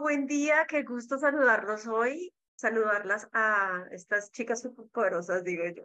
buen 0.00 0.26
día, 0.26 0.66
qué 0.66 0.82
gusto 0.82 1.18
saludarlos 1.18 1.86
hoy, 1.86 2.32
saludarlas 2.56 3.28
a 3.34 3.84
estas 3.92 4.32
chicas 4.32 4.66
poderosas, 4.92 5.44
digo 5.44 5.64
yo. 5.66 5.84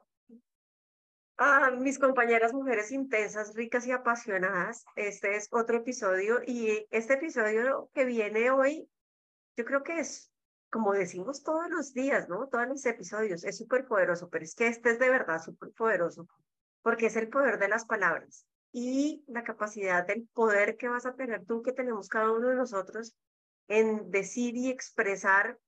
A 1.37 1.71
mis 1.71 1.99
compañeras 1.99 2.53
mujeres 2.53 2.91
intensas, 2.93 3.53
ricas 3.55 3.85
y 3.85 3.91
apasionadas, 3.91 4.85
este 4.95 5.35
es 5.35 5.49
otro 5.51 5.77
episodio 5.77 6.39
y 6.45 6.87
este 6.91 7.15
episodio 7.15 7.89
que 7.93 8.05
viene 8.05 8.51
hoy, 8.51 8.89
yo 9.57 9.65
creo 9.65 9.83
que 9.83 9.99
es, 9.99 10.31
como 10.71 10.93
decimos 10.93 11.43
todos 11.43 11.69
los 11.69 11.93
días, 11.93 12.29
¿no? 12.29 12.47
Todos 12.47 12.69
los 12.69 12.85
episodios, 12.85 13.43
es 13.43 13.57
súper 13.57 13.85
poderoso, 13.85 14.29
pero 14.29 14.45
es 14.45 14.55
que 14.55 14.67
este 14.67 14.91
es 14.91 14.99
de 14.99 15.09
verdad 15.09 15.41
súper 15.41 15.71
poderoso, 15.71 16.25
porque 16.83 17.07
es 17.07 17.17
el 17.17 17.27
poder 17.27 17.59
de 17.59 17.67
las 17.67 17.83
palabras 17.83 18.47
y 18.71 19.25
la 19.27 19.43
capacidad 19.43 20.07
del 20.07 20.25
poder 20.33 20.77
que 20.77 20.87
vas 20.87 21.05
a 21.05 21.15
tener 21.15 21.45
tú, 21.45 21.61
que 21.61 21.73
tenemos 21.73 22.07
cada 22.07 22.31
uno 22.31 22.47
de 22.47 22.55
nosotros 22.55 23.13
en 23.67 24.11
decir 24.11 24.55
y 24.55 24.69
expresar 24.69 25.59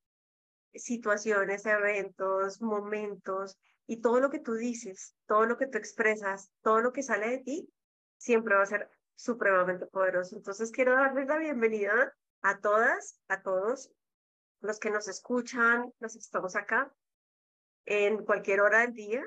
situaciones, 0.74 1.66
eventos, 1.66 2.60
momentos 2.60 3.58
y 3.86 4.00
todo 4.00 4.20
lo 4.20 4.30
que 4.30 4.38
tú 4.38 4.54
dices, 4.54 5.14
todo 5.26 5.46
lo 5.46 5.56
que 5.56 5.66
tú 5.66 5.78
expresas, 5.78 6.50
todo 6.62 6.80
lo 6.80 6.92
que 6.92 7.02
sale 7.02 7.28
de 7.30 7.38
ti, 7.38 7.72
siempre 8.18 8.54
va 8.54 8.62
a 8.62 8.66
ser 8.66 8.90
supremamente 9.14 9.86
poderoso. 9.86 10.36
Entonces 10.36 10.70
quiero 10.70 10.94
darles 10.94 11.26
la 11.26 11.38
bienvenida 11.38 12.14
a 12.42 12.60
todas, 12.60 13.18
a 13.28 13.42
todos 13.42 13.90
los 14.60 14.78
que 14.78 14.90
nos 14.90 15.08
escuchan, 15.08 15.92
los 15.98 16.12
que 16.12 16.18
estamos 16.18 16.56
acá 16.56 16.92
en 17.86 18.24
cualquier 18.24 18.60
hora 18.60 18.80
del 18.80 18.92
día, 18.92 19.24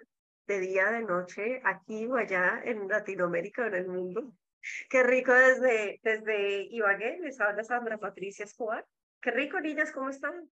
de 0.48 0.60
día, 0.60 0.92
de 0.92 1.02
noche, 1.02 1.62
aquí 1.64 2.06
o 2.06 2.16
allá 2.16 2.62
en 2.64 2.88
Latinoamérica 2.88 3.64
o 3.64 3.66
en 3.66 3.76
el 3.76 3.88
mundo. 3.88 4.34
Qué 4.90 5.04
rico 5.04 5.34
desde, 5.34 6.00
desde 6.04 6.64
Ibagué, 6.70 7.20
les 7.22 7.40
habla 7.42 7.64
Sandra 7.64 7.98
Patricia 7.98 8.46
Escobar. 8.46 8.86
Qué 9.22 9.32
rico, 9.32 9.60
niñas, 9.60 9.92
¿cómo 9.92 10.10
están? 10.10 10.50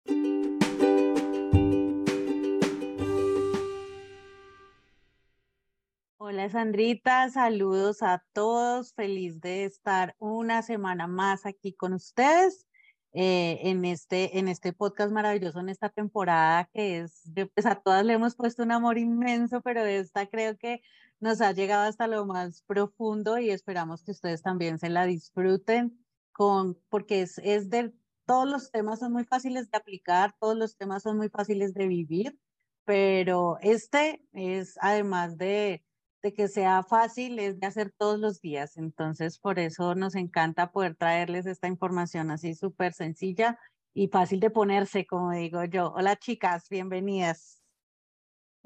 Hola 6.18 6.50
Sandrita, 6.50 7.30
saludos 7.30 8.02
a 8.02 8.24
todos, 8.34 8.94
feliz 8.94 9.42
de 9.42 9.66
estar 9.66 10.16
una 10.18 10.62
semana 10.64 11.08
más 11.08 11.46
aquí 11.46 11.74
con 11.74 11.94
ustedes 11.94 12.66
eh, 13.14 13.60
en, 13.64 13.86
este, 13.86 14.40
en 14.40 14.48
este 14.48 14.74
podcast 14.74 15.12
maravilloso, 15.12 15.60
en 15.60 15.70
esta 15.70 15.90
temporada 15.90 16.68
que 16.74 17.00
es, 17.00 17.32
pues 17.54 17.66
a 17.66 17.76
todas 17.76 18.04
le 18.04 18.14
hemos 18.14 18.36
puesto 18.36 18.64
un 18.64 18.72
amor 18.72 18.98
inmenso, 18.98 19.62
pero 19.62 19.86
esta 19.86 20.26
creo 20.28 20.58
que 20.58 20.82
nos 21.26 21.42
ha 21.42 21.52
llegado 21.54 21.86
hasta 21.86 22.08
lo 22.08 22.24
más 22.28 22.62
profundo 22.68 23.40
y 23.40 23.50
esperamos 23.50 24.04
que 24.04 24.12
ustedes 24.12 24.44
también 24.44 24.78
se 24.78 24.90
la 24.90 25.08
disfruten 25.08 26.00
con, 26.32 26.80
porque 26.88 27.24
es, 27.24 27.40
es 27.40 27.72
de, 27.72 27.94
todos 28.28 28.48
los 28.48 28.72
temas 28.72 29.00
son 29.00 29.12
muy 29.12 29.26
fáciles 29.26 29.72
de 29.72 29.78
aplicar, 29.78 30.36
todos 30.40 30.56
los 30.56 30.78
temas 30.78 31.02
son 31.02 31.18
muy 31.18 31.30
fáciles 31.30 31.74
de 31.74 31.88
vivir, 31.88 32.40
pero 32.86 33.58
este 33.62 34.24
es 34.34 34.78
además 34.82 35.36
de, 35.40 35.84
de 36.22 36.34
que 36.34 36.48
sea 36.48 36.84
fácil, 36.84 37.40
es 37.40 37.60
de 37.60 37.66
hacer 37.66 37.92
todos 37.98 38.20
los 38.20 38.40
días. 38.40 38.78
Entonces, 38.78 39.40
por 39.40 39.58
eso 39.58 39.96
nos 39.96 40.14
encanta 40.14 40.72
poder 40.72 40.96
traerles 40.96 41.48
esta 41.48 41.68
información 41.68 42.30
así 42.30 42.54
súper 42.54 42.94
sencilla 42.94 43.58
y 43.96 44.10
fácil 44.10 44.40
de 44.40 44.52
ponerse, 44.52 45.08
como 45.08 45.32
digo 45.32 45.64
yo. 45.64 45.92
Hola 45.96 46.18
chicas, 46.18 46.70
bienvenidas. 46.70 47.65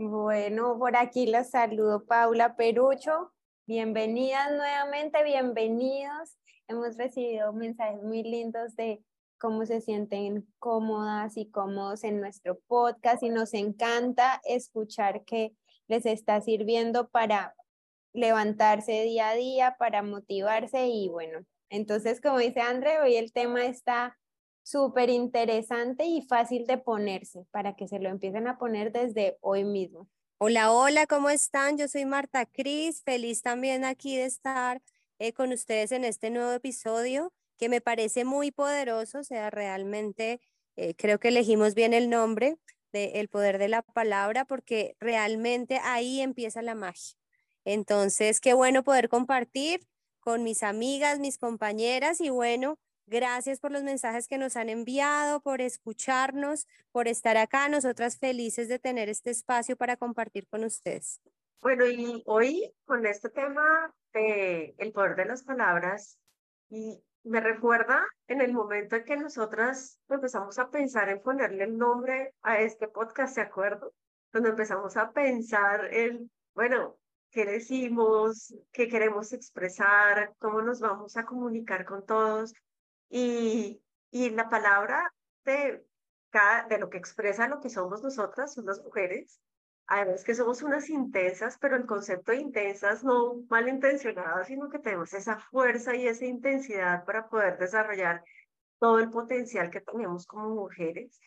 Bueno, 0.01 0.79
por 0.79 0.95
aquí 0.95 1.27
los 1.27 1.49
saludo 1.49 2.05
Paula 2.05 2.55
Perucho. 2.55 3.33
Bienvenidas 3.67 4.49
nuevamente, 4.49 5.21
bienvenidos. 5.25 6.37
Hemos 6.69 6.95
recibido 6.95 7.51
mensajes 7.51 8.01
muy 8.01 8.23
lindos 8.23 8.77
de 8.77 9.03
cómo 9.37 9.65
se 9.65 9.81
sienten 9.81 10.47
cómodas 10.57 11.35
y 11.35 11.51
cómodos 11.51 12.05
en 12.05 12.21
nuestro 12.21 12.61
podcast 12.61 13.23
y 13.23 13.29
nos 13.29 13.53
encanta 13.53 14.39
escuchar 14.45 15.25
que 15.25 15.53
les 15.89 16.05
está 16.05 16.39
sirviendo 16.39 17.09
para 17.09 17.53
levantarse 18.13 19.03
día 19.03 19.31
a 19.31 19.35
día, 19.35 19.75
para 19.77 20.01
motivarse 20.01 20.87
y 20.87 21.09
bueno, 21.09 21.41
entonces 21.69 22.21
como 22.21 22.37
dice 22.37 22.61
André, 22.61 23.01
hoy 23.01 23.17
el 23.17 23.33
tema 23.33 23.65
está 23.65 24.17
súper 24.69 25.09
interesante 25.09 26.05
y 26.05 26.21
fácil 26.21 26.67
de 26.67 26.77
ponerse 26.77 27.45
para 27.51 27.75
que 27.75 27.87
se 27.87 27.99
lo 27.99 28.09
empiecen 28.09 28.47
a 28.47 28.59
poner 28.59 28.91
desde 28.91 29.37
hoy 29.41 29.63
mismo. 29.63 30.07
Hola, 30.37 30.71
hola, 30.71 31.07
¿cómo 31.07 31.29
están? 31.29 31.77
Yo 31.77 31.87
soy 31.87 32.05
Marta 32.05 32.45
Cris, 32.45 33.01
feliz 33.03 33.41
también 33.41 33.83
aquí 33.83 34.15
de 34.15 34.25
estar 34.25 34.81
eh, 35.17 35.33
con 35.33 35.51
ustedes 35.51 35.91
en 35.91 36.05
este 36.05 36.29
nuevo 36.29 36.51
episodio 36.51 37.33
que 37.57 37.67
me 37.67 37.81
parece 37.81 38.23
muy 38.25 38.51
poderoso, 38.51 39.19
o 39.19 39.23
sea, 39.23 39.49
realmente 39.49 40.39
eh, 40.77 40.93
creo 40.95 41.19
que 41.19 41.29
elegimos 41.29 41.73
bien 41.73 41.93
el 41.93 42.09
nombre 42.09 42.57
de 42.93 43.19
El 43.19 43.27
poder 43.27 43.57
de 43.57 43.67
la 43.67 43.81
palabra 43.81 44.45
porque 44.45 44.95
realmente 44.99 45.79
ahí 45.83 46.21
empieza 46.21 46.61
la 46.61 46.75
magia. 46.75 47.17
Entonces, 47.65 48.39
qué 48.39 48.53
bueno 48.53 48.83
poder 48.83 49.09
compartir 49.09 49.81
con 50.19 50.43
mis 50.43 50.63
amigas, 50.63 51.19
mis 51.19 51.37
compañeras 51.37 52.21
y 52.21 52.29
bueno, 52.29 52.79
Gracias 53.09 53.59
por 53.59 53.71
los 53.71 53.81
mensajes 53.81 54.27
que 54.27 54.37
nos 54.37 54.55
han 54.55 54.69
enviado, 54.69 55.41
por 55.41 55.61
escucharnos, 55.61 56.67
por 56.91 57.07
estar 57.07 57.37
acá. 57.37 57.67
Nosotras 57.67 58.19
felices 58.19 58.67
de 58.67 58.77
tener 58.77 59.09
este 59.09 59.31
espacio 59.31 59.75
para 59.75 59.97
compartir 59.97 60.47
con 60.47 60.63
ustedes. 60.63 61.19
Bueno, 61.63 61.87
y 61.87 62.21
hoy 62.27 62.71
con 62.85 63.07
este 63.07 63.29
tema 63.29 63.91
de 64.13 64.75
el 64.77 64.91
poder 64.91 65.15
de 65.15 65.25
las 65.25 65.41
palabras, 65.41 66.19
y 66.69 67.03
me 67.23 67.41
recuerda 67.41 68.05
en 68.27 68.41
el 68.41 68.53
momento 68.53 68.97
en 68.97 69.03
que 69.03 69.17
nosotras 69.17 69.99
empezamos 70.07 70.59
a 70.59 70.69
pensar 70.69 71.09
en 71.09 71.19
ponerle 71.19 71.63
el 71.63 71.79
nombre 71.79 72.35
a 72.43 72.59
este 72.59 72.87
podcast, 72.87 73.35
¿de 73.35 73.41
acuerdo? 73.41 73.91
Cuando 74.31 74.49
empezamos 74.49 74.95
a 74.97 75.11
pensar 75.11 75.91
en, 75.91 76.29
bueno, 76.53 76.95
qué 77.31 77.45
decimos, 77.45 78.53
qué 78.71 78.87
queremos 78.87 79.33
expresar, 79.33 80.35
cómo 80.37 80.61
nos 80.61 80.79
vamos 80.79 81.17
a 81.17 81.25
comunicar 81.25 81.85
con 81.85 82.05
todos. 82.05 82.53
Y, 83.09 83.81
y 84.11 84.29
la 84.29 84.49
palabra 84.49 85.13
de, 85.43 85.85
cada, 86.29 86.67
de 86.67 86.77
lo 86.77 86.89
que 86.89 86.97
expresa 86.97 87.47
lo 87.47 87.59
que 87.59 87.69
somos 87.69 88.03
nosotras, 88.03 88.53
son 88.53 88.65
las 88.65 88.83
mujeres, 88.83 89.41
además 89.87 90.23
que 90.23 90.35
somos 90.35 90.61
unas 90.61 90.89
intensas, 90.89 91.57
pero 91.59 91.75
el 91.75 91.87
concepto 91.87 92.31
de 92.31 92.37
intensas 92.37 93.03
no 93.03 93.43
malintencionadas, 93.49 94.47
sino 94.47 94.69
que 94.69 94.79
tenemos 94.79 95.13
esa 95.13 95.39
fuerza 95.39 95.95
y 95.95 96.07
esa 96.07 96.25
intensidad 96.25 97.03
para 97.05 97.27
poder 97.27 97.57
desarrollar 97.57 98.23
todo 98.79 98.99
el 98.99 99.09
potencial 99.09 99.71
que 99.71 99.81
tenemos 99.81 100.27
como 100.27 100.49
mujeres. 100.49 101.19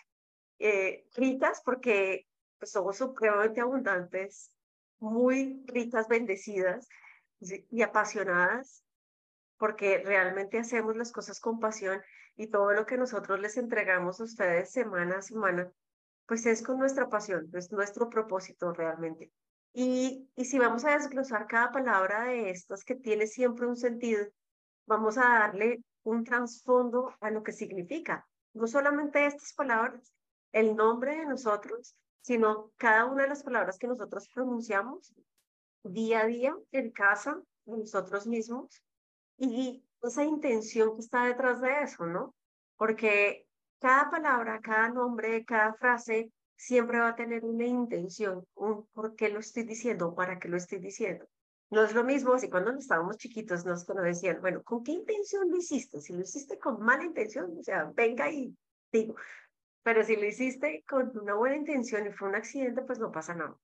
Eh, 0.59 1.05
ricas 1.17 1.61
porque 1.65 2.29
pues, 2.59 2.71
somos 2.71 2.97
supremamente 2.97 3.61
abundantes, 3.61 4.53
muy 5.01 5.65
ricas, 5.67 6.07
bendecidas 6.07 6.89
y 7.41 7.83
apasionadas 7.83 8.85
porque 9.63 10.03
realmente 10.05 10.59
hacemos 10.59 10.97
las 10.97 11.13
cosas 11.13 11.39
con 11.39 11.61
pasión 11.61 12.03
y 12.35 12.49
todo 12.49 12.73
lo 12.73 12.85
que 12.85 12.97
nosotros 12.97 13.39
les 13.39 13.57
entregamos 13.57 14.21
a 14.21 14.25
ustedes 14.25 14.73
semana 14.73 15.19
a 15.19 15.23
semana, 15.23 15.71
pues 16.27 16.47
es 16.47 16.65
con 16.65 16.81
nuestra 16.81 17.09
pasión, 17.09 17.49
es 17.55 17.71
nuestro 17.71 18.11
propósito 18.11 18.73
realmente. 18.73 19.31
Y, 19.73 20.29
y 20.35 20.47
si 20.47 20.59
vamos 20.59 20.85
a 20.85 20.99
desglosar 20.99 21.47
cada 21.47 21.71
palabra 21.71 22.25
de 22.25 22.51
estas 22.51 22.83
que 22.83 22.97
tiene 22.97 23.29
siempre 23.29 23.69
un 23.69 23.77
sentido, 23.77 24.27
vamos 24.85 25.17
a 25.17 25.29
darle 25.29 25.85
un 26.03 26.25
trasfondo 26.25 27.15
a 27.21 27.31
lo 27.31 27.45
que 27.45 27.53
significa. 27.53 28.27
No 28.55 28.67
solamente 28.67 29.27
estas 29.27 29.53
palabras, 29.53 30.13
el 30.51 30.75
nombre 30.75 31.19
de 31.19 31.27
nosotros, 31.27 31.95
sino 32.21 32.73
cada 32.79 33.05
una 33.05 33.23
de 33.23 33.29
las 33.29 33.45
palabras 33.45 33.79
que 33.79 33.87
nosotros 33.87 34.29
pronunciamos 34.35 35.15
día 35.85 36.23
a 36.23 36.27
día 36.27 36.57
en 36.73 36.91
casa, 36.91 37.41
nosotros 37.65 38.27
mismos, 38.27 38.83
y 39.43 39.85
esa 40.03 40.25
intención 40.25 40.95
que 40.95 41.01
está 41.01 41.25
detrás 41.25 41.61
de 41.61 41.83
eso, 41.83 42.07
¿no? 42.07 42.35
Porque 42.77 43.47
cada 43.81 44.09
palabra, 44.11 44.61
cada 44.61 44.89
nombre, 44.89 45.45
cada 45.45 45.75
frase 45.75 46.31
siempre 46.55 47.01
va 47.01 47.09
a 47.09 47.17
tener 47.17 47.45
una 47.45 47.67
intención, 47.67 48.47
un 48.55 48.87
por 48.93 49.17
qué 49.17 49.29
lo 49.29 49.41
estoy 49.41 49.65
diciendo, 49.65 50.15
para 50.15 50.39
qué 50.39 50.49
lo 50.49 50.57
estoy 50.57 50.79
diciendo. 50.79 51.27
No 51.71 51.83
es 51.83 51.93
lo 51.93 52.05
mismo 52.05 52.39
si 52.39 52.49
cuando 52.49 52.71
estábamos 52.73 53.17
chiquitos 53.17 53.65
nos, 53.65 53.85
decían, 53.87 54.41
bueno, 54.41 54.63
¿con 54.63 54.85
qué 54.85 54.93
intención 54.93 55.51
lo 55.51 55.57
hiciste? 55.57 56.01
Si 56.01 56.13
lo 56.13 56.21
hiciste 56.21 56.59
con 56.59 56.81
mala 56.81 57.05
intención, 57.05 57.57
o 57.59 57.63
sea, 57.65 57.91
venga 57.97 58.31
y 58.31 58.57
digo, 58.93 59.17
pero 59.83 60.05
si 60.05 60.15
lo 60.15 60.25
hiciste 60.25 60.85
con 60.89 61.19
una 61.19 61.35
buena 61.35 61.57
intención 61.57 62.07
y 62.07 62.13
fue 62.13 62.29
un 62.29 62.37
accidente, 62.37 62.83
pues 62.83 63.01
no 63.01 63.11
pasa 63.11 63.35
nada. 63.35 63.57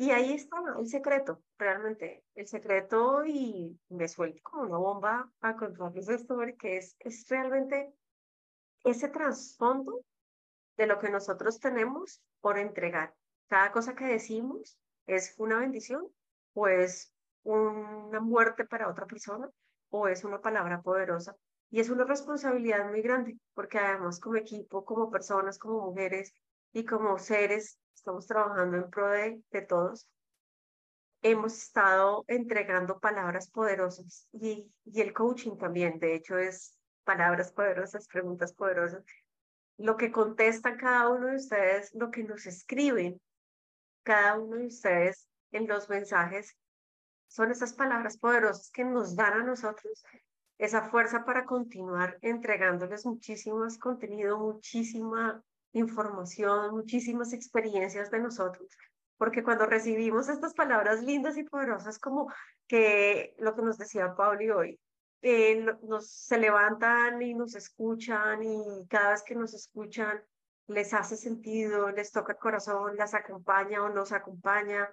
Y 0.00 0.12
ahí 0.12 0.32
está 0.32 0.56
el 0.78 0.88
secreto, 0.88 1.42
realmente, 1.58 2.24
el 2.34 2.46
secreto 2.46 3.22
y 3.26 3.78
me 3.90 4.08
suelto 4.08 4.40
como 4.42 4.62
una 4.62 4.78
bomba 4.78 5.30
a 5.42 5.56
contarles 5.56 6.08
esto 6.08 6.36
porque 6.36 6.78
es, 6.78 6.96
es 7.00 7.28
realmente 7.28 7.92
ese 8.82 9.10
trasfondo 9.10 10.00
de 10.78 10.86
lo 10.86 10.98
que 10.98 11.10
nosotros 11.10 11.60
tenemos 11.60 12.22
por 12.40 12.56
entregar. 12.56 13.14
Cada 13.48 13.72
cosa 13.72 13.94
que 13.94 14.06
decimos 14.06 14.78
es 15.06 15.34
una 15.36 15.58
bendición 15.58 16.08
o 16.54 16.66
es 16.66 17.12
una 17.42 18.20
muerte 18.20 18.64
para 18.64 18.88
otra 18.88 19.04
persona 19.04 19.50
o 19.90 20.08
es 20.08 20.24
una 20.24 20.40
palabra 20.40 20.80
poderosa 20.80 21.36
Y 21.68 21.80
es 21.80 21.90
una 21.90 22.04
responsabilidad 22.04 22.88
muy 22.88 23.02
grande, 23.02 23.36
porque 23.52 23.78
además 23.78 24.18
como 24.18 24.36
equipo, 24.36 24.82
como 24.82 25.10
personas, 25.10 25.58
como 25.58 25.90
mujeres 25.90 26.32
y 26.72 26.86
como 26.86 27.18
seres, 27.18 27.78
estamos 28.00 28.26
trabajando 28.26 28.78
en 28.78 28.90
pro 28.90 29.10
de, 29.10 29.42
de 29.50 29.62
todos. 29.62 30.08
Hemos 31.22 31.54
estado 31.54 32.24
entregando 32.28 32.98
palabras 32.98 33.50
poderosas 33.50 34.26
y, 34.32 34.72
y 34.86 35.00
el 35.02 35.12
coaching 35.12 35.58
también, 35.58 35.98
de 35.98 36.14
hecho, 36.14 36.38
es 36.38 36.78
palabras 37.04 37.52
poderosas, 37.52 38.08
preguntas 38.08 38.54
poderosas. 38.54 39.04
Lo 39.76 39.98
que 39.98 40.10
contestan 40.10 40.78
cada 40.78 41.10
uno 41.10 41.26
de 41.26 41.36
ustedes, 41.36 41.94
lo 41.94 42.10
que 42.10 42.24
nos 42.24 42.46
escriben 42.46 43.20
cada 44.02 44.38
uno 44.38 44.56
de 44.56 44.66
ustedes 44.66 45.28
en 45.52 45.68
los 45.68 45.90
mensajes, 45.90 46.56
son 47.28 47.50
esas 47.50 47.74
palabras 47.74 48.16
poderosas 48.16 48.70
que 48.70 48.84
nos 48.84 49.14
dan 49.14 49.42
a 49.42 49.44
nosotros 49.44 50.02
esa 50.56 50.88
fuerza 50.88 51.24
para 51.24 51.44
continuar 51.44 52.18
entregándoles 52.22 53.04
muchísimos 53.04 53.78
contenido, 53.78 54.38
muchísima 54.38 55.42
información, 55.72 56.74
muchísimas 56.74 57.32
experiencias 57.32 58.10
de 58.10 58.20
nosotros. 58.20 58.68
Porque 59.16 59.42
cuando 59.42 59.66
recibimos 59.66 60.28
estas 60.28 60.54
palabras 60.54 61.02
lindas 61.02 61.36
y 61.36 61.44
poderosas 61.44 61.98
como 61.98 62.32
que 62.66 63.34
lo 63.38 63.54
que 63.54 63.62
nos 63.62 63.78
decía 63.78 64.14
Pablo 64.14 64.58
hoy, 64.58 64.80
eh, 65.22 65.66
nos 65.82 66.10
se 66.10 66.38
levantan 66.38 67.20
y 67.20 67.34
nos 67.34 67.54
escuchan 67.54 68.42
y 68.42 68.86
cada 68.88 69.10
vez 69.10 69.22
que 69.22 69.34
nos 69.34 69.52
escuchan 69.52 70.22
les 70.66 70.94
hace 70.94 71.16
sentido, 71.16 71.90
les 71.90 72.12
toca 72.12 72.32
el 72.32 72.38
corazón, 72.38 72.96
las 72.96 73.12
acompaña 73.12 73.82
o 73.82 73.88
nos 73.90 74.12
acompaña. 74.12 74.88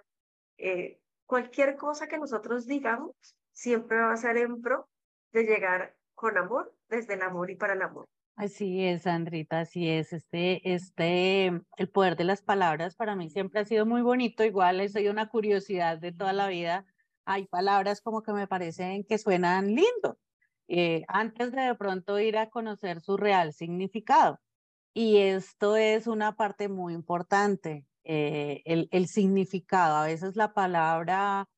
Eh, 0.58 1.00
cualquier 1.24 1.76
cosa 1.76 2.08
que 2.08 2.18
nosotros 2.18 2.66
digamos 2.66 3.14
siempre 3.52 3.98
va 3.98 4.12
a 4.12 4.16
ser 4.16 4.36
en 4.36 4.60
pro 4.60 4.88
de 5.32 5.44
llegar 5.44 5.96
con 6.14 6.36
amor, 6.36 6.74
desde 6.88 7.14
el 7.14 7.22
amor 7.22 7.50
y 7.50 7.56
para 7.56 7.74
el 7.74 7.82
amor. 7.82 8.08
Así 8.38 8.84
es, 8.86 9.02
Sandrita, 9.02 9.58
así 9.60 9.88
es. 9.88 10.12
Este, 10.12 10.72
este, 10.72 11.46
el 11.76 11.88
poder 11.90 12.14
de 12.16 12.22
las 12.22 12.40
palabras 12.40 12.94
para 12.94 13.16
mí 13.16 13.30
siempre 13.30 13.58
ha 13.60 13.64
sido 13.64 13.84
muy 13.84 14.00
bonito. 14.00 14.44
Igual 14.44 14.80
es 14.80 14.94
una 14.94 15.28
curiosidad 15.28 15.98
de 15.98 16.12
toda 16.12 16.32
la 16.32 16.46
vida. 16.46 16.86
Hay 17.24 17.46
palabras 17.48 18.00
como 18.00 18.22
que 18.22 18.32
me 18.32 18.46
parecen 18.46 19.02
que 19.02 19.18
suenan 19.18 19.74
lindo, 19.74 20.20
eh, 20.68 21.02
antes 21.08 21.50
de 21.50 21.62
de 21.62 21.74
pronto 21.74 22.20
ir 22.20 22.38
a 22.38 22.48
conocer 22.48 23.00
su 23.00 23.16
real 23.16 23.52
significado. 23.52 24.38
Y 24.94 25.16
esto 25.18 25.76
es 25.76 26.06
una 26.06 26.36
parte 26.36 26.68
muy 26.68 26.94
importante, 26.94 27.86
eh, 28.04 28.62
el, 28.66 28.88
el 28.92 29.08
significado. 29.08 29.96
A 29.96 30.06
veces 30.06 30.36
la 30.36 30.54
palabra 30.54 31.48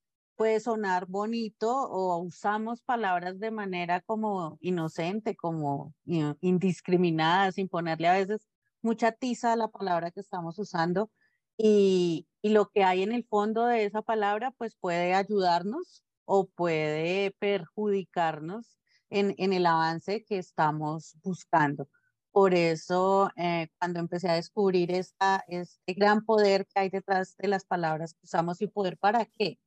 puede 0.41 0.59
sonar 0.59 1.05
bonito 1.07 1.71
o 1.71 2.17
usamos 2.17 2.81
palabras 2.81 3.39
de 3.41 3.51
manera 3.51 4.01
como 4.01 4.57
inocente, 4.63 5.37
como 5.37 5.95
indiscriminada, 6.41 7.53
sin 7.53 7.69
ponerle 7.69 8.09
a 8.09 8.15
veces 8.15 8.49
mucha 8.81 9.13
tiza 9.13 9.53
a 9.53 9.57
la 9.57 9.69
palabra 9.69 10.11
que 10.11 10.21
estamos 10.21 10.59
usando. 10.59 11.11
Y, 11.59 12.27
y 12.41 12.49
lo 12.49 12.71
que 12.71 12.85
hay 12.85 13.03
en 13.03 13.13
el 13.13 13.27
fondo 13.27 13.67
de 13.67 13.85
esa 13.85 14.01
palabra, 14.01 14.51
pues 14.53 14.75
puede 14.81 15.13
ayudarnos 15.13 16.05
o 16.25 16.47
puede 16.49 17.37
perjudicarnos 17.39 18.79
en, 19.11 19.35
en 19.37 19.53
el 19.53 19.67
avance 19.67 20.25
que 20.25 20.39
estamos 20.39 21.17
buscando. 21.23 21.87
Por 22.33 22.55
eso, 22.55 23.29
eh, 23.37 23.69
cuando 23.79 24.01
empecé 24.01 24.31
a 24.31 24.37
descubrir 24.37 24.91
esta, 24.91 25.45
este 25.49 25.93
gran 25.93 26.25
poder 26.25 26.67
que 26.67 26.81
hay 26.81 26.89
detrás 26.89 27.37
de 27.37 27.49
las 27.49 27.67
palabras 27.67 28.15
que 28.15 28.21
usamos 28.25 28.63
y 28.63 28.69
poder 28.69 28.97
para 28.97 29.27
qué, 29.27 29.59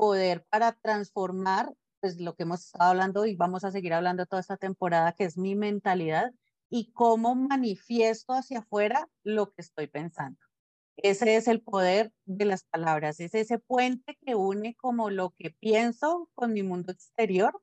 poder 0.00 0.46
para 0.48 0.72
transformar, 0.72 1.74
pues 2.00 2.18
lo 2.18 2.34
que 2.34 2.44
hemos 2.44 2.64
estado 2.64 2.88
hablando 2.88 3.26
y 3.26 3.36
vamos 3.36 3.64
a 3.64 3.70
seguir 3.70 3.92
hablando 3.92 4.24
toda 4.24 4.40
esta 4.40 4.56
temporada, 4.56 5.12
que 5.12 5.24
es 5.24 5.36
mi 5.36 5.54
mentalidad 5.54 6.32
y 6.70 6.90
cómo 6.92 7.34
manifiesto 7.34 8.32
hacia 8.32 8.60
afuera 8.60 9.10
lo 9.24 9.52
que 9.52 9.60
estoy 9.60 9.88
pensando. 9.88 10.38
Ese 10.96 11.36
es 11.36 11.48
el 11.48 11.60
poder 11.60 12.14
de 12.24 12.46
las 12.46 12.64
palabras, 12.64 13.20
es 13.20 13.34
ese 13.34 13.58
puente 13.58 14.16
que 14.24 14.34
une 14.34 14.74
como 14.76 15.10
lo 15.10 15.34
que 15.36 15.50
pienso 15.50 16.30
con 16.34 16.54
mi 16.54 16.62
mundo 16.62 16.92
exterior, 16.92 17.60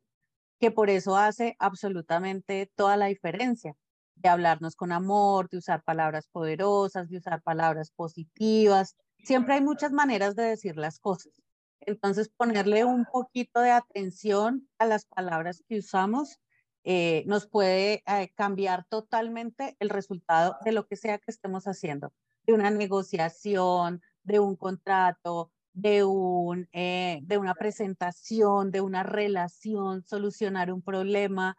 que 0.60 0.70
por 0.70 0.92
eso 0.92 1.18
hace 1.18 1.56
absolutamente 1.58 2.72
toda 2.76 2.98
la 2.98 3.08
diferencia 3.08 3.74
de 4.14 4.30
hablarnos 4.30 4.76
con 4.76 4.92
amor, 4.92 5.50
de 5.50 5.58
usar 5.58 5.82
palabras 5.84 6.28
poderosas, 6.28 7.10
de 7.10 7.18
usar 7.18 7.42
palabras 7.42 7.90
positivas. 7.90 8.96
Siempre 9.24 9.56
hay 9.56 9.62
muchas 9.62 9.92
maneras 9.92 10.36
de 10.36 10.44
decir 10.44 10.78
las 10.78 11.00
cosas. 11.00 11.34
Entonces, 11.82 12.30
ponerle 12.30 12.86
un 12.86 13.06
poquito 13.06 13.62
de 13.62 13.72
atención 13.72 14.68
a 14.78 14.86
las 14.86 15.06
palabras 15.06 15.64
que 15.68 15.80
usamos 15.80 16.40
eh, 16.90 17.26
nos 17.28 17.48
puede 17.48 18.02
eh, 18.08 18.32
cambiar 18.34 18.86
totalmente 18.86 19.76
el 19.82 19.90
resultado 19.90 20.56
de 20.64 20.72
lo 20.72 20.88
que 20.88 20.96
sea 20.96 21.18
que 21.18 21.32
estemos 21.32 21.66
haciendo, 21.66 22.14
de 22.46 22.54
una 22.54 22.70
negociación, 22.72 24.02
de 24.24 24.40
un 24.40 24.56
contrato, 24.56 25.52
de, 25.74 26.06
un, 26.06 26.70
eh, 26.72 27.20
de 27.24 27.38
una 27.38 27.56
presentación, 27.56 28.72
de 28.72 28.80
una 28.80 29.04
relación, 29.04 30.06
solucionar 30.06 30.72
un 30.72 30.82
problema. 30.82 31.58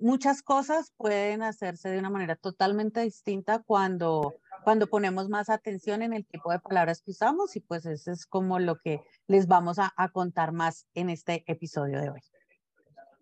muchas 0.00 0.42
cosas 0.42 0.92
pueden 0.96 1.42
hacerse 1.42 1.88
de 1.88 2.00
una 2.00 2.10
manera 2.10 2.34
totalmente 2.34 3.00
distinta 3.02 3.62
cuando 3.62 4.34
cuando 4.64 4.88
ponemos 4.88 5.28
más 5.28 5.50
atención 5.50 6.02
en 6.02 6.12
el 6.12 6.26
tipo 6.26 6.50
de 6.50 6.58
palabras 6.58 7.02
que 7.02 7.10
usamos 7.10 7.54
y 7.54 7.60
pues 7.60 7.86
eso 7.86 8.10
es 8.10 8.26
como 8.26 8.58
lo 8.58 8.78
que 8.78 9.02
les 9.26 9.46
vamos 9.46 9.78
a, 9.78 9.92
contar 10.12 10.52
más 10.52 10.86
en 10.94 11.10
este 11.10 11.44
episodio 11.46 12.00
de 12.00 12.10
hoy. 12.10 12.20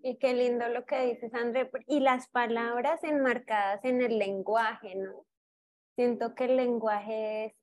Y 0.02 0.16
qué 0.16 0.34
lindo 0.34 0.68
lo 0.68 0.84
que 0.84 1.06
dices, 1.06 1.32
André. 1.34 1.70
Y 1.86 2.00
las 2.00 2.28
palabras 2.28 3.04
enmarcadas 3.04 3.84
en 3.84 4.02
el 4.02 4.18
lenguaje, 4.18 4.94
¿no? 4.96 5.24
Siento 5.94 6.34
que 6.34 6.46
el 6.46 6.56
lenguaje 6.56 7.44
es, 7.44 7.54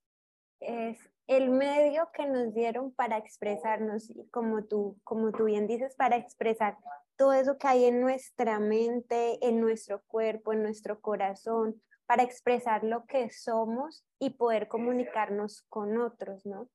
es 0.60 1.12
el 1.28 1.50
medio 1.50 2.10
que 2.14 2.26
nos 2.26 2.54
dieron 2.54 2.92
para 2.94 3.18
expresarnos, 3.18 4.10
y 4.10 4.28
como 4.30 4.64
tú, 4.64 4.98
como 5.04 5.32
tú 5.32 5.46
bien 5.46 5.68
dices, 5.68 5.96
para 5.96 6.16
expresar 6.16 6.78
todo 7.18 7.34
eso 7.34 7.58
que 7.58 7.68
hay 7.68 7.86
en 7.86 8.00
nuestra 8.00 8.60
mente, 8.60 9.38
en 9.46 9.60
nuestro 9.60 10.02
cuerpo, 10.08 10.54
en 10.54 10.64
nuestro 10.64 11.02
corazón, 11.02 11.82
para 12.10 12.24
expresar 12.24 12.84
lo 12.84 13.06
que 13.06 13.30
somos 13.30 14.04
y 14.18 14.32
poder 14.32 14.68
comunicarnos 14.68 15.62
con 15.70 16.02
otros, 16.02 16.44
¿no? 16.44 16.68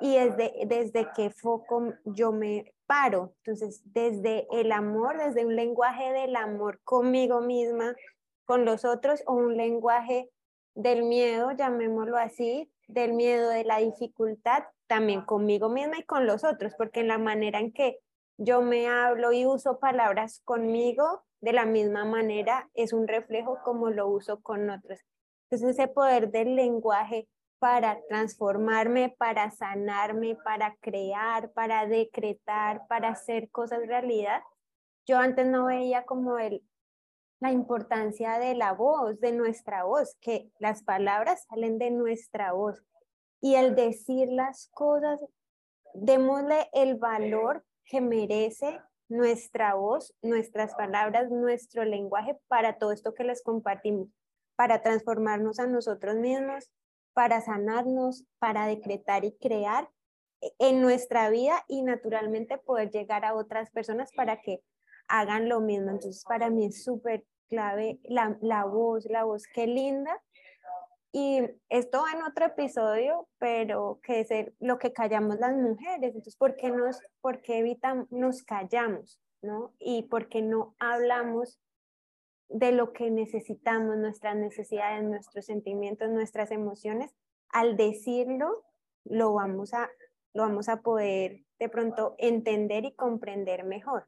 Y 0.00 0.14
desde, 0.14 0.52
desde 0.66 1.08
qué 1.16 1.30
foco 1.30 1.94
yo 2.04 2.30
me 2.30 2.72
paro. 2.86 3.34
Entonces, 3.38 3.82
desde 3.86 4.46
el 4.52 4.70
amor, 4.70 5.18
desde 5.18 5.44
un 5.44 5.56
lenguaje 5.56 6.12
del 6.12 6.36
amor 6.36 6.80
conmigo 6.84 7.40
misma, 7.40 7.96
con 8.44 8.64
los 8.64 8.84
otros, 8.84 9.24
o 9.26 9.34
un 9.34 9.56
lenguaje 9.56 10.30
del 10.76 11.02
miedo, 11.02 11.50
llamémoslo 11.50 12.16
así, 12.16 12.70
del 12.86 13.14
miedo, 13.14 13.50
de 13.50 13.64
la 13.64 13.78
dificultad, 13.78 14.62
también 14.86 15.22
conmigo 15.22 15.68
misma 15.68 15.98
y 15.98 16.04
con 16.04 16.24
los 16.24 16.44
otros, 16.44 16.74
porque 16.78 17.00
en 17.00 17.08
la 17.08 17.18
manera 17.18 17.58
en 17.58 17.72
que 17.72 17.98
yo 18.38 18.62
me 18.62 18.88
hablo 18.88 19.32
y 19.32 19.44
uso 19.44 19.80
palabras 19.80 20.40
conmigo, 20.44 21.24
de 21.40 21.52
la 21.52 21.66
misma 21.66 22.04
manera 22.04 22.70
es 22.74 22.92
un 22.92 23.06
reflejo 23.06 23.58
como 23.64 23.90
lo 23.90 24.08
uso 24.08 24.40
con 24.40 24.70
otros. 24.70 25.00
Entonces 25.50 25.76
ese 25.76 25.88
poder 25.88 26.30
del 26.30 26.54
lenguaje 26.54 27.28
para 27.58 28.00
transformarme, 28.08 29.14
para 29.18 29.50
sanarme, 29.50 30.36
para 30.44 30.76
crear, 30.80 31.50
para 31.52 31.86
decretar, 31.86 32.86
para 32.88 33.08
hacer 33.08 33.50
cosas 33.50 33.80
realidad. 33.86 34.40
Yo 35.04 35.18
antes 35.18 35.46
no 35.46 35.66
veía 35.66 36.04
como 36.04 36.38
el, 36.38 36.62
la 37.40 37.50
importancia 37.50 38.38
de 38.38 38.54
la 38.54 38.72
voz, 38.72 39.18
de 39.20 39.32
nuestra 39.32 39.82
voz, 39.82 40.16
que 40.20 40.52
las 40.60 40.84
palabras 40.84 41.44
salen 41.48 41.78
de 41.78 41.90
nuestra 41.90 42.52
voz. 42.52 42.84
Y 43.40 43.56
el 43.56 43.74
decir 43.74 44.28
las 44.28 44.68
cosas, 44.68 45.24
démosle 45.94 46.68
el 46.72 46.96
valor 46.96 47.64
que 47.88 48.00
merece 48.00 48.80
nuestra 49.08 49.74
voz, 49.74 50.14
nuestras 50.22 50.74
palabras, 50.74 51.30
nuestro 51.30 51.84
lenguaje 51.84 52.38
para 52.46 52.78
todo 52.78 52.92
esto 52.92 53.14
que 53.14 53.24
les 53.24 53.42
compartimos, 53.42 54.08
para 54.56 54.82
transformarnos 54.82 55.58
a 55.58 55.66
nosotros 55.66 56.16
mismos, 56.16 56.70
para 57.14 57.40
sanarnos, 57.40 58.24
para 58.38 58.66
decretar 58.66 59.24
y 59.24 59.32
crear 59.38 59.88
en 60.58 60.82
nuestra 60.82 61.30
vida 61.30 61.64
y 61.66 61.82
naturalmente 61.82 62.58
poder 62.58 62.90
llegar 62.90 63.24
a 63.24 63.34
otras 63.34 63.70
personas 63.70 64.12
para 64.12 64.40
que 64.40 64.60
hagan 65.08 65.48
lo 65.48 65.60
mismo. 65.60 65.90
Entonces, 65.90 66.22
para 66.24 66.50
mí 66.50 66.66
es 66.66 66.84
súper 66.84 67.24
clave 67.48 67.98
la, 68.04 68.36
la 68.42 68.66
voz, 68.66 69.06
la 69.06 69.24
voz, 69.24 69.44
qué 69.52 69.66
linda 69.66 70.22
y 71.12 71.40
esto 71.70 72.02
va 72.02 72.12
en 72.12 72.22
otro 72.22 72.46
episodio, 72.46 73.28
pero 73.38 74.00
que 74.02 74.20
es 74.20 74.28
lo 74.60 74.78
que 74.78 74.92
callamos 74.92 75.38
las 75.38 75.56
mujeres. 75.56 76.14
Entonces, 76.14 76.36
¿por 76.36 76.56
qué 76.56 76.70
nos, 76.70 77.00
por 77.20 77.40
qué 77.40 77.58
evitamos, 77.58 78.10
nos 78.10 78.42
callamos, 78.42 79.18
no? 79.40 79.74
Y 79.78 80.02
por 80.04 80.28
qué 80.28 80.42
no 80.42 80.74
hablamos 80.78 81.58
de 82.48 82.72
lo 82.72 82.92
que 82.92 83.10
necesitamos, 83.10 83.96
nuestras 83.96 84.36
necesidades, 84.36 85.02
nuestros 85.04 85.46
sentimientos, 85.46 86.10
nuestras 86.10 86.50
emociones. 86.50 87.14
Al 87.50 87.76
decirlo, 87.76 88.64
lo 89.04 89.32
vamos 89.32 89.72
a, 89.72 89.90
lo 90.34 90.42
vamos 90.42 90.68
a 90.68 90.82
poder 90.82 91.44
de 91.58 91.68
pronto 91.70 92.16
entender 92.18 92.84
y 92.84 92.94
comprender 92.94 93.64
mejor. 93.64 94.06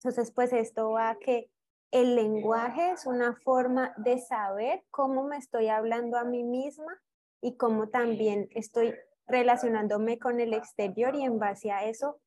Entonces, 0.00 0.32
pues 0.32 0.52
esto 0.52 0.90
va 0.90 1.10
a 1.10 1.18
que 1.18 1.50
el 1.90 2.16
lenguaje 2.16 2.90
es 2.90 3.06
una 3.06 3.34
forma 3.34 3.94
de 3.96 4.18
saber 4.18 4.84
cómo 4.90 5.24
me 5.24 5.38
estoy 5.38 5.68
hablando 5.68 6.18
a 6.18 6.24
mí 6.24 6.44
misma 6.44 7.00
y 7.40 7.56
cómo 7.56 7.88
también 7.88 8.48
estoy 8.50 8.94
relacionándome 9.26 10.18
con 10.18 10.40
el 10.40 10.54
exterior 10.54 11.14
y 11.14 11.22
en 11.22 11.38
base 11.38 11.70
a 11.70 11.84
eso 11.84 12.20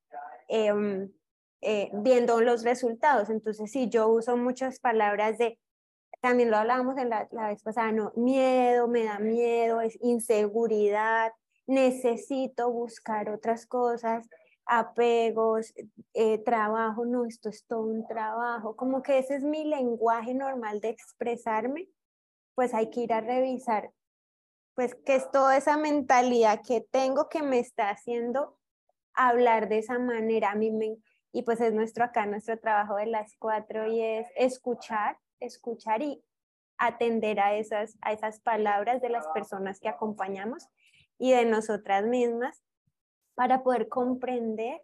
em, 0.47 1.11
eh, 1.61 1.89
viendo 1.93 2.41
los 2.41 2.63
resultados. 2.63 3.29
Entonces, 3.29 3.71
si 3.71 3.89
yo 3.89 4.07
uso 4.07 4.37
muchas 4.37 4.79
palabras 4.79 5.37
de, 5.37 5.59
también 6.21 6.49
lo 6.49 6.57
hablábamos 6.57 6.97
en 6.97 7.09
la, 7.09 7.27
la 7.31 7.47
vez 7.49 7.61
pasada, 7.63 7.91
no, 7.91 8.11
miedo, 8.15 8.87
me 8.87 9.03
da 9.03 9.19
miedo, 9.19 9.81
es 9.81 9.97
inseguridad, 10.01 11.31
necesito 11.67 12.71
buscar 12.71 13.29
otras 13.29 13.65
cosas, 13.65 14.27
apegos, 14.73 15.73
eh, 16.13 16.37
trabajo, 16.37 17.03
no, 17.05 17.25
esto 17.25 17.49
es 17.49 17.65
todo 17.65 17.81
un 17.81 18.07
trabajo, 18.07 18.77
como 18.77 19.03
que 19.03 19.17
ese 19.17 19.35
es 19.35 19.43
mi 19.43 19.65
lenguaje 19.65 20.33
normal 20.33 20.79
de 20.79 20.87
expresarme, 20.87 21.89
pues 22.55 22.73
hay 22.73 22.89
que 22.89 23.01
ir 23.01 23.11
a 23.11 23.19
revisar, 23.19 23.91
pues 24.73 24.95
que 24.95 25.15
es 25.15 25.29
toda 25.29 25.57
esa 25.57 25.75
mentalidad 25.75 26.61
que 26.65 26.79
tengo 26.89 27.27
que 27.27 27.43
me 27.43 27.59
está 27.59 27.89
haciendo 27.89 28.57
hablar 29.13 29.67
de 29.67 29.79
esa 29.79 29.99
manera. 29.99 30.51
A 30.51 30.55
mí 30.55 30.71
me, 30.71 30.95
y 31.33 31.41
pues 31.41 31.59
es 31.59 31.73
nuestro 31.73 32.05
acá, 32.05 32.25
nuestro 32.25 32.57
trabajo 32.57 32.95
de 32.95 33.07
las 33.07 33.35
cuatro 33.37 33.87
y 33.87 34.01
es 34.01 34.29
escuchar, 34.37 35.17
escuchar 35.41 36.01
y 36.01 36.23
atender 36.77 37.41
a 37.41 37.55
esas, 37.55 37.97
a 38.01 38.13
esas 38.13 38.39
palabras 38.39 39.01
de 39.01 39.09
las 39.09 39.27
personas 39.33 39.81
que 39.81 39.89
acompañamos 39.89 40.69
y 41.17 41.33
de 41.33 41.43
nosotras 41.43 42.05
mismas 42.05 42.63
para 43.41 43.63
poder 43.63 43.89
comprender 43.89 44.83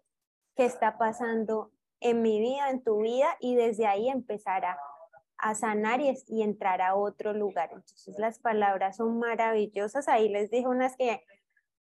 qué 0.55 0.65
está 0.65 0.97
pasando 0.97 1.69
en 1.99 2.23
mi 2.23 2.39
vida, 2.39 2.71
en 2.71 2.81
tu 2.81 3.03
vida, 3.03 3.37
y 3.39 3.53
desde 3.53 3.85
ahí 3.85 4.09
empezar 4.09 4.65
a, 4.65 5.53
sanar 5.53 6.01
y, 6.01 6.41
entrar 6.41 6.81
a 6.81 6.95
otro 6.95 7.33
lugar. 7.33 7.69
Entonces 7.71 8.17
las 8.17 8.39
palabras 8.39 8.97
son 8.97 9.19
maravillosas. 9.19 10.07
Ahí 10.07 10.27
les 10.29 10.49
dije 10.49 10.67
unas 10.67 10.97
que 10.97 11.23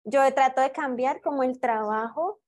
yo 0.05 0.21
trato 0.35 0.61
de 0.61 0.71
cambiar 0.71 1.23
como 1.23 1.45
el 1.45 1.59
trabajo. 1.59 2.41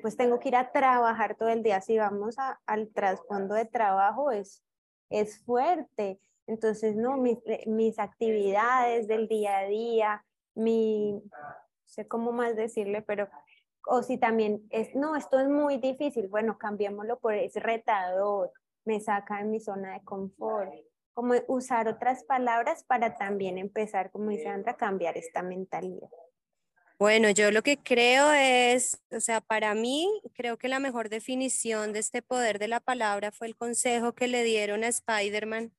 Pues 0.00 0.16
tengo 0.16 0.38
que 0.38 0.48
ir 0.48 0.56
a 0.56 0.72
trabajar 0.72 1.34
todo 1.34 1.50
el 1.50 1.62
día. 1.62 1.82
Si 1.82 1.98
vamos 1.98 2.36
al 2.64 2.88
trasfondo 2.88 3.54
de 3.54 3.66
trabajo, 3.66 4.30
es, 4.30 4.64
es 5.10 5.44
fuerte. 5.44 6.18
Entonces, 6.46 6.96
no, 6.96 7.18
mis, 7.18 7.36
mis 7.66 7.98
actividades 7.98 9.08
del 9.08 9.28
día 9.28 9.58
a 9.58 9.64
día, 9.66 10.24
mi, 10.54 11.22
sé 11.92 12.08
cómo 12.08 12.32
más 12.32 12.56
decirle, 12.56 13.02
pero, 13.02 13.28
o 13.86 14.02
si 14.02 14.18
también 14.18 14.66
es, 14.70 14.94
no, 14.94 15.14
esto 15.14 15.38
es 15.38 15.48
muy 15.48 15.78
difícil, 15.78 16.28
bueno, 16.28 16.58
cambiémoslo 16.58 17.18
por 17.18 17.34
es 17.34 17.54
retador, 17.54 18.50
me 18.84 19.00
saca 19.00 19.38
de 19.38 19.44
mi 19.44 19.60
zona 19.60 19.94
de 19.94 20.04
confort, 20.04 20.72
como 21.14 21.34
usar 21.48 21.88
otras 21.88 22.24
palabras 22.24 22.84
para 22.84 23.16
también 23.16 23.58
empezar, 23.58 24.10
como 24.10 24.30
dice 24.30 24.48
Andra, 24.48 24.76
cambiar 24.76 25.16
esta 25.18 25.42
mentalidad. 25.42 26.08
Bueno, 26.98 27.30
yo 27.30 27.50
lo 27.50 27.62
que 27.62 27.78
creo 27.78 28.32
es, 28.32 29.02
o 29.10 29.20
sea, 29.20 29.40
para 29.40 29.74
mí 29.74 30.08
creo 30.34 30.56
que 30.56 30.68
la 30.68 30.78
mejor 30.78 31.08
definición 31.08 31.92
de 31.92 31.98
este 31.98 32.22
poder 32.22 32.58
de 32.58 32.68
la 32.68 32.80
palabra 32.80 33.32
fue 33.32 33.48
el 33.48 33.56
consejo 33.56 34.14
que 34.14 34.28
le 34.28 34.44
dieron 34.44 34.84
a 34.84 34.88
Spider-Man 34.88 35.72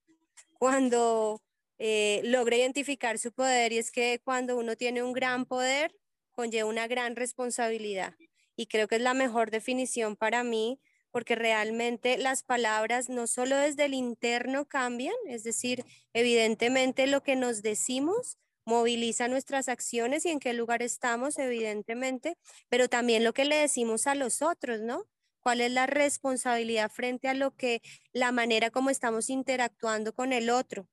cuando 0.60 1.42
eh, 1.80 2.22
logra 2.26 2.58
identificar 2.58 3.18
su 3.20 3.32
poder 3.32 3.72
y 3.72 3.78
es 3.78 3.92
que 3.92 4.20
cuando 4.24 4.58
uno 4.58 4.76
tiene 4.76 5.02
un 5.02 5.14
gran 5.14 5.46
poder, 5.46 5.96
conlleva 6.34 6.70
una 6.70 6.88
gran 6.88 7.16
responsabilidad. 7.16 8.16
Y 8.56 8.68
creo 8.68 8.88
que 8.88 8.96
es 8.96 9.02
la 9.02 9.14
mejor 9.14 9.52
definición 9.52 10.16
para 10.16 10.44
mí 10.44 10.80
porque 11.12 11.36
realmente 11.36 12.18
las 12.18 12.42
palabras 12.44 13.08
no 13.08 13.28
solo 13.28 13.56
desde 13.56 13.86
el 13.86 13.94
interno 13.94 14.66
cambian, 14.66 15.14
es 15.28 15.44
decir, 15.44 15.86
evidentemente 16.12 17.06
lo 17.06 17.22
que 17.22 17.36
nos 17.36 17.62
decimos 17.62 18.38
moviliza 18.66 19.28
nuestras 19.28 19.70
acciones 19.70 20.26
y 20.26 20.30
en 20.30 20.40
qué 20.40 20.54
lugar 20.54 20.82
estamos, 20.82 21.38
evidentemente, 21.38 22.38
pero 22.68 22.90
también 22.90 23.24
lo 23.24 23.34
que 23.34 23.46
le 23.46 23.58
decimos 23.58 24.08
a 24.08 24.16
los 24.16 24.42
otros, 24.42 24.82
¿no? 24.82 25.06
¿Cuál 25.40 25.62
es 25.62 25.72
la 25.72 25.86
responsabilidad 25.86 26.90
frente 26.90 27.28
a 27.28 27.34
lo 27.34 27.56
que, 27.56 27.82
la 28.12 28.32
manera 28.32 28.72
como 28.72 28.90
estamos 28.90 29.30
interactuando 29.30 30.14
con 30.14 30.34
el 30.34 30.50
otro? 30.50 30.88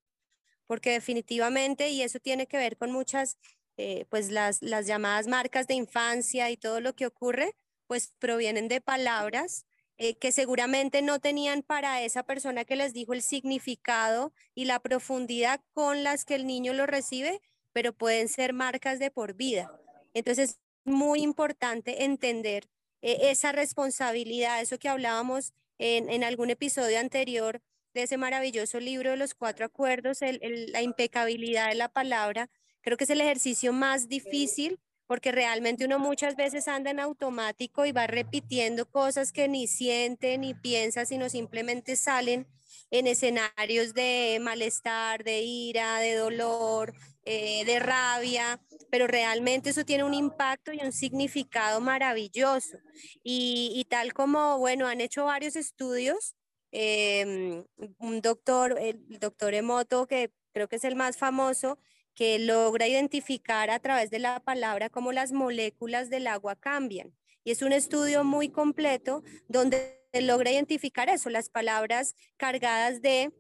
porque 0.71 0.93
definitivamente, 0.93 1.91
y 1.91 2.03
eso 2.03 2.21
tiene 2.21 2.47
que 2.47 2.57
ver 2.57 2.77
con 2.77 2.93
muchas, 2.93 3.39
eh, 3.83 4.05
pues 4.11 4.31
las, 4.31 4.61
las 4.61 4.87
llamadas 4.87 5.27
marcas 5.27 5.67
de 5.67 5.73
infancia 5.73 6.51
y 6.51 6.59
todo 6.59 6.83
lo 6.83 6.95
que 6.95 7.07
ocurre, 7.07 7.57
pues 7.87 8.13
provienen 8.19 8.69
de 8.69 8.83
palabras 8.83 9.65
eh, 9.97 10.17
que 10.19 10.33
seguramente 10.33 11.01
no 11.01 11.19
tenían 11.19 11.63
para 11.63 12.03
esa 12.03 12.23
persona 12.23 12.67
que 12.67 12.77
les 12.77 12.93
dijo 12.93 13.15
el 13.15 13.23
significado 13.23 14.35
y 14.55 14.67
la 14.67 14.81
profundidad 14.81 15.63
con 15.73 16.05
las 16.05 16.27
que 16.27 16.35
el 16.35 16.47
niño 16.47 16.75
lo 16.75 16.85
recibe, 16.85 17.41
pero 17.73 17.95
pueden 17.95 18.29
ser 18.29 18.53
marcas 18.53 18.99
de 18.99 19.11
por 19.11 19.33
vida. 19.33 19.73
Entonces, 20.13 20.51
es 20.51 20.59
muy 20.85 21.23
importante 21.23 22.05
entender 22.05 22.69
eh, 23.01 23.31
esa 23.31 23.51
responsabilidad, 23.51 24.61
eso 24.61 24.79
que 24.79 24.91
hablábamos 24.91 25.55
en, 25.79 26.11
en 26.11 26.23
algún 26.23 26.51
episodio 26.51 26.99
anterior 26.99 27.63
de 27.95 28.03
ese 28.03 28.19
maravilloso 28.19 28.79
libro 28.79 29.13
de 29.13 29.17
los 29.17 29.33
cuatro 29.33 29.65
acuerdos, 29.65 30.19
la 30.21 30.83
impecabilidad 30.83 31.71
de 31.71 31.75
la 31.77 31.89
palabra, 31.89 32.51
creo 32.83 32.97
que 32.97 33.05
es 33.05 33.11
el 33.11 33.21
ejercicio 33.21 33.73
más 33.73 34.09
difícil 34.09 34.79
porque 35.07 35.33
realmente 35.33 35.85
uno 35.85 35.99
muchas 35.99 36.37
veces 36.37 36.69
anda 36.69 36.91
en 36.91 37.01
automático 37.01 37.85
y 37.85 37.91
va 37.91 38.07
repitiendo 38.07 38.89
cosas 38.89 39.33
que 39.33 39.49
ni 39.49 39.67
siente 39.67 40.39
ni 40.39 40.55
piensa, 40.55 41.05
sino 41.05 41.29
simplemente 41.29 41.97
salen 41.97 42.47
en 42.93 43.09
escenarios 43.09 43.93
de 43.93 44.39
malestar, 44.41 45.25
de 45.25 45.41
ira, 45.41 45.99
de 45.99 46.15
dolor, 46.15 46.95
eh, 47.25 47.65
de 47.65 47.81
rabia, 47.81 48.61
pero 48.89 49.09
realmente 49.09 49.71
eso 49.71 49.85
tiene 49.85 50.05
un 50.05 50.15
impacto 50.15 50.73
y 50.73 50.79
un 50.79 50.93
significado 50.93 51.81
maravilloso. 51.81 52.79
Y, 53.25 53.73
y 53.75 53.85
tal 53.87 54.13
como, 54.13 54.59
bueno, 54.59 54.87
han 54.87 55.01
hecho 55.01 55.25
varios 55.25 55.57
estudios 55.57 56.37
Em, 56.73 57.65
un 57.99 58.21
doctor, 58.21 58.79
el 58.81 59.19
doctor 59.19 59.55
Emoto, 59.55 60.07
que 60.07 60.33
creo 60.53 60.69
que 60.69 60.77
es 60.77 60.85
el 60.85 60.95
más 60.95 61.17
famoso, 61.17 61.79
que 62.21 62.39
logra 62.39 62.87
identificar 62.87 63.71
a 63.71 63.79
través 63.79 64.11
de 64.11 64.19
la 64.19 64.41
palabra 64.41 64.91
cómo 64.91 65.11
las 65.11 65.33
moléculas 65.33 66.11
del 66.11 66.27
agua 66.27 66.55
cambian. 66.55 67.17
Y 67.45 67.51
es 67.51 67.63
un 67.63 67.73
estudio 67.73 68.25
muy 68.25 68.51
completo 68.51 69.23
donde 69.49 70.05
logra 70.13 70.51
identificar 70.51 71.09
eso, 71.09 71.31
las 71.31 71.49
palabras 71.49 72.15
cargadas 72.37 73.01
de, 73.01 73.33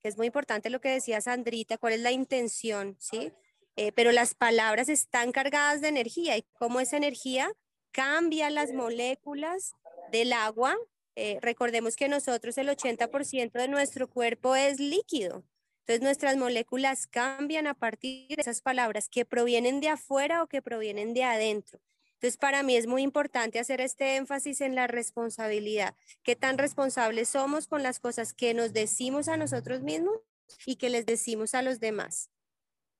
que 0.00 0.08
es 0.08 0.16
muy 0.16 0.28
importante 0.28 0.70
lo 0.70 0.80
que 0.80 0.88
decía 0.88 1.20
Sandrita, 1.20 1.76
cuál 1.76 1.92
es 1.92 2.00
la 2.00 2.10
intención, 2.10 2.96
¿sí? 2.98 3.34
Eh, 3.76 3.92
pero 3.92 4.12
las 4.12 4.34
palabras 4.34 4.88
están 4.88 5.30
cargadas 5.30 5.82
de 5.82 5.88
energía 5.88 6.38
y 6.38 6.46
cómo 6.58 6.80
esa 6.80 6.96
energía 6.96 7.52
cambia 7.90 8.48
las 8.48 8.72
moléculas 8.72 9.74
del 10.10 10.32
agua 10.32 10.74
eh, 11.14 11.38
recordemos 11.42 11.94
que 11.94 12.08
nosotros 12.08 12.56
el 12.56 12.68
80% 12.68 13.52
de 13.52 13.68
nuestro 13.68 14.08
cuerpo 14.08 14.56
es 14.56 14.80
líquido. 14.80 15.44
Entonces 15.82 16.02
nuestras 16.02 16.36
moléculas 16.36 17.08
cambian 17.08 17.66
a 17.66 17.74
partir 17.74 18.28
de 18.28 18.40
esas 18.40 18.62
palabras 18.62 19.08
que 19.08 19.24
provienen 19.24 19.80
de 19.80 19.88
afuera 19.88 20.42
o 20.42 20.46
que 20.46 20.62
provienen 20.62 21.12
de 21.12 21.24
adentro. 21.24 21.80
Entonces 22.14 22.36
para 22.36 22.62
mí 22.62 22.76
es 22.76 22.86
muy 22.86 23.02
importante 23.02 23.58
hacer 23.58 23.80
este 23.80 24.14
énfasis 24.14 24.60
en 24.60 24.76
la 24.76 24.86
responsabilidad. 24.86 25.96
¿Qué 26.22 26.36
tan 26.36 26.56
responsables 26.56 27.30
somos 27.30 27.66
con 27.66 27.82
las 27.82 27.98
cosas 27.98 28.32
que 28.32 28.54
nos 28.54 28.72
decimos 28.72 29.26
a 29.26 29.36
nosotros 29.36 29.82
mismos 29.82 30.18
y 30.64 30.76
que 30.76 30.88
les 30.88 31.04
decimos 31.04 31.54
a 31.54 31.62
los 31.62 31.80
demás? 31.80 32.30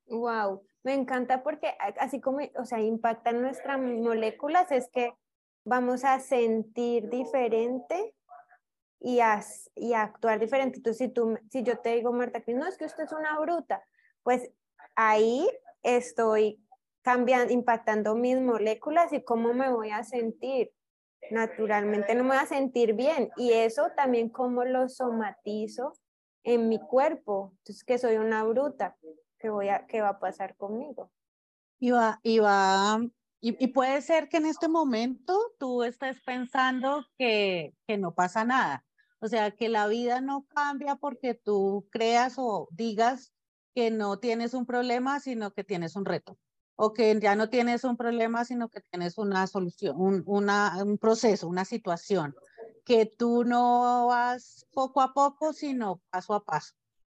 Wow, 0.07 0.67
me 0.83 0.95
encanta 0.95 1.45
porque 1.45 1.69
así 2.01 2.21
como, 2.21 2.41
o 2.57 2.65
sea, 2.65 2.81
impactan 2.81 3.41
nuestras 3.41 3.79
moléculas, 3.79 4.73
es 4.73 4.89
que 4.93 5.13
vamos 5.65 6.03
a 6.05 6.19
sentir 6.19 7.09
diferente 7.09 8.13
y 9.03 9.95
actuar 9.95 10.39
diferente. 10.39 10.79
Entonces, 10.79 10.99
si, 10.99 11.13
tú, 11.13 11.39
si 11.51 11.63
yo 11.63 11.79
te 11.79 11.97
digo, 11.97 12.13
Marta, 12.13 12.41
que 12.41 12.55
no, 12.55 12.67
es 12.67 12.77
que 12.77 12.85
usted 12.85 13.05
es 13.05 13.13
una 13.13 13.39
bruta, 13.39 13.85
pues 14.23 14.51
ahí 14.95 15.49
estoy 15.83 16.65
cambiando, 17.03 17.53
impactando 17.53 18.15
mis 18.15 18.41
moléculas 18.41 19.13
y 19.13 19.25
cómo 19.25 19.55
me 19.55 19.71
voy 19.71 19.91
a 19.91 20.05
sentir. 20.05 20.73
Naturalmente 21.31 22.15
no 22.15 22.25
me 22.25 22.31
voy 22.31 22.39
a 22.39 22.47
sentir 22.47 22.95
bien 22.95 23.31
y 23.37 23.53
eso 23.53 23.91
también 23.97 24.29
cómo 24.29 24.65
lo 24.65 24.89
somatizo 24.89 25.95
en 26.45 26.69
mi 26.69 26.81
cuerpo. 26.81 27.53
Entonces, 27.59 27.85
que 27.85 27.99
soy 27.99 28.17
una 28.17 28.45
bruta, 28.45 28.97
¿qué, 29.39 29.51
voy 29.51 29.69
a, 29.69 29.87
qué 29.87 30.01
va 30.01 30.11
a 30.11 30.19
pasar 30.21 30.57
conmigo? 30.57 31.11
Y 31.81 31.91
va, 31.91 32.21
y 32.23 32.39
va 32.39 33.01
y, 33.45 33.67
puede 33.69 34.01
ser 34.03 34.29
que 34.29 34.37
en 34.37 34.47
este 34.47 34.69
momento 34.69 35.37
tú 35.59 35.83
estés 35.83 36.21
pensando 36.21 37.05
que, 37.19 37.75
que 37.89 37.99
no 37.99 38.15
pasa 38.15 38.45
nada. 38.45 38.85
O 39.23 39.29
sea, 39.29 39.53
que 39.53 39.69
la 39.69 39.87
vida 39.87 40.21
no 40.21 40.47
cambia 40.49 40.97
porque 40.97 41.35
tú 41.35 41.87
creas 41.93 42.35
o 42.39 42.67
digas 42.73 43.33
que 43.73 43.93
no 43.93 44.19
tienes 44.19 44.53
un 44.53 44.67
problema, 44.67 45.21
sino 45.21 45.53
que 45.53 45.63
tienes 45.63 45.95
un 45.95 46.05
reto. 46.05 46.37
O 46.75 46.93
que 46.93 47.17
ya 47.21 47.37
no 47.37 47.49
tienes 47.49 47.85
un 47.85 47.97
problema, 47.97 48.45
sino 48.45 48.69
que 48.69 48.81
tienes 48.81 49.19
una 49.19 49.47
solución, 49.47 49.95
un, 49.97 50.99
proceso, 51.01 51.47
una 51.47 51.65
situación. 51.65 52.35
que 52.85 53.07
tú 53.07 53.45
no 53.45 54.07
vas 54.09 54.67
poco 54.73 55.01
a 55.01 55.15
poco, 55.15 55.53
sino 55.53 56.03
paso 56.11 56.35
a 56.35 56.45
paso, 56.45 56.75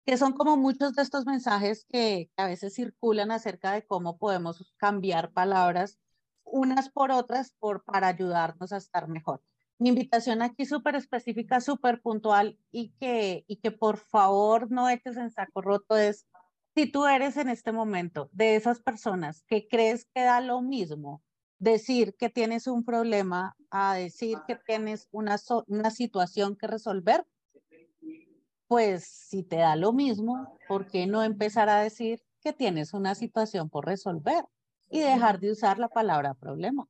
que 0.06 0.18
son 0.18 0.34
como 0.34 0.58
muchos 0.58 0.94
de 0.96 1.04
estos 1.04 1.26
mensajes 1.26 1.86
que 1.88 2.30
a 2.36 2.48
veces 2.48 2.74
circulan 2.74 3.32
acerca 3.32 3.72
de 3.72 3.86
cómo 3.86 4.18
podemos 4.18 4.74
cambiar 4.76 5.32
palabras 5.32 6.00
unas 6.44 6.90
por 6.90 7.12
otras 7.12 7.56
para 7.86 8.08
ayudarnos 8.08 8.74
a 8.74 8.78
estar 8.78 9.08
mejor. 9.08 9.42
Mi 9.80 9.90
invitación 9.90 10.42
aquí 10.42 10.66
súper 10.66 10.96
específica, 10.96 11.60
súper 11.60 12.02
puntual 12.02 12.58
y 12.72 12.90
que, 13.00 13.44
y 13.48 13.58
que 13.58 13.72
por 13.72 13.98
favor 13.98 14.72
no 14.72 14.90
eches 14.90 15.18
en 15.18 15.32
saco 15.32 15.62
roto 15.62 15.98
es, 15.98 16.28
si 16.76 16.92
tú 16.92 17.06
eres 17.06 17.38
en 17.38 17.50
este 17.50 17.72
momento 17.72 18.30
de 18.32 18.56
esas 18.56 18.80
personas 18.80 19.44
que 19.48 19.68
crees 19.68 20.06
que 20.14 20.24
da 20.24 20.42
lo 20.42 20.62
mismo 20.62 21.22
decir 21.60 22.16
que 22.18 22.30
tienes 22.30 22.68
un 22.68 22.84
problema 22.84 23.56
a 23.72 23.96
decir 23.96 24.38
que 24.48 24.56
tienes 24.56 25.08
una, 25.12 25.38
una 25.68 25.92
situación 25.92 26.56
que 26.56 26.68
resolver, 26.68 27.26
pues 28.68 29.06
si 29.06 29.44
te 29.44 29.58
da 29.58 29.76
lo 29.76 29.94
mismo, 29.94 30.58
¿por 30.68 30.88
qué 30.88 31.08
no 31.08 31.24
empezar 31.24 31.70
a 31.70 31.82
decir 31.82 32.22
que 32.42 32.54
tienes 32.54 32.94
una 32.94 33.16
situación 33.16 33.70
por 33.70 33.86
resolver 33.86 34.46
y 34.90 35.00
dejar 35.00 35.40
de 35.40 35.52
usar 35.52 35.80
la 35.80 35.88
palabra 35.88 36.34
problema? 36.34 36.88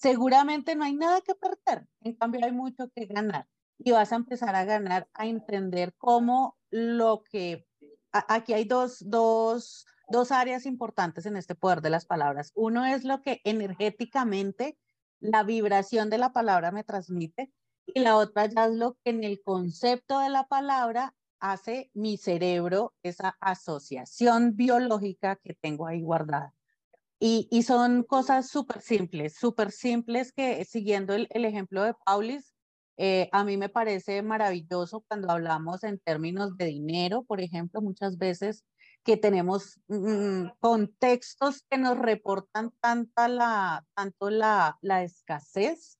Seguramente 0.00 0.74
no 0.76 0.84
hay 0.84 0.94
nada 0.94 1.20
que 1.20 1.34
perder, 1.34 1.86
en 2.00 2.14
cambio 2.14 2.42
hay 2.42 2.52
mucho 2.52 2.88
que 2.94 3.04
ganar 3.04 3.46
y 3.76 3.90
vas 3.90 4.12
a 4.12 4.16
empezar 4.16 4.56
a 4.56 4.64
ganar 4.64 5.10
a 5.12 5.26
entender 5.26 5.94
cómo 5.98 6.56
lo 6.70 7.22
que 7.30 7.66
aquí 8.10 8.54
hay 8.54 8.64
dos, 8.64 9.04
dos, 9.06 9.84
dos 10.08 10.32
áreas 10.32 10.64
importantes 10.64 11.26
en 11.26 11.36
este 11.36 11.54
poder 11.54 11.82
de 11.82 11.90
las 11.90 12.06
palabras. 12.06 12.50
Uno 12.54 12.86
es 12.86 13.04
lo 13.04 13.20
que 13.20 13.42
energéticamente 13.44 14.78
la 15.18 15.42
vibración 15.42 16.08
de 16.08 16.16
la 16.16 16.32
palabra 16.32 16.70
me 16.70 16.82
transmite 16.82 17.52
y 17.84 18.00
la 18.00 18.16
otra 18.16 18.46
ya 18.46 18.64
es 18.66 18.72
lo 18.72 18.94
que 19.04 19.10
en 19.10 19.22
el 19.22 19.42
concepto 19.42 20.20
de 20.20 20.30
la 20.30 20.46
palabra 20.46 21.14
hace 21.40 21.90
mi 21.92 22.16
cerebro, 22.16 22.94
esa 23.02 23.36
asociación 23.38 24.56
biológica 24.56 25.36
que 25.36 25.52
tengo 25.52 25.86
ahí 25.86 26.00
guardada. 26.00 26.54
Y, 27.22 27.48
y 27.50 27.64
son 27.64 28.02
cosas 28.02 28.48
súper 28.48 28.80
simples, 28.80 29.34
súper 29.34 29.72
simples 29.72 30.32
que 30.32 30.64
siguiendo 30.64 31.14
el, 31.14 31.28
el 31.30 31.44
ejemplo 31.44 31.82
de 31.82 31.94
Paulis, 32.04 32.54
eh, 32.96 33.28
a 33.32 33.44
mí 33.44 33.56
me 33.56 33.68
parece 33.70 34.20
maravilloso 34.20 35.04
cuando 35.08 35.30
hablamos 35.30 35.84
en 35.84 35.98
términos 35.98 36.56
de 36.56 36.66
dinero, 36.66 37.22
por 37.24 37.40
ejemplo, 37.40 37.80
muchas 37.80 38.18
veces 38.18 38.64
que 39.04 39.16
tenemos 39.16 39.80
mm, 39.88 40.48
contextos 40.60 41.62
que 41.68 41.78
nos 41.78 41.98
reportan 41.98 42.72
tanta 42.80 43.28
la, 43.28 43.86
tanto 43.94 44.28
la, 44.28 44.78
la 44.82 45.02
escasez, 45.02 45.98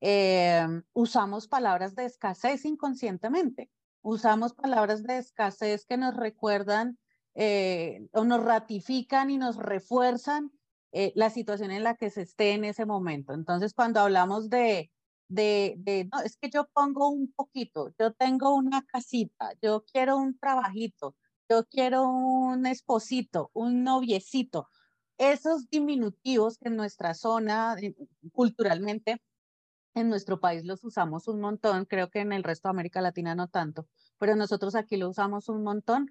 eh, 0.00 0.66
usamos 0.94 1.48
palabras 1.48 1.94
de 1.94 2.06
escasez 2.06 2.64
inconscientemente, 2.64 3.70
usamos 4.00 4.54
palabras 4.54 5.02
de 5.02 5.18
escasez 5.18 5.84
que 5.84 5.98
nos 5.98 6.16
recuerdan 6.16 6.98
eh, 7.34 8.08
o 8.12 8.24
nos 8.24 8.42
ratifican 8.42 9.30
y 9.30 9.36
nos 9.36 9.56
refuerzan 9.56 10.50
eh, 10.92 11.12
la 11.14 11.30
situación 11.30 11.70
en 11.70 11.84
la 11.84 11.96
que 11.96 12.10
se 12.10 12.22
esté 12.22 12.52
en 12.52 12.64
ese 12.64 12.86
momento. 12.86 13.34
Entonces, 13.34 13.74
cuando 13.74 14.00
hablamos 14.00 14.48
de, 14.50 14.90
de, 15.28 15.74
de, 15.78 16.08
no, 16.12 16.20
es 16.20 16.36
que 16.36 16.50
yo 16.50 16.68
pongo 16.72 17.08
un 17.08 17.32
poquito, 17.32 17.92
yo 17.98 18.12
tengo 18.14 18.54
una 18.54 18.84
casita, 18.86 19.52
yo 19.62 19.84
quiero 19.84 20.16
un 20.16 20.38
trabajito, 20.38 21.14
yo 21.48 21.66
quiero 21.66 22.08
un 22.08 22.66
esposito, 22.66 23.50
un 23.54 23.84
noviecito. 23.84 24.68
Esos 25.18 25.68
diminutivos 25.68 26.58
que 26.58 26.68
en 26.68 26.76
nuestra 26.76 27.14
zona, 27.14 27.76
culturalmente, 28.32 29.22
en 29.94 30.08
nuestro 30.08 30.40
país 30.40 30.64
los 30.64 30.84
usamos 30.84 31.28
un 31.28 31.40
montón, 31.40 31.84
creo 31.84 32.08
que 32.08 32.20
en 32.20 32.32
el 32.32 32.44
resto 32.44 32.68
de 32.68 32.70
América 32.70 33.00
Latina 33.00 33.34
no 33.34 33.48
tanto, 33.48 33.88
pero 34.18 34.36
nosotros 34.36 34.74
aquí 34.74 34.96
lo 34.96 35.08
usamos 35.08 35.48
un 35.48 35.62
montón 35.62 36.08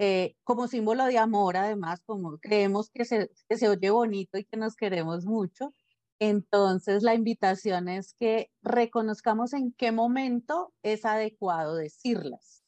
eh, 0.00 0.36
como 0.44 0.68
símbolo 0.68 1.06
de 1.06 1.18
amor, 1.18 1.56
además, 1.56 2.00
como 2.06 2.38
creemos 2.38 2.88
que 2.90 3.04
se, 3.04 3.32
que 3.48 3.56
se 3.58 3.68
oye 3.68 3.90
bonito 3.90 4.38
y 4.38 4.44
que 4.44 4.56
nos 4.56 4.76
queremos 4.76 5.26
mucho. 5.26 5.74
Entonces, 6.20 7.02
la 7.02 7.14
invitación 7.14 7.88
es 7.88 8.14
que 8.14 8.52
reconozcamos 8.62 9.52
en 9.54 9.72
qué 9.72 9.90
momento 9.90 10.72
es 10.84 11.04
adecuado 11.04 11.74
decirlas. 11.74 12.62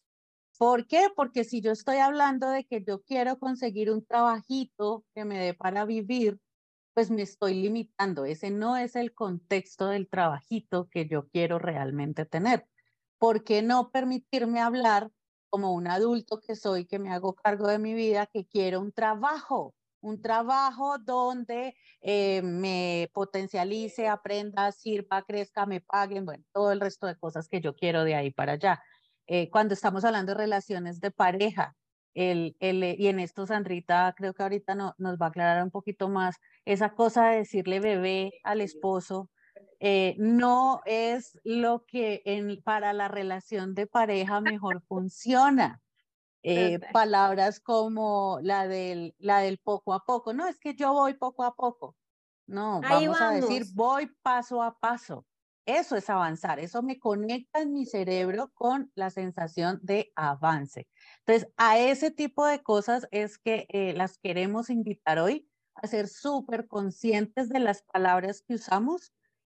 ¿Por 0.58 0.88
qué? 0.88 1.06
Porque 1.14 1.44
si 1.44 1.60
yo 1.60 1.70
estoy 1.70 1.98
hablando 1.98 2.50
de 2.50 2.64
que 2.64 2.82
yo 2.82 3.00
quiero 3.02 3.38
conseguir 3.38 3.92
un 3.92 4.04
trabajito 4.04 5.04
que 5.14 5.24
me 5.24 5.38
dé 5.38 5.54
para 5.54 5.84
vivir, 5.84 6.40
pues 6.94 7.12
me 7.12 7.22
estoy 7.22 7.54
limitando. 7.54 8.24
Ese 8.24 8.50
no 8.50 8.76
es 8.76 8.96
el 8.96 9.14
contexto 9.14 9.86
del 9.86 10.08
trabajito 10.08 10.88
que 10.90 11.06
yo 11.06 11.28
quiero 11.28 11.60
realmente 11.60 12.26
tener. 12.26 12.66
¿Por 13.18 13.44
qué 13.44 13.62
no 13.62 13.90
permitirme 13.92 14.60
hablar 14.60 15.12
como 15.50 15.74
un 15.74 15.88
adulto 15.88 16.40
que 16.40 16.56
soy, 16.56 16.86
que 16.86 16.98
me 16.98 17.10
hago 17.12 17.34
cargo 17.34 17.66
de 17.68 17.78
mi 17.78 17.94
vida, 17.94 18.26
que 18.26 18.46
quiero 18.46 18.80
un 18.80 18.92
trabajo? 18.92 19.74
Un 20.00 20.22
trabajo 20.22 20.96
donde 20.98 21.74
eh, 22.00 22.40
me 22.42 23.10
potencialice, 23.12 24.08
aprenda, 24.08 24.72
sirva, 24.72 25.22
crezca, 25.22 25.66
me 25.66 25.80
paguen, 25.82 26.24
bueno, 26.24 26.44
todo 26.52 26.72
el 26.72 26.80
resto 26.80 27.06
de 27.06 27.16
cosas 27.18 27.48
que 27.48 27.60
yo 27.60 27.74
quiero 27.74 28.04
de 28.04 28.14
ahí 28.14 28.30
para 28.30 28.52
allá. 28.52 28.82
Eh, 29.26 29.50
cuando 29.50 29.74
estamos 29.74 30.04
hablando 30.04 30.32
de 30.32 30.38
relaciones 30.38 31.00
de 31.00 31.10
pareja. 31.10 31.76
El, 32.14 32.56
el, 32.58 32.82
y 32.82 33.06
en 33.06 33.20
esto 33.20 33.46
Sandrita 33.46 34.12
creo 34.16 34.34
que 34.34 34.42
ahorita 34.42 34.74
no, 34.74 34.94
nos 34.98 35.16
va 35.16 35.26
a 35.26 35.28
aclarar 35.28 35.62
un 35.62 35.70
poquito 35.70 36.08
más 36.08 36.36
esa 36.64 36.94
cosa 36.94 37.28
de 37.30 37.36
decirle 37.38 37.78
bebé 37.78 38.32
al 38.42 38.60
esposo. 38.60 39.30
Eh, 39.82 40.14
no 40.18 40.82
es 40.84 41.40
lo 41.42 41.86
que 41.86 42.20
en, 42.26 42.62
para 42.62 42.92
la 42.92 43.08
relación 43.08 43.74
de 43.74 43.86
pareja 43.86 44.40
mejor 44.42 44.82
funciona. 44.82 45.80
Eh, 46.42 46.78
palabras 46.92 47.60
como 47.60 48.38
la 48.42 48.66
del, 48.66 49.14
la 49.18 49.40
del 49.40 49.58
poco 49.58 49.92
a 49.94 50.04
poco. 50.04 50.32
No, 50.32 50.46
es 50.46 50.58
que 50.58 50.74
yo 50.74 50.92
voy 50.92 51.14
poco 51.14 51.44
a 51.44 51.54
poco. 51.54 51.96
No, 52.46 52.80
vamos, 52.80 53.20
a 53.20 53.30
decir 53.30 53.64
voy 53.74 54.10
paso 54.22 54.62
a 54.62 54.78
paso. 54.78 55.26
Eso 55.66 55.96
es 55.96 56.10
avanzar, 56.10 56.58
eso 56.58 56.82
me 56.82 56.98
conecta 56.98 57.60
en 57.60 57.72
mi 57.72 57.86
cerebro 57.86 58.50
con 58.54 58.90
la 58.94 59.10
sensación 59.10 59.78
de 59.82 60.10
avance. 60.16 60.88
Entonces, 61.20 61.48
a 61.56 61.78
ese 61.78 62.10
tipo 62.10 62.44
de 62.44 62.62
cosas 62.62 63.06
es 63.12 63.38
que 63.38 63.66
eh, 63.68 63.92
las 63.94 64.18
queremos 64.18 64.68
invitar 64.68 65.20
hoy 65.20 65.48
a 65.74 65.86
ser 65.86 66.08
súper 66.08 66.66
conscientes 66.66 67.48
de 67.50 67.60
las 67.60 67.82
palabras 67.82 68.42
que 68.42 68.54
usamos 68.54 69.12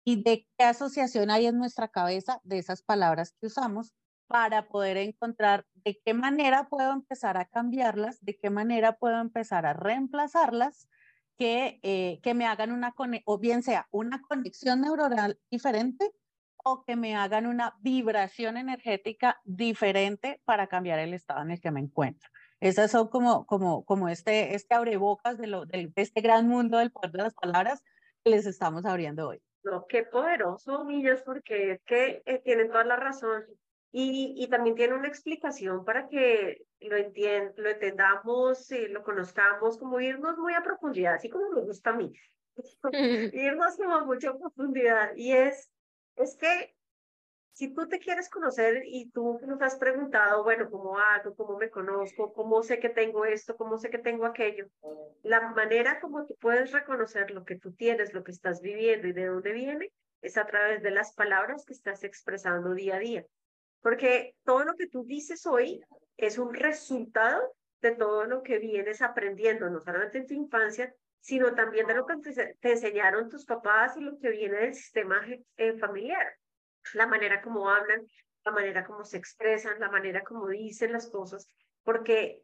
y 0.03 0.23
de 0.23 0.47
qué 0.57 0.65
asociación 0.65 1.29
hay 1.29 1.45
en 1.45 1.57
nuestra 1.57 1.87
cabeza 1.87 2.39
de 2.43 2.57
esas 2.57 2.81
palabras 2.81 3.33
que 3.39 3.47
usamos 3.47 3.93
para 4.27 4.69
poder 4.69 4.97
encontrar 4.97 5.65
de 5.73 5.99
qué 6.03 6.13
manera 6.13 6.69
puedo 6.69 6.91
empezar 6.93 7.37
a 7.37 7.45
cambiarlas, 7.45 8.23
de 8.23 8.37
qué 8.37 8.49
manera 8.49 8.97
puedo 8.97 9.19
empezar 9.19 9.65
a 9.65 9.73
reemplazarlas 9.73 10.87
que, 11.37 11.79
eh, 11.83 12.19
que 12.23 12.33
me 12.33 12.45
hagan 12.45 12.71
una, 12.71 12.93
o 13.25 13.37
bien 13.37 13.63
sea 13.63 13.87
una 13.91 14.21
conexión 14.21 14.81
neuronal 14.81 15.39
diferente 15.49 16.13
o 16.63 16.83
que 16.83 16.95
me 16.95 17.15
hagan 17.15 17.47
una 17.47 17.75
vibración 17.81 18.57
energética 18.57 19.41
diferente 19.43 20.41
para 20.45 20.67
cambiar 20.67 20.99
el 20.99 21.13
estado 21.13 21.41
en 21.41 21.51
el 21.51 21.59
que 21.59 21.71
me 21.71 21.79
encuentro. 21.79 22.29
Esas 22.59 22.91
son 22.91 23.07
como, 23.07 23.45
como, 23.47 23.83
como 23.85 24.07
este, 24.07 24.55
este 24.55 24.75
abrebocas 24.75 25.37
de, 25.37 25.47
lo, 25.47 25.65
de, 25.65 25.91
este 25.95 26.21
gran 26.21 26.47
mundo 26.47 26.77
del 26.77 26.91
poder 26.91 27.11
de 27.11 27.23
las 27.23 27.33
palabras 27.33 27.81
que 28.23 28.31
les 28.31 28.45
estamos 28.45 28.85
abriendo 28.85 29.29
hoy. 29.29 29.41
No, 29.63 29.85
qué 29.87 30.03
poderoso, 30.03 30.83
niños, 30.85 31.21
porque 31.23 31.73
es 31.73 31.81
que 31.83 32.23
eh, 32.25 32.41
tienen 32.43 32.69
toda 32.69 32.83
la 32.83 32.95
razón. 32.95 33.45
Y, 33.93 34.35
y, 34.37 34.47
también 34.47 34.75
tiene 34.75 34.93
una 34.93 35.09
explicación 35.09 35.83
para 35.83 36.07
que 36.07 36.63
lo, 36.79 36.95
entien 36.95 37.51
lo 37.57 37.69
entendamos, 37.69 38.71
y 38.71 38.87
lo 38.87 39.03
conozcamos, 39.03 39.77
como 39.77 39.99
irnos 39.99 40.37
muy 40.37 40.53
a 40.53 40.63
profundidad, 40.63 41.15
así 41.15 41.29
como 41.29 41.49
me 41.51 41.61
gusta 41.61 41.89
a 41.89 41.95
mí. 41.95 42.13
irnos 43.33 43.75
como 43.75 43.95
a 43.95 44.05
mucha 44.05 44.33
profundidad. 44.33 45.11
Y 45.15 45.33
es, 45.33 45.69
es 46.15 46.37
que 46.37 46.73
si 47.53 47.73
tú 47.73 47.87
te 47.87 47.99
quieres 47.99 48.29
conocer 48.29 48.83
y 48.85 49.09
tú 49.11 49.39
nos 49.45 49.61
has 49.61 49.75
preguntado, 49.75 50.43
bueno, 50.43 50.69
¿cómo 50.69 50.97
hago? 50.97 51.35
¿Cómo 51.35 51.57
me 51.57 51.69
conozco? 51.69 52.33
¿Cómo 52.33 52.63
sé 52.63 52.79
que 52.79 52.89
tengo 52.89 53.25
esto? 53.25 53.57
¿Cómo 53.57 53.77
sé 53.77 53.89
que 53.89 53.97
tengo 53.97 54.25
aquello? 54.25 54.67
La 55.23 55.41
manera 55.51 55.99
como 55.99 56.25
tú 56.25 56.35
puedes 56.39 56.71
reconocer 56.71 57.31
lo 57.31 57.43
que 57.43 57.57
tú 57.57 57.73
tienes, 57.73 58.13
lo 58.13 58.23
que 58.23 58.31
estás 58.31 58.61
viviendo 58.61 59.07
y 59.07 59.13
de 59.13 59.25
dónde 59.25 59.51
viene, 59.51 59.91
es 60.21 60.37
a 60.37 60.45
través 60.45 60.81
de 60.81 60.91
las 60.91 61.13
palabras 61.13 61.65
que 61.65 61.73
estás 61.73 62.03
expresando 62.03 62.73
día 62.73 62.95
a 62.95 62.99
día. 62.99 63.25
Porque 63.81 64.35
todo 64.43 64.63
lo 64.63 64.75
que 64.75 64.87
tú 64.87 65.03
dices 65.03 65.45
hoy 65.45 65.83
es 66.17 66.37
un 66.37 66.53
resultado 66.53 67.41
de 67.81 67.91
todo 67.91 68.25
lo 68.25 68.43
que 68.43 68.59
vienes 68.59 69.01
aprendiendo, 69.01 69.69
no 69.69 69.79
solamente 69.79 70.19
en 70.19 70.27
tu 70.27 70.35
infancia, 70.35 70.93
sino 71.19 71.53
también 71.53 71.87
de 71.87 71.95
lo 71.95 72.05
que 72.05 72.15
te, 72.17 72.71
enseñaron 72.71 73.29
tus 73.29 73.45
papás 73.45 73.97
y 73.97 74.01
lo 74.01 74.17
que 74.19 74.29
viene 74.29 74.57
del 74.57 74.73
sistema 74.75 75.25
eh, 75.57 75.77
familiar. 75.77 76.27
La 76.93 77.07
manera 77.07 77.41
como 77.41 77.69
hablan, 77.69 78.05
la 78.45 78.51
manera 78.51 78.85
como 78.85 79.03
se 79.03 79.17
expresan, 79.17 79.79
la 79.79 79.89
manera 79.89 80.23
como 80.23 80.47
dicen 80.47 80.91
las 80.91 81.09
cosas, 81.09 81.47
porque 81.83 82.43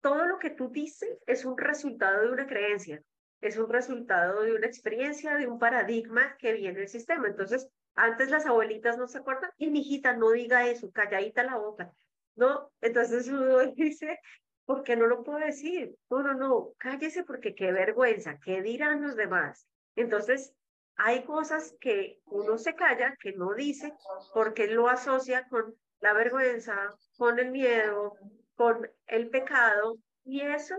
todo 0.00 0.26
lo 0.26 0.38
que 0.38 0.50
tú 0.50 0.70
dices 0.70 1.18
es 1.26 1.44
un 1.44 1.56
resultado 1.56 2.22
de 2.22 2.30
una 2.30 2.46
creencia, 2.46 3.02
es 3.40 3.56
un 3.56 3.68
resultado 3.68 4.42
de 4.42 4.54
una 4.54 4.66
experiencia, 4.66 5.36
de 5.36 5.46
un 5.46 5.58
paradigma 5.58 6.36
que 6.38 6.52
viene 6.52 6.78
del 6.78 6.88
sistema. 6.88 7.28
Entonces, 7.28 7.68
Antes 7.96 8.30
las 8.30 8.44
abuelitas 8.44 8.98
no 8.98 9.08
se 9.08 9.18
acuerdan, 9.18 9.50
y 9.56 9.70
mi 9.70 9.80
hijita 9.80 10.14
no 10.14 10.30
diga 10.30 10.68
eso, 10.68 10.92
calladita 10.92 11.42
la 11.42 11.56
boca, 11.56 11.90
¿no? 12.36 12.70
Entonces 12.82 13.26
uno 13.28 13.58
dice, 13.74 14.20
¿por 14.66 14.82
qué 14.82 14.96
no 14.96 15.06
lo 15.06 15.24
puedo 15.24 15.38
decir? 15.38 15.96
No, 16.10 16.22
no, 16.22 16.34
no, 16.34 16.72
cállese 16.76 17.24
porque 17.24 17.54
qué 17.54 17.72
vergüenza, 17.72 18.38
¿qué 18.44 18.60
dirán 18.60 19.00
los 19.00 19.16
demás? 19.16 19.66
Entonces, 19.96 20.52
hay 20.96 21.24
cosas 21.24 21.74
que 21.80 22.20
uno 22.26 22.58
se 22.58 22.74
calla, 22.74 23.16
que 23.20 23.32
no 23.32 23.54
dice, 23.54 23.92
porque 24.32 24.66
lo 24.66 24.88
asocia 24.88 25.46
con 25.48 25.74
la 26.00 26.12
vergüenza, 26.12 26.94
con 27.16 27.38
el 27.38 27.50
miedo, 27.50 28.14
con 28.54 28.90
el 29.06 29.28
pecado, 29.28 29.96
y 30.24 30.40
eso 30.40 30.76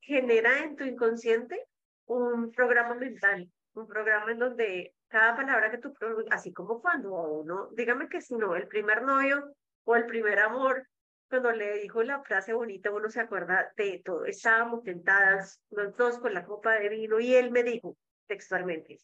genera 0.00 0.58
en 0.58 0.76
tu 0.76 0.84
inconsciente 0.84 1.66
un 2.06 2.50
programa 2.52 2.94
mental, 2.94 3.50
un 3.74 3.86
programa 3.86 4.32
en 4.32 4.38
donde 4.38 4.94
cada 5.08 5.36
palabra 5.36 5.70
que 5.70 5.78
tú 5.78 5.94
así 6.30 6.52
como 6.52 6.80
cuando 6.80 7.12
uno, 7.12 7.68
dígame 7.72 8.08
que 8.08 8.20
si 8.20 8.34
no, 8.34 8.56
el 8.56 8.68
primer 8.68 9.02
novio 9.02 9.52
o 9.84 9.96
el 9.96 10.06
primer 10.06 10.38
amor, 10.38 10.86
cuando 11.28 11.52
le 11.52 11.78
dijo 11.78 12.02
la 12.02 12.22
frase 12.22 12.54
bonita, 12.54 12.90
uno 12.90 13.10
se 13.10 13.20
acuerda 13.20 13.70
de 13.76 14.00
todo, 14.04 14.24
estábamos 14.24 14.82
tentadas 14.82 15.60
los 15.70 15.94
dos 15.96 16.18
con 16.18 16.32
la 16.32 16.44
copa 16.44 16.72
de 16.72 16.88
vino 16.88 17.20
y 17.20 17.34
él 17.34 17.50
me 17.50 17.62
dijo 17.62 17.96
textualmente, 18.26 18.98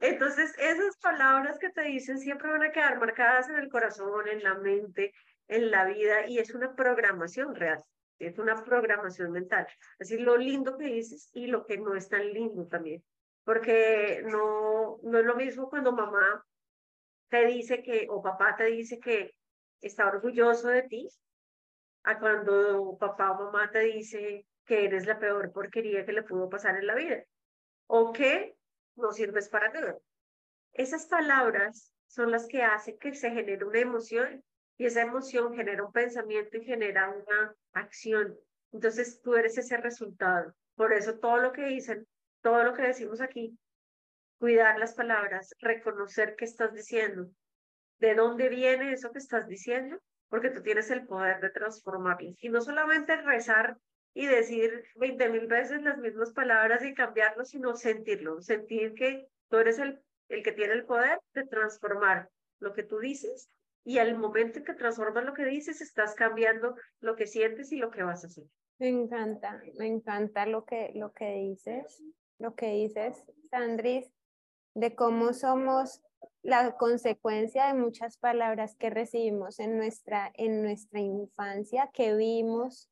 entonces 0.00 0.54
esas 0.58 0.96
palabras 0.98 1.58
que 1.58 1.70
te 1.70 1.82
dicen 1.82 2.18
siempre 2.18 2.50
van 2.50 2.62
a 2.62 2.72
quedar 2.72 2.98
marcadas 2.98 3.48
en 3.50 3.56
el 3.56 3.68
corazón, 3.68 4.28
en 4.28 4.42
la 4.42 4.54
mente, 4.54 5.12
en 5.48 5.70
la 5.70 5.84
vida 5.84 6.26
y 6.26 6.38
es 6.38 6.54
una 6.54 6.74
programación 6.74 7.54
real 7.54 7.84
es 8.20 8.38
una 8.38 8.62
programación 8.62 9.32
mental. 9.32 9.66
Así 9.98 10.18
lo 10.18 10.36
lindo 10.36 10.76
que 10.76 10.84
dices 10.84 11.30
y 11.32 11.46
lo 11.46 11.64
que 11.66 11.78
no 11.78 11.94
es 11.94 12.08
tan 12.08 12.32
lindo 12.32 12.66
también. 12.66 13.02
Porque 13.44 14.22
no, 14.26 14.98
no 15.02 15.18
es 15.18 15.24
lo 15.24 15.34
mismo 15.34 15.70
cuando 15.70 15.92
mamá 15.92 16.44
te 17.30 17.46
dice 17.46 17.82
que, 17.82 18.06
o 18.10 18.22
papá 18.22 18.56
te 18.56 18.64
dice 18.64 19.00
que 19.00 19.34
está 19.80 20.06
orgulloso 20.06 20.68
de 20.68 20.82
ti, 20.82 21.08
a 22.02 22.18
cuando 22.18 22.96
papá 22.98 23.32
o 23.32 23.44
mamá 23.44 23.70
te 23.70 23.80
dice 23.80 24.46
que 24.66 24.84
eres 24.84 25.06
la 25.06 25.18
peor 25.18 25.50
porquería 25.52 26.04
que 26.04 26.12
le 26.12 26.22
pudo 26.22 26.48
pasar 26.48 26.76
en 26.76 26.86
la 26.86 26.94
vida, 26.94 27.24
o 27.86 28.12
que 28.12 28.54
no 29.00 29.12
sirves 29.12 29.48
para 29.48 29.72
nada. 29.72 29.96
Esas 30.72 31.06
palabras 31.06 31.92
son 32.06 32.30
las 32.30 32.46
que 32.46 32.62
hacen 32.62 32.98
que 32.98 33.14
se 33.14 33.30
genere 33.30 33.64
una 33.64 33.80
emoción 33.80 34.44
y 34.76 34.86
esa 34.86 35.02
emoción 35.02 35.54
genera 35.54 35.84
un 35.84 35.92
pensamiento 35.92 36.56
y 36.56 36.64
genera 36.64 37.10
una 37.10 37.54
acción. 37.72 38.36
Entonces 38.72 39.20
tú 39.22 39.34
eres 39.34 39.58
ese 39.58 39.76
resultado. 39.76 40.54
Por 40.74 40.92
eso 40.92 41.18
todo 41.18 41.38
lo 41.38 41.52
que 41.52 41.66
dicen, 41.66 42.06
todo 42.40 42.64
lo 42.64 42.74
que 42.74 42.82
decimos 42.82 43.20
aquí, 43.20 43.58
cuidar 44.38 44.78
las 44.78 44.94
palabras, 44.94 45.54
reconocer 45.58 46.34
qué 46.36 46.46
estás 46.46 46.72
diciendo, 46.72 47.30
de 47.98 48.14
dónde 48.14 48.48
viene 48.48 48.92
eso 48.92 49.12
que 49.12 49.18
estás 49.18 49.46
diciendo, 49.46 49.98
porque 50.28 50.50
tú 50.50 50.62
tienes 50.62 50.90
el 50.90 51.06
poder 51.06 51.40
de 51.40 51.50
transformarlo. 51.50 52.30
Y 52.38 52.48
no 52.48 52.60
solamente 52.62 53.16
rezar 53.16 53.76
y 54.14 54.26
decir 54.26 54.84
veinte 54.96 55.28
mil 55.28 55.46
veces 55.46 55.82
las 55.82 55.98
mismas 55.98 56.32
palabras 56.32 56.84
y 56.84 56.94
cambiarlo, 56.94 57.44
sino 57.44 57.74
sentirlo, 57.76 58.40
sentir 58.40 58.94
que 58.94 59.28
tú 59.48 59.58
eres 59.58 59.78
el, 59.78 60.00
el 60.28 60.42
que 60.42 60.52
tiene 60.52 60.74
el 60.74 60.84
poder 60.84 61.20
de 61.34 61.46
transformar 61.46 62.28
lo 62.58 62.72
que 62.72 62.82
tú 62.82 62.98
dices 62.98 63.50
y 63.84 63.98
al 63.98 64.16
momento 64.18 64.58
en 64.58 64.64
que 64.64 64.74
transformas 64.74 65.24
lo 65.24 65.34
que 65.34 65.44
dices, 65.44 65.80
estás 65.80 66.14
cambiando 66.14 66.74
lo 67.00 67.16
que 67.16 67.26
sientes 67.26 67.72
y 67.72 67.76
lo 67.76 67.90
que 67.90 68.02
vas 68.02 68.24
a 68.24 68.26
hacer. 68.26 68.44
Me 68.78 68.88
encanta, 68.88 69.62
me 69.78 69.86
encanta 69.86 70.46
lo 70.46 70.64
que, 70.64 70.92
lo 70.94 71.12
que 71.12 71.34
dices, 71.34 72.02
lo 72.38 72.54
que 72.54 72.70
dices, 72.72 73.24
Sandris, 73.50 74.10
de 74.74 74.94
cómo 74.94 75.32
somos 75.32 76.02
la 76.42 76.76
consecuencia 76.76 77.66
de 77.66 77.74
muchas 77.74 78.16
palabras 78.16 78.76
que 78.76 78.90
recibimos 78.90 79.58
en 79.58 79.76
nuestra, 79.76 80.30
en 80.34 80.62
nuestra 80.62 81.00
infancia, 81.00 81.90
que 81.92 82.14
vimos, 82.14 82.88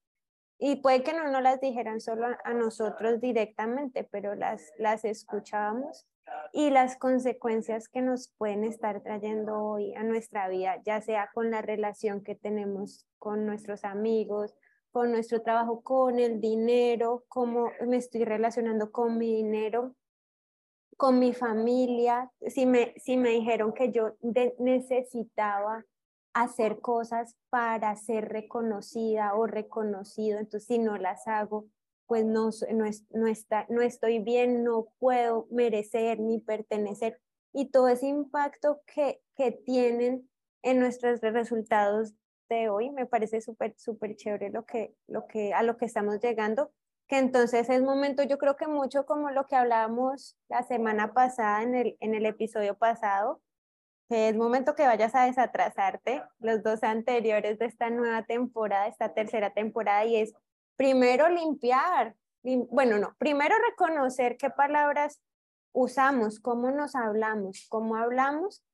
y 0.59 0.77
puede 0.77 1.03
que 1.03 1.13
no 1.13 1.31
nos 1.31 1.43
las 1.43 1.61
dijeran 1.61 2.01
solo 2.01 2.27
a, 2.45 2.53
nosotros 2.53 3.21
directamente, 3.21 4.05
pero 4.05 4.35
las, 4.35 4.73
las 4.77 5.05
escuchábamos 5.05 6.07
y 6.53 6.71
las 6.71 6.97
consecuencias 6.97 7.89
que 7.89 8.03
nos 8.03 8.33
pueden 8.37 8.65
estar 8.65 9.01
trayendo 9.03 9.57
hoy 9.63 9.95
a 9.95 10.03
nuestra 10.03 10.49
vida, 10.49 10.83
ya 10.85 11.01
sea 11.01 11.31
con 11.33 11.51
la 11.51 11.63
relación 11.63 12.23
que 12.23 12.35
tenemos 12.35 13.07
con 13.19 13.47
nuestros 13.47 13.85
amigos, 13.85 14.57
con 14.91 15.13
nuestro 15.13 15.43
trabajo, 15.43 15.83
con 15.83 16.19
el 16.19 16.41
dinero, 16.41 17.25
cómo 17.29 17.71
me 17.87 17.99
estoy 17.99 18.25
relacionando 18.25 18.91
con 18.91 19.17
mi 19.17 19.33
dinero, 19.35 19.95
con 20.97 21.21
mi 21.21 21.33
familia, 21.33 22.31
si 22.49 22.67
me, 22.67 22.95
si 22.97 23.17
me 23.17 23.31
dijeron 23.31 23.73
que 23.73 23.93
yo 23.93 24.17
necesitaba 24.59 25.85
hacer 26.33 26.81
cosas 26.81 27.37
para 27.51 27.95
ser 27.97 28.29
reconocida 28.29 29.35
o 29.35 29.47
reconocido, 29.47 30.39
entonces 30.39 30.67
si 30.67 30.79
no 30.79 30.97
las 30.97 31.27
hago, 31.27 31.67
pues 32.07 32.25
no, 32.25 32.51
no, 33.11 33.27
está, 33.27 33.67
no 33.69 33.83
estoy 33.83 34.19
bien, 34.19 34.65
no 34.65 34.89
puedo 34.99 35.47
merecer 35.51 36.19
ni 36.21 36.41
pertenecer. 36.41 37.21
Y 37.53 37.71
todo 37.71 37.89
ese 37.89 38.07
impacto 38.07 38.81
que, 38.87 39.21
que 39.37 39.53
tienen 39.53 40.29
en 40.63 40.81
nuestros 40.81 41.21
resultados 41.21 42.15
de 42.49 42.71
hoy, 42.71 42.91
me 42.91 43.05
parece 43.05 43.43
súper, 43.43 43.75
súper 43.77 44.17
chévere 44.17 44.51
lo 44.51 44.65
que, 44.65 44.95
lo 45.07 45.27
que, 45.27 45.53
a 45.53 45.63
lo 45.63 45.77
que 45.77 45.85
estamos 45.85 46.19
llegando, 46.21 46.73
que 47.09 47.19
entonces 47.19 47.69
es 47.69 47.83
momento, 47.83 48.23
yo 48.23 48.39
creo 48.39 48.57
que 48.57 48.69
mucho 48.69 49.05
como 49.07 49.31
lo 49.31 49.47
que 49.47 49.57
hablábamos 49.57 50.37
la 50.49 50.63
semana 50.63 51.13
pasada 51.13 51.63
en 51.63 51.75
el, 51.75 51.97
en 52.01 52.15
el 52.15 52.27
episodio 52.27 52.77
pasado, 52.77 53.43
es 54.09 54.37
momento 54.37 54.75
que 54.75 54.87
vayas 54.87 55.15
a 55.15 55.27
desatrasarte 55.27 56.23
los 56.39 56.63
dos 56.63 56.83
anteriores 56.83 57.59
de 57.59 57.67
esta 57.67 57.91
nueva 57.91 58.25
temporada, 58.25 58.87
esta 58.87 59.13
tercera 59.13 59.51
temporada, 59.51 60.05
y 60.05 60.17
es 60.17 60.33
primero 60.77 61.29
limpiar, 61.29 62.15
bueno, 62.43 62.99
no, 62.99 63.15
primero 63.19 63.55
reconocer 63.71 64.37
qué 64.37 64.49
palabras 64.51 65.21
usamos, 65.73 66.41
cómo 66.41 66.71
nos 66.71 66.95
hablamos, 66.95 67.67
cómo 67.69 67.97
hablamos, 67.97 68.65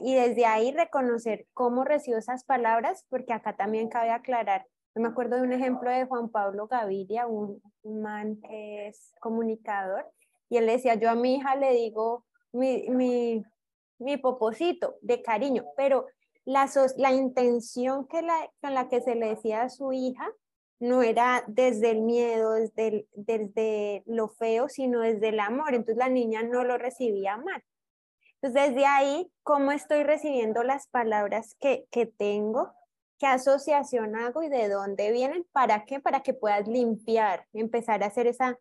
y 0.00 0.14
desde 0.14 0.46
ahí 0.46 0.72
reconocer 0.72 1.46
cómo 1.52 1.84
recibo 1.84 2.18
esas 2.18 2.44
palabras, 2.44 3.04
porque 3.08 3.32
acá 3.32 3.56
también 3.56 3.88
cabe 3.88 4.10
aclarar. 4.10 4.66
Yo 4.94 5.02
me 5.02 5.08
acuerdo 5.08 5.36
de 5.36 5.42
un 5.42 5.52
ejemplo 5.52 5.90
de 5.90 6.06
Juan 6.06 6.30
Pablo 6.30 6.66
Gaviria, 6.68 7.26
un, 7.26 7.60
man 7.84 8.40
que 8.40 8.88
es 8.88 9.12
comunicador, 9.20 10.06
y 10.48 10.56
él 10.56 10.66
decía, 10.66 10.94
yo 10.94 11.10
a 11.10 11.14
mi 11.14 11.36
hija 11.36 11.56
le 11.56 11.72
digo 11.72 12.24
mi, 12.52 12.88
mi, 12.88 13.44
mi 13.98 14.16
poposito 14.16 14.96
de 15.00 15.22
cariño, 15.22 15.64
pero 15.76 16.06
la, 16.44 16.70
la 16.96 17.12
intención 17.12 18.06
que 18.06 18.22
la, 18.22 18.50
con 18.60 18.74
la 18.74 18.88
que 18.88 19.00
se 19.00 19.14
le 19.14 19.28
decía 19.28 19.62
a 19.62 19.70
su 19.70 19.92
hija 19.92 20.30
no 20.78 21.02
era 21.02 21.44
desde 21.46 21.90
el 21.90 22.02
miedo, 22.02 22.52
desde, 22.52 23.06
desde 23.14 24.02
lo 24.06 24.28
feo, 24.28 24.68
sino 24.68 25.00
desde 25.00 25.30
el 25.30 25.40
amor. 25.40 25.74
Entonces 25.74 25.96
la 25.96 26.08
niña 26.08 26.42
no 26.42 26.64
lo 26.64 26.78
recibía 26.78 27.36
mal. 27.36 27.62
Entonces 28.40 28.74
desde 28.74 28.86
ahí, 28.86 29.32
¿cómo 29.42 29.72
estoy 29.72 30.02
recibiendo 30.02 30.62
las 30.62 30.88
palabras 30.88 31.56
que, 31.58 31.86
que 31.90 32.06
tengo? 32.06 32.72
¿Qué 33.18 33.26
asociación 33.26 34.14
hago 34.14 34.42
y 34.42 34.48
de 34.48 34.68
dónde 34.68 35.10
vienen? 35.10 35.46
¿Para 35.52 35.86
qué? 35.86 36.00
Para 36.00 36.22
que 36.22 36.34
puedas 36.34 36.68
limpiar, 36.68 37.46
empezar 37.54 38.02
a 38.02 38.06
hacer 38.06 38.26
esa, 38.26 38.58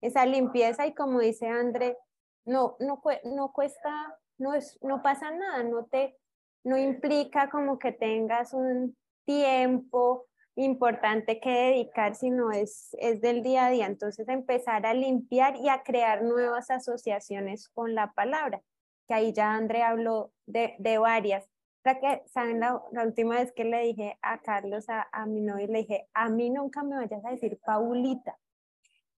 esa 0.00 0.24
limpieza 0.24 0.86
y 0.86 0.94
como 0.94 1.20
dice 1.20 1.46
André, 1.46 1.98
no, 2.46 2.76
no, 2.80 3.02
no 3.24 3.52
cuesta, 3.52 4.18
no, 4.38 4.54
es, 4.54 4.78
no 4.82 5.02
pasa 5.02 5.30
nada, 5.30 5.62
no 5.62 5.84
te, 5.86 6.16
no 6.64 6.76
implica 6.76 7.50
como 7.50 7.78
que 7.78 7.92
tengas 7.92 8.52
un 8.54 8.96
tiempo 9.24 10.26
importante 10.54 11.40
que 11.40 11.50
dedicar, 11.50 12.14
sino 12.14 12.50
es, 12.50 12.88
es 12.98 13.20
del 13.20 13.42
día 13.42 13.66
a 13.66 13.70
día. 13.70 13.86
Entonces, 13.86 14.28
empezar 14.28 14.86
a 14.86 14.94
limpiar 14.94 15.56
y 15.56 15.68
a 15.68 15.82
crear 15.82 16.22
nuevas 16.22 16.70
asociaciones 16.70 17.68
con 17.68 17.94
la 17.94 18.12
palabra, 18.12 18.60
que 19.06 19.14
ahí 19.14 19.32
ya 19.32 19.54
André 19.54 19.82
habló 19.82 20.32
de, 20.46 20.74
de 20.78 20.98
varias. 20.98 21.48
que, 21.84 22.22
¿Saben 22.26 22.60
la, 22.60 22.82
última 23.04 23.36
vez 23.36 23.52
que 23.52 23.64
le 23.64 23.82
dije 23.82 24.18
a 24.20 24.38
Carlos, 24.38 24.88
a, 24.88 25.08
a 25.12 25.26
mi 25.26 25.40
novio, 25.40 25.68
le 25.68 25.78
dije, 25.78 26.08
a 26.12 26.28
mí 26.28 26.50
nunca 26.50 26.82
me 26.82 26.96
vayas 26.96 27.24
a 27.24 27.30
decir 27.30 27.58
Paulita? 27.64 28.36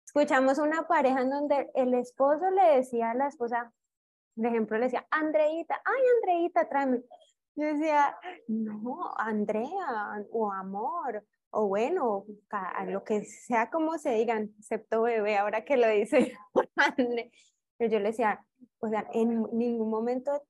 Escuchamos 0.05 0.59
una 0.59 0.87
pareja 0.87 1.23
en 1.23 1.31
donde 1.31 1.71
el 1.75 1.95
esposo 1.95 2.51
le 2.51 2.77
decía 2.77 3.13
a 3.13 3.15
la 3.15 3.29
esposa, 3.29 3.73
por 4.41 4.47
ejemplo, 4.47 4.79
le 4.79 4.85
decía, 4.85 5.07
Andreita, 5.11 5.83
ay, 5.85 6.03
Andreita, 6.17 6.67
tráeme. 6.67 7.03
Yo 7.57 7.67
decía, 7.67 8.17
no, 8.49 9.13
Andrea, 9.19 10.25
o 10.33 10.51
amor, 10.51 11.27
o 11.51 11.67
bueno, 11.69 12.25
a 12.49 12.87
lo 12.87 13.05
que 13.05 13.25
sea 13.25 13.69
como 13.69 13.99
se 13.99 14.15
digan, 14.15 14.55
excepto 14.59 15.03
bebé, 15.03 15.37
ahora 15.37 15.63
que 15.63 15.77
lo 15.77 15.89
dice 15.89 16.33
André. 16.77 17.31
Pero 17.77 17.93
yo 17.93 17.99
le 17.99 18.07
decía, 18.07 18.43
o 18.79 18.89
sea, 18.89 19.07
en 19.13 19.43
ningún 19.53 19.91
momento 19.91 20.33
de 20.33 20.41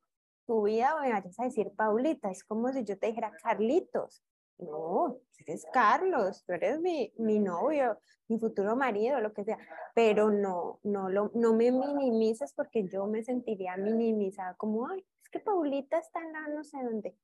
tu 0.47 0.63
vida 0.63 0.95
me 1.01 1.11
vayas 1.11 1.41
a 1.41 1.45
decir 1.45 1.73
Paulita, 1.75 2.31
es 2.31 2.45
como 2.45 2.73
si 2.73 2.85
yo 2.85 2.97
te 2.97 3.09
dijera 3.09 3.33
Carlitos. 3.43 4.23
No, 4.61 5.19
eres 5.39 5.67
Carlos, 5.73 6.45
tú 6.47 6.53
eres 6.53 6.81
mi, 6.81 7.13
mi 7.19 7.39
novio, 7.39 7.99
mi 8.29 8.39
futuro 8.39 8.77
marido, 8.77 9.21
lo 9.21 9.33
que 9.33 9.45
sea, 9.45 9.59
pero 9.95 10.31
no, 10.31 10.81
no, 10.83 11.09
lo, 11.09 11.31
no 11.35 11.55
me 11.55 11.73
minimices 11.73 12.53
porque 12.55 12.87
yo 12.89 13.07
me 13.07 13.23
sentiría 13.23 13.77
minimizada 13.77 14.55
como, 14.55 14.89
ay, 14.89 15.05
es 15.23 15.31
que 15.31 15.41
Paulita 15.41 15.99
está 15.99 16.21
en 16.21 16.33
la 16.33 16.49
no 16.49 16.65
sé 16.65 16.79
dónde. 16.83 17.17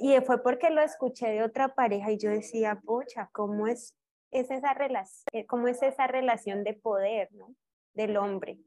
y 0.00 0.18
fue 0.20 0.42
porque 0.42 0.70
lo 0.70 0.82
escuché 0.82 1.28
de 1.28 1.42
otra 1.42 1.74
pareja 1.74 2.10
y 2.10 2.18
yo 2.18 2.30
decía, 2.30 2.80
pucha, 2.84 3.30
¿cómo 3.32 3.66
es, 3.66 3.96
es 4.30 4.50
esa, 4.50 4.74
relación, 4.74 5.24
eh, 5.32 5.46
cómo 5.46 5.68
es 5.68 5.82
esa 5.82 6.06
relación 6.06 6.64
de 6.64 6.74
poder 6.74 7.32
¿no? 7.32 7.54
del 7.94 8.16
hombre? 8.16 8.58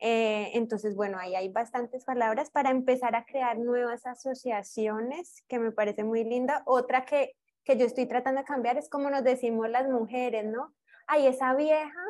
Eh, 0.00 0.52
entonces, 0.54 0.96
bueno, 0.96 1.18
ahí 1.18 1.34
hay 1.34 1.50
bastantes 1.50 2.04
palabras 2.04 2.50
para 2.50 2.70
empezar 2.70 3.14
a 3.14 3.24
crear 3.26 3.58
nuevas 3.58 4.06
asociaciones, 4.06 5.44
que 5.46 5.58
me 5.58 5.72
parece 5.72 6.04
muy 6.04 6.24
linda. 6.24 6.62
Otra 6.66 7.04
que, 7.04 7.36
que 7.64 7.76
yo 7.76 7.84
estoy 7.84 8.06
tratando 8.06 8.40
de 8.40 8.46
cambiar 8.46 8.78
es 8.78 8.88
como 8.88 9.10
nos 9.10 9.22
decimos 9.22 9.68
las 9.68 9.88
mujeres, 9.88 10.46
¿no? 10.46 10.74
Ay, 11.06 11.26
esa 11.26 11.54
vieja, 11.54 12.02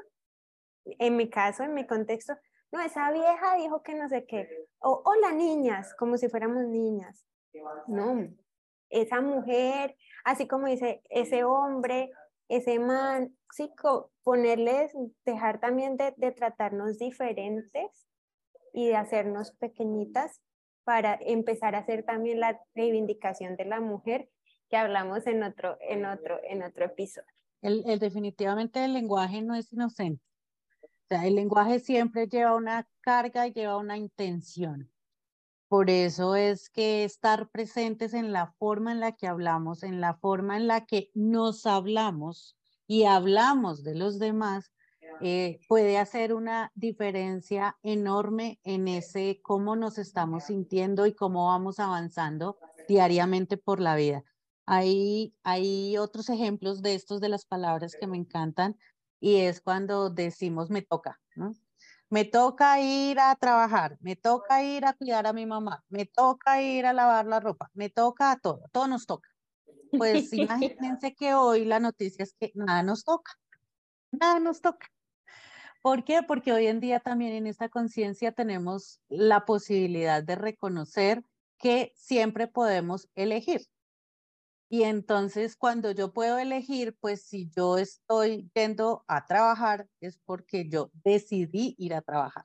en 0.84 1.16
mi 1.16 1.28
caso, 1.28 1.64
en 1.64 1.74
mi 1.74 1.86
contexto, 1.86 2.34
no, 2.72 2.80
esa 2.80 3.10
vieja 3.10 3.56
dijo 3.56 3.82
que 3.82 3.94
no 3.94 4.08
sé 4.08 4.24
qué. 4.24 4.48
O 4.78 5.02
hola 5.04 5.32
niñas, 5.32 5.94
como 5.94 6.16
si 6.16 6.28
fuéramos 6.28 6.64
niñas. 6.66 7.26
No, 7.88 8.28
esa 8.90 9.20
mujer, 9.20 9.96
así 10.24 10.46
como 10.46 10.66
dice 10.68 11.02
ese 11.10 11.42
hombre, 11.42 12.12
ese 12.48 12.78
man, 12.78 13.36
sí, 13.52 13.72
ponerles, 14.22 14.92
dejar 15.24 15.60
también 15.60 15.96
de, 15.96 16.14
de 16.16 16.32
tratarnos 16.32 16.98
diferentes 16.98 18.08
y 18.72 18.88
de 18.88 18.96
hacernos 18.96 19.52
pequeñitas 19.52 20.40
para 20.84 21.18
empezar 21.20 21.74
a 21.74 21.78
hacer 21.78 22.04
también 22.04 22.40
la 22.40 22.60
reivindicación 22.74 23.56
de 23.56 23.64
la 23.64 23.80
mujer 23.80 24.28
que 24.68 24.76
hablamos 24.76 25.26
en 25.26 25.42
otro, 25.42 25.76
en 25.80 26.04
otro, 26.06 26.40
en 26.44 26.62
otro 26.62 26.84
episodio. 26.84 27.28
El, 27.60 27.82
el, 27.86 27.98
definitivamente 27.98 28.84
el 28.84 28.94
lenguaje 28.94 29.42
no 29.42 29.54
es 29.54 29.72
inocente. 29.72 30.22
O 30.82 31.06
sea, 31.08 31.26
el 31.26 31.34
lenguaje 31.34 31.80
siempre 31.80 32.28
lleva 32.28 32.54
una 32.54 32.88
carga 33.00 33.46
y 33.46 33.52
lleva 33.52 33.76
una 33.76 33.96
intención. 33.96 34.90
Por 35.68 35.90
eso 35.90 36.36
es 36.36 36.70
que 36.70 37.04
estar 37.04 37.48
presentes 37.50 38.14
en 38.14 38.32
la 38.32 38.52
forma 38.58 38.92
en 38.92 39.00
la 39.00 39.12
que 39.12 39.26
hablamos, 39.26 39.82
en 39.82 40.00
la 40.00 40.14
forma 40.14 40.56
en 40.56 40.66
la 40.66 40.86
que 40.86 41.10
nos 41.14 41.66
hablamos 41.66 42.56
y 42.90 43.04
hablamos 43.04 43.84
de 43.84 43.94
los 43.94 44.18
demás, 44.18 44.72
eh, 45.22 45.60
puede 45.68 45.96
hacer 45.96 46.34
una 46.34 46.72
diferencia 46.74 47.78
enorme 47.84 48.58
en 48.64 48.88
ese 48.88 49.38
cómo 49.44 49.76
nos 49.76 49.96
estamos 49.96 50.46
sintiendo 50.46 51.06
y 51.06 51.14
cómo 51.14 51.46
vamos 51.46 51.78
avanzando 51.78 52.58
diariamente 52.88 53.56
por 53.56 53.78
la 53.78 53.94
vida. 53.94 54.24
Hay, 54.66 55.36
hay 55.44 55.98
otros 55.98 56.30
ejemplos 56.30 56.82
de 56.82 56.96
estos 56.96 57.20
de 57.20 57.28
las 57.28 57.44
palabras 57.44 57.94
que 57.94 58.08
me 58.08 58.16
encantan 58.16 58.76
y 59.20 59.36
es 59.36 59.60
cuando 59.60 60.10
decimos 60.10 60.68
me 60.68 60.82
toca, 60.82 61.20
me 62.08 62.24
toca 62.24 62.80
ir 62.80 63.20
a 63.20 63.36
trabajar, 63.36 63.98
me 64.00 64.16
toca 64.16 64.64
ir 64.64 64.84
a 64.84 64.94
cuidar 64.94 65.28
a 65.28 65.32
mi 65.32 65.46
mamá, 65.46 65.84
me 65.90 66.06
toca 66.06 66.60
ir 66.60 66.86
a 66.86 66.92
lavar 66.92 67.26
la 67.26 67.38
ropa, 67.38 67.70
me 67.72 67.88
toca 67.88 68.32
a 68.32 68.40
todo, 68.40 68.64
todo 68.72 68.88
nos 68.88 69.06
toca. 69.06 69.29
Pues 69.90 70.32
imagínense 70.32 71.14
que 71.14 71.34
hoy 71.34 71.64
la 71.64 71.80
noticia 71.80 72.22
es 72.22 72.34
que 72.38 72.52
nada 72.54 72.82
nos 72.82 73.04
toca, 73.04 73.32
nada 74.10 74.40
nos 74.40 74.60
toca. 74.60 74.86
¿Por 75.82 76.04
qué? 76.04 76.22
Porque 76.22 76.52
hoy 76.52 76.66
en 76.66 76.80
día 76.80 77.00
también 77.00 77.32
en 77.32 77.46
esta 77.46 77.68
conciencia 77.68 78.32
tenemos 78.32 79.00
la 79.08 79.46
posibilidad 79.46 80.22
de 80.22 80.34
reconocer 80.34 81.24
que 81.58 81.92
siempre 81.94 82.46
podemos 82.46 83.08
elegir. 83.14 83.62
Y 84.68 84.84
entonces 84.84 85.56
cuando 85.56 85.90
yo 85.90 86.12
puedo 86.12 86.38
elegir, 86.38 86.96
pues 87.00 87.22
si 87.22 87.50
yo 87.56 87.78
estoy 87.78 88.50
yendo 88.54 89.04
a 89.08 89.26
trabajar 89.26 89.88
es 90.00 90.18
porque 90.24 90.68
yo 90.68 90.90
decidí 91.02 91.74
ir 91.76 91.94
a 91.94 92.02
trabajar. 92.02 92.44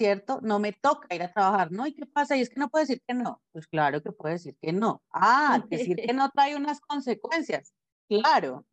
¿Cierto? 0.00 0.40
No 0.40 0.58
me 0.58 0.72
toca 0.72 1.14
ir 1.14 1.22
a 1.22 1.30
trabajar, 1.30 1.70
¿no? 1.70 1.86
¿Y 1.86 1.92
qué 1.92 2.06
pasa? 2.06 2.34
Y 2.34 2.40
es 2.40 2.48
que 2.48 2.58
no 2.58 2.70
puedo 2.70 2.82
decir 2.84 3.02
que 3.06 3.12
no. 3.12 3.42
Pues 3.52 3.66
claro 3.66 4.02
que 4.02 4.12
puedo 4.12 4.32
decir 4.32 4.56
que 4.58 4.72
no. 4.72 5.02
Ah, 5.12 5.62
decir 5.68 5.96
que 5.96 6.14
no 6.14 6.30
trae 6.30 6.56
unas 6.56 6.80
consecuencias. 6.80 7.74
Claro, 8.08 8.64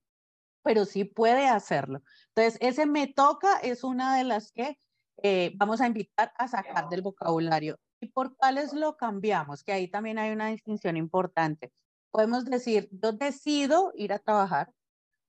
pero 0.63 0.85
sí 0.85 1.03
puede 1.03 1.49
hacerlo. 1.49 2.01
Entonces, 2.29 2.57
ese 2.61 2.85
me 2.85 3.07
toca 3.07 3.57
es 3.57 3.83
una 3.83 4.17
de 4.17 4.23
las 4.23 4.53
que 4.53 4.79
eh, 5.21 5.51
vamos 5.57 5.81
a 5.81 5.87
invitar 5.87 6.31
a 6.37 6.47
sacar 6.47 6.87
del 6.87 7.01
vocabulario. 7.01 7.77
¿Y 7.99 8.07
por 8.07 8.37
cuáles 8.37 8.71
lo 8.71 8.95
cambiamos? 8.95 9.65
Que 9.65 9.73
ahí 9.73 9.89
también 9.89 10.19
hay 10.19 10.31
una 10.31 10.47
distinción 10.47 10.95
importante 10.95 11.73
podemos 12.09 12.45
decir, 12.45 12.89
yo 12.91 13.11
decido 13.11 13.91
ir 13.93 14.13
a 14.13 14.19
trabajar 14.19 14.71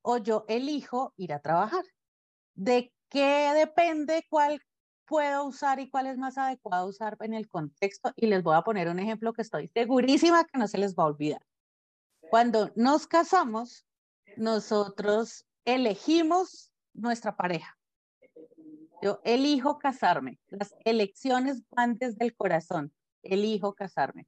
o 0.02 0.18
yo 0.18 0.44
elijo 0.48 1.12
ir 1.16 1.32
a 1.32 1.40
trabajar. 1.40 1.84
¿De 2.54 2.92
qué 3.08 3.52
depende 3.54 4.24
cuál 4.30 4.61
puedo 5.08 5.44
usar 5.44 5.80
y 5.80 5.88
cuál 5.88 6.06
es 6.06 6.18
más 6.18 6.38
adecuado 6.38 6.86
usar 6.86 7.16
en 7.20 7.34
el 7.34 7.48
contexto? 7.48 8.12
Y 8.16 8.26
les 8.26 8.42
voy 8.42 8.56
a 8.56 8.62
poner 8.62 8.88
un 8.88 8.98
ejemplo 8.98 9.32
que 9.32 9.42
estoy 9.42 9.68
segurísima 9.68 10.44
que 10.44 10.58
no 10.58 10.68
se 10.68 10.78
les 10.78 10.94
va 10.94 11.04
a 11.04 11.06
olvidar. 11.06 11.44
Cuando 12.30 12.70
nos 12.76 13.06
casamos, 13.06 13.86
nosotros 14.36 15.46
elegimos 15.64 16.72
nuestra 16.92 17.36
pareja. 17.36 17.76
Yo 19.00 19.20
elijo 19.24 19.78
casarme. 19.78 20.38
Las 20.48 20.74
elecciones 20.84 21.62
van 21.70 21.96
desde 21.96 22.24
el 22.24 22.36
corazón. 22.36 22.92
Elijo 23.22 23.74
casarme. 23.74 24.26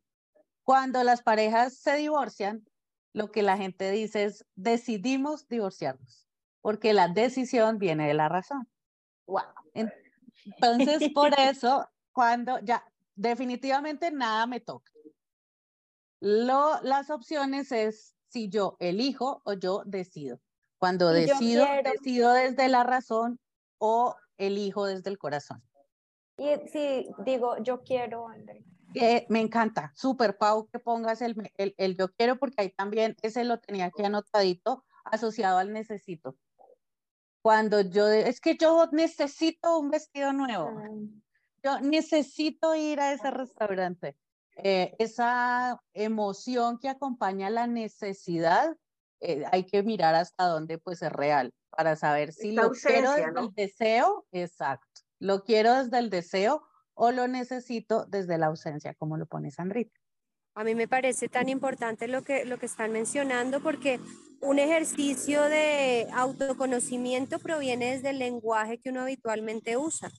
Cuando 0.62 1.02
las 1.02 1.22
parejas 1.22 1.74
se 1.76 1.96
divorcian, 1.96 2.64
lo 3.12 3.30
que 3.32 3.42
la 3.42 3.56
gente 3.56 3.90
dice 3.90 4.24
es, 4.24 4.46
decidimos 4.54 5.48
divorciarnos, 5.48 6.28
porque 6.60 6.92
la 6.92 7.08
decisión 7.08 7.78
viene 7.78 8.06
de 8.06 8.14
la 8.14 8.28
razón. 8.28 8.68
Wow. 9.26 9.42
Entonces, 10.44 11.10
por 11.14 11.32
eso, 11.38 11.88
cuando 12.12 12.58
ya 12.60 12.84
definitivamente 13.14 14.10
nada 14.10 14.46
me 14.46 14.60
toca. 14.60 14.92
Lo, 16.20 16.80
las 16.82 17.10
opciones 17.10 17.72
es 17.72 18.14
si 18.28 18.48
yo 18.48 18.76
elijo 18.78 19.42
o 19.44 19.54
yo 19.54 19.82
decido. 19.86 20.40
Cuando 20.78 21.10
decido, 21.10 21.66
decido 21.84 22.32
desde 22.32 22.68
la 22.68 22.84
razón 22.84 23.38
o 23.78 24.16
elijo 24.38 24.86
desde 24.86 25.10
el 25.10 25.18
corazón. 25.18 25.62
Y 26.38 26.56
si 26.68 27.06
digo, 27.24 27.58
yo 27.62 27.82
quiero, 27.82 28.28
André 28.28 28.64
me 29.28 29.40
encanta, 29.40 29.92
súper 29.94 30.36
Pau, 30.36 30.66
que 30.66 30.78
pongas 30.78 31.22
el, 31.22 31.50
el, 31.56 31.74
el, 31.76 31.96
yo 31.96 32.08
quiero, 32.12 32.36
porque 32.36 32.56
ahí 32.58 32.70
también 32.70 33.16
ese 33.22 33.44
lo 33.44 33.58
tenía 33.58 33.86
aquí 33.86 34.02
anotadito, 34.02 34.84
asociado 35.04 35.58
al 35.58 35.72
necesito. 35.72 36.36
Cuando 37.42 37.80
yo, 37.80 38.08
es 38.08 38.40
que 38.40 38.56
yo 38.56 38.88
necesito 38.92 39.78
un 39.78 39.90
vestido 39.90 40.32
nuevo, 40.32 40.70
ah. 40.76 40.88
yo 41.62 41.80
necesito 41.80 42.74
ir 42.74 43.00
a 43.00 43.12
ese 43.12 43.30
restaurante. 43.30 44.16
Eh, 44.56 44.94
esa 44.98 45.80
emoción 45.94 46.78
que 46.78 46.88
acompaña 46.88 47.48
la 47.48 47.66
necesidad, 47.66 48.76
eh, 49.20 49.44
hay 49.52 49.64
que 49.64 49.82
mirar 49.82 50.14
hasta 50.14 50.44
dónde 50.44 50.78
pues 50.78 51.02
es 51.02 51.12
real 51.12 51.52
para 51.70 51.96
saber 51.96 52.32
si 52.32 52.52
lo 52.52 52.70
quiero 52.72 53.12
desde 53.12 53.40
el 53.40 53.54
deseo, 53.54 54.26
exacto, 54.32 55.02
lo 55.18 55.44
quiero 55.44 55.82
desde 55.82 55.98
el 55.98 56.10
deseo 56.10 56.62
o 56.94 57.12
lo 57.12 57.28
necesito 57.28 58.04
desde 58.06 58.38
la 58.38 58.46
ausencia, 58.46 58.94
como 58.94 59.16
lo 59.16 59.26
pone 59.26 59.50
Sandrita. 59.50 59.99
A 60.60 60.64
mí 60.64 60.74
me 60.74 60.86
parece 60.86 61.30
tan 61.30 61.48
importante 61.48 62.06
lo 62.06 62.20
que, 62.20 62.44
lo 62.44 62.58
que 62.58 62.66
están 62.66 62.92
mencionando 62.92 63.62
porque 63.62 63.98
un 64.42 64.58
ejercicio 64.58 65.40
de 65.44 66.06
autoconocimiento 66.12 67.38
proviene 67.38 67.92
desde 67.92 68.10
el 68.10 68.18
lenguaje 68.18 68.76
que 68.76 68.90
uno 68.90 69.00
habitualmente 69.00 69.78
usa. 69.78 70.10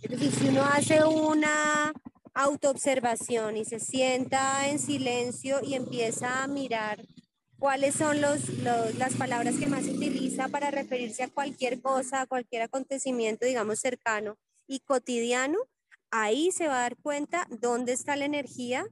Si 0.00 0.48
uno 0.48 0.64
hace 0.64 1.04
una 1.04 1.92
autoobservación 2.32 3.58
y 3.58 3.66
se 3.66 3.80
sienta 3.80 4.66
en 4.66 4.78
silencio 4.78 5.60
y 5.62 5.74
empieza 5.74 6.42
a 6.42 6.46
mirar 6.46 7.04
cuáles 7.58 7.94
son 7.94 8.22
los, 8.22 8.48
las 8.96 9.12
palabras 9.18 9.56
que 9.56 9.66
más 9.66 9.84
utiliza 9.84 10.48
para 10.48 10.70
referirse 10.70 11.24
a 11.24 11.28
cualquier 11.28 11.82
cosa, 11.82 12.22
a 12.22 12.26
cualquier 12.26 12.62
acontecimiento, 12.62 13.44
digamos, 13.44 13.80
cercano 13.80 14.38
y 14.66 14.80
cotidiano, 14.80 15.58
ahí 16.10 16.50
se 16.50 16.66
va 16.66 16.76
a 16.76 16.80
dar 16.80 16.96
cuenta 16.96 17.46
dónde 17.50 17.92
está 17.92 18.16
la 18.16 18.24
energía, 18.24 18.86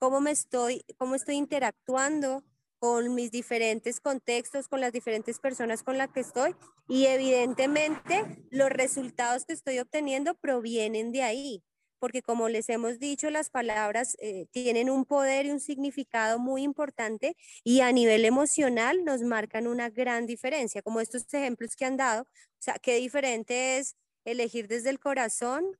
cómo 0.00 0.20
me 0.20 0.32
estoy, 0.32 0.84
cómo 0.98 1.14
estoy 1.14 1.36
interactuando 1.36 2.42
con 2.80 3.14
mis 3.14 3.30
diferentes 3.30 4.00
contextos, 4.00 4.66
con 4.66 4.80
las 4.80 4.92
diferentes 4.92 5.38
personas 5.38 5.84
con 5.84 5.98
las 5.98 6.10
que 6.10 6.20
estoy 6.20 6.56
y 6.88 7.06
evidentemente 7.06 8.24
los 8.50 8.70
resultados 8.70 9.44
que 9.44 9.52
estoy 9.52 9.78
obteniendo 9.78 10.34
provienen 10.34 11.12
de 11.12 11.22
ahí, 11.22 11.62
porque 11.98 12.22
como 12.22 12.48
les 12.48 12.68
hemos 12.70 12.98
dicho, 12.98 13.30
las 13.30 13.50
palabras 13.50 14.16
eh, 14.20 14.46
tienen 14.50 14.90
un 14.90 15.04
poder 15.04 15.46
y 15.46 15.50
un 15.50 15.60
significado 15.60 16.38
muy 16.38 16.62
importante 16.62 17.36
y 17.62 17.82
a 17.82 17.92
nivel 17.92 18.24
emocional 18.24 19.04
nos 19.04 19.20
marcan 19.20 19.68
una 19.68 19.90
gran 19.90 20.26
diferencia, 20.26 20.82
como 20.82 21.00
estos 21.00 21.32
ejemplos 21.34 21.76
que 21.76 21.84
han 21.84 21.98
dado, 21.98 22.22
o 22.22 22.62
sea, 22.62 22.78
qué 22.78 22.96
diferente 22.96 23.78
es 23.78 23.94
elegir 24.24 24.66
desde 24.66 24.90
el 24.90 24.98
corazón 24.98 25.76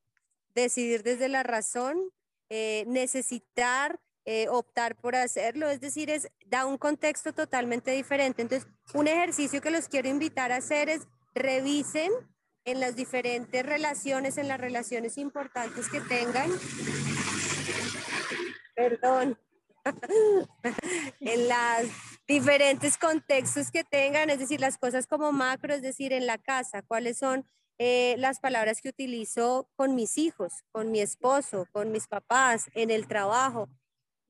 decidir 0.54 1.02
desde 1.02 1.28
la 1.28 1.42
razón, 1.42 2.10
eh, 2.48 2.84
necesitar, 2.86 4.00
eh, 4.24 4.48
optar 4.48 4.96
por 4.96 5.16
hacerlo, 5.16 5.68
es 5.70 5.80
decir, 5.80 6.10
es, 6.10 6.28
da 6.46 6.66
un 6.66 6.78
contexto 6.78 7.32
totalmente 7.32 7.90
diferente. 7.90 8.42
Entonces, 8.42 8.68
un 8.94 9.08
ejercicio 9.08 9.60
que 9.60 9.70
los 9.70 9.88
quiero 9.88 10.08
invitar 10.08 10.52
a 10.52 10.56
hacer 10.56 10.88
es 10.88 11.08
revisen 11.34 12.12
en 12.64 12.80
las 12.80 12.96
diferentes 12.96 13.64
relaciones, 13.64 14.36
en 14.38 14.48
las 14.48 14.60
relaciones 14.60 15.16
importantes 15.16 15.88
que 15.88 16.00
tengan, 16.00 16.50
perdón, 18.74 19.38
en 21.20 21.48
los 21.48 21.90
diferentes 22.28 22.98
contextos 22.98 23.70
que 23.70 23.84
tengan, 23.84 24.30
es 24.30 24.38
decir, 24.38 24.60
las 24.60 24.78
cosas 24.78 25.06
como 25.06 25.32
macro, 25.32 25.74
es 25.74 25.82
decir, 25.82 26.12
en 26.12 26.26
la 26.26 26.38
casa, 26.38 26.82
cuáles 26.82 27.18
son 27.18 27.46
eh, 27.78 28.14
las 28.18 28.40
palabras 28.40 28.82
que 28.82 28.90
utilizo 28.90 29.70
con 29.74 29.94
mis 29.94 30.18
hijos, 30.18 30.52
con 30.70 30.90
mi 30.90 31.00
esposo, 31.00 31.66
con 31.72 31.90
mis 31.90 32.06
papás, 32.06 32.66
en 32.74 32.90
el 32.90 33.06
trabajo. 33.06 33.70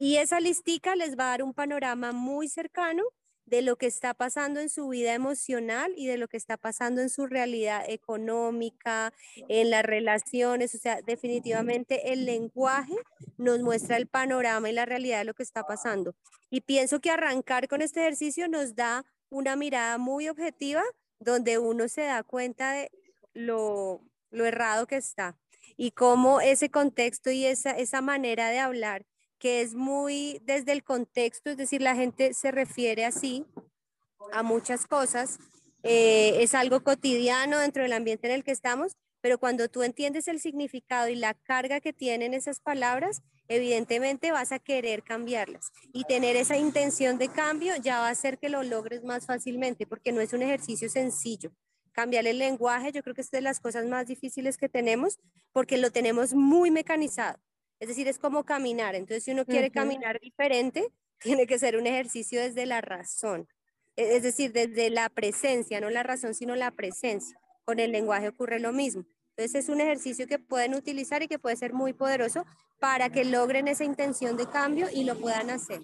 Y 0.02 0.16
esa 0.16 0.40
listica 0.40 0.96
les 0.96 1.14
va 1.14 1.24
a 1.24 1.30
dar 1.32 1.42
un 1.42 1.52
panorama 1.52 2.12
muy 2.12 2.48
cercano 2.48 3.02
de 3.44 3.60
lo 3.60 3.76
que 3.76 3.84
está 3.84 4.14
pasando 4.14 4.58
en 4.58 4.70
su 4.70 4.88
vida 4.88 5.12
emocional 5.12 5.92
y 5.94 6.06
de 6.06 6.16
lo 6.16 6.26
que 6.26 6.38
está 6.38 6.56
pasando 6.56 7.02
en 7.02 7.10
su 7.10 7.26
realidad 7.26 7.84
económica, 7.86 9.12
en 9.50 9.68
las 9.68 9.84
relaciones. 9.84 10.74
O 10.74 10.78
sea, 10.78 11.02
definitivamente 11.02 12.14
el 12.14 12.24
lenguaje 12.24 12.96
nos 13.36 13.60
muestra 13.60 13.98
el 13.98 14.06
panorama 14.06 14.70
y 14.70 14.72
la 14.72 14.86
realidad 14.86 15.18
de 15.18 15.26
lo 15.26 15.34
que 15.34 15.42
está 15.42 15.64
pasando. 15.66 16.14
Y 16.48 16.62
pienso 16.62 17.00
que 17.00 17.10
arrancar 17.10 17.68
con 17.68 17.82
este 17.82 18.00
ejercicio 18.00 18.48
nos 18.48 18.74
da 18.74 19.04
una 19.28 19.54
mirada 19.54 19.98
muy 19.98 20.30
objetiva 20.30 20.82
donde 21.18 21.58
uno 21.58 21.88
se 21.88 22.04
da 22.04 22.22
cuenta 22.22 22.72
de 22.72 22.90
lo, 23.34 24.00
lo 24.30 24.46
errado 24.46 24.86
que 24.86 24.96
está 24.96 25.36
y 25.76 25.90
cómo 25.90 26.40
ese 26.40 26.70
contexto 26.70 27.30
y 27.30 27.44
esa, 27.44 27.72
esa 27.72 28.00
manera 28.00 28.48
de 28.48 28.60
hablar 28.60 29.04
que 29.40 29.62
es 29.62 29.74
muy 29.74 30.40
desde 30.44 30.70
el 30.70 30.84
contexto, 30.84 31.50
es 31.50 31.56
decir, 31.56 31.82
la 31.82 31.96
gente 31.96 32.34
se 32.34 32.52
refiere 32.52 33.04
así 33.04 33.44
a 34.32 34.44
muchas 34.44 34.86
cosas, 34.86 35.38
eh, 35.82 36.42
es 36.42 36.54
algo 36.54 36.84
cotidiano 36.84 37.58
dentro 37.58 37.82
del 37.82 37.94
ambiente 37.94 38.28
en 38.28 38.34
el 38.34 38.44
que 38.44 38.52
estamos, 38.52 38.96
pero 39.22 39.38
cuando 39.38 39.68
tú 39.68 39.82
entiendes 39.82 40.28
el 40.28 40.40
significado 40.40 41.08
y 41.08 41.14
la 41.14 41.34
carga 41.34 41.80
que 41.80 41.92
tienen 41.92 42.34
esas 42.34 42.60
palabras, 42.60 43.22
evidentemente 43.48 44.30
vas 44.30 44.52
a 44.52 44.58
querer 44.58 45.02
cambiarlas 45.02 45.72
y 45.92 46.04
tener 46.04 46.36
esa 46.36 46.56
intención 46.56 47.18
de 47.18 47.28
cambio 47.28 47.74
ya 47.76 48.00
va 48.00 48.08
a 48.08 48.12
hacer 48.12 48.38
que 48.38 48.50
lo 48.50 48.62
logres 48.62 49.02
más 49.04 49.26
fácilmente, 49.26 49.86
porque 49.86 50.12
no 50.12 50.20
es 50.20 50.32
un 50.32 50.42
ejercicio 50.42 50.88
sencillo. 50.88 51.50
Cambiar 51.92 52.26
el 52.26 52.38
lenguaje, 52.38 52.92
yo 52.92 53.02
creo 53.02 53.14
que 53.14 53.22
es 53.22 53.30
de 53.30 53.40
las 53.40 53.58
cosas 53.58 53.86
más 53.86 54.06
difíciles 54.06 54.56
que 54.56 54.68
tenemos, 54.68 55.18
porque 55.52 55.78
lo 55.78 55.90
tenemos 55.90 56.34
muy 56.34 56.70
mecanizado. 56.70 57.38
Es 57.80 57.88
decir, 57.88 58.06
es 58.08 58.18
como 58.18 58.44
caminar. 58.44 58.94
Entonces, 58.94 59.24
si 59.24 59.32
uno 59.32 59.44
quiere 59.44 59.70
caminar 59.70 60.20
diferente, 60.20 60.86
tiene 61.18 61.46
que 61.46 61.58
ser 61.58 61.76
un 61.76 61.86
ejercicio 61.86 62.40
desde 62.40 62.66
la 62.66 62.80
razón. 62.80 63.48
E, 63.96 64.16
es 64.16 64.22
decir, 64.22 64.52
desde 64.52 64.90
la 64.90 65.08
presencia, 65.08 65.80
no 65.80 65.90
la 65.90 66.02
razón, 66.02 66.34
sino 66.34 66.54
la 66.54 66.70
presencia. 66.70 67.36
Con 67.64 67.80
el 67.80 67.90
lenguaje 67.90 68.28
ocurre 68.28 68.60
lo 68.60 68.72
mismo. 68.72 69.04
Entonces, 69.36 69.64
es 69.64 69.68
un 69.70 69.80
ejercicio 69.80 70.26
que 70.26 70.38
pueden 70.38 70.74
utilizar 70.74 71.22
y 71.22 71.28
que 71.28 71.38
puede 71.38 71.56
ser 71.56 71.72
muy 71.72 71.94
poderoso 71.94 72.44
para 72.78 73.10
que 73.10 73.24
logren 73.24 73.68
esa 73.68 73.84
intención 73.84 74.36
de 74.36 74.46
cambio 74.48 74.88
y 74.92 75.04
lo 75.04 75.18
puedan 75.18 75.50
hacer. 75.50 75.80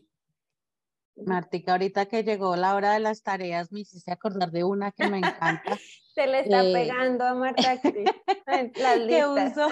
Martica, 1.24 1.72
ahorita 1.72 2.06
que 2.06 2.24
llegó 2.24 2.56
la 2.56 2.74
hora 2.74 2.92
de 2.92 3.00
las 3.00 3.22
tareas, 3.22 3.72
me 3.72 3.80
hiciste 3.80 4.12
acordar 4.12 4.50
de 4.50 4.64
una 4.64 4.92
que 4.92 5.08
me 5.08 5.18
encanta. 5.18 5.62
Se 6.14 6.26
le 6.26 6.40
está 6.40 6.62
eh, 6.62 6.72
pegando 6.72 7.24
a 7.24 7.34
Marta 7.34 7.80
Cris. 7.80 8.10
que 9.06 9.26
uso, 9.26 9.68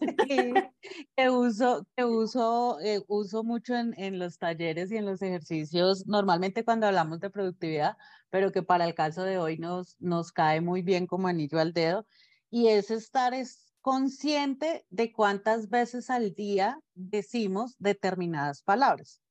que 1.16 1.30
uso, 1.30 1.86
que 1.96 2.04
uso, 2.04 2.80
eh, 2.80 3.00
uso 3.08 3.44
mucho 3.44 3.74
en, 3.74 3.94
en, 3.96 4.18
los 4.18 4.38
talleres 4.38 4.90
y 4.90 4.96
en 4.96 5.06
los 5.06 5.22
ejercicios, 5.22 6.06
normalmente 6.06 6.64
cuando 6.64 6.86
hablamos 6.86 7.20
de 7.20 7.30
productividad, 7.30 7.96
pero 8.30 8.52
que 8.52 8.62
para 8.62 8.84
el 8.84 8.94
caso 8.94 9.22
de 9.22 9.38
hoy 9.38 9.58
nos, 9.58 9.96
nos 10.00 10.32
cae 10.32 10.60
muy 10.60 10.82
bien 10.82 11.06
como 11.06 11.28
anillo 11.28 11.58
al 11.58 11.72
dedo, 11.72 12.06
y 12.50 12.68
es 12.68 12.90
estar 12.90 13.34
es 13.34 13.72
consciente 13.80 14.86
de 14.90 15.12
cuántas 15.12 15.68
veces 15.68 16.08
al 16.10 16.34
día 16.34 16.80
decimos 16.94 17.76
determinadas 17.78 18.62
palabras 18.62 19.23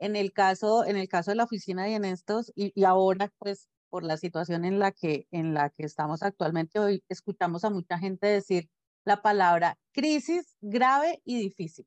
en 0.00 0.16
el 0.16 0.32
caso, 0.32 0.84
en 0.84 0.96
el 0.96 1.08
caso 1.08 1.30
de 1.30 1.36
la 1.36 1.44
oficina 1.44 1.88
y 1.88 1.94
en 1.94 2.04
estos, 2.04 2.52
y, 2.56 2.72
y, 2.74 2.84
ahora 2.84 3.30
pues 3.38 3.68
por 3.90 4.02
la 4.02 4.16
situación 4.16 4.64
en 4.64 4.78
la, 4.78 4.92
que, 4.92 5.26
en 5.30 5.52
la 5.52 5.70
que 5.70 5.84
estamos 5.84 6.22
actualmente 6.22 6.78
hoy, 6.78 7.04
escuchamos 7.08 7.64
a 7.64 7.70
mucha 7.70 7.98
gente 7.98 8.26
decir 8.26 8.68
la 9.04 9.20
palabra 9.22 9.78
crisis 9.92 10.56
grave 10.60 11.20
y 11.24 11.38
difícil. 11.38 11.86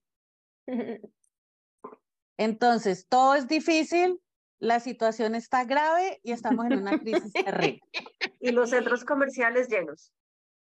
Entonces, 2.38 3.08
todo 3.08 3.36
es 3.36 3.48
difícil, 3.48 4.20
la 4.60 4.80
situación 4.80 5.36
está 5.36 5.66
grave 5.66 6.20
y 6.24 6.32
estamos 6.32 6.66
en 6.66 6.80
una 6.80 7.00
crisis 7.00 7.34
terrible. 7.34 7.82
Y 8.40 8.52
los 8.52 8.70
centros 8.70 9.06
comerciales 9.06 9.68
llenos 9.70 10.12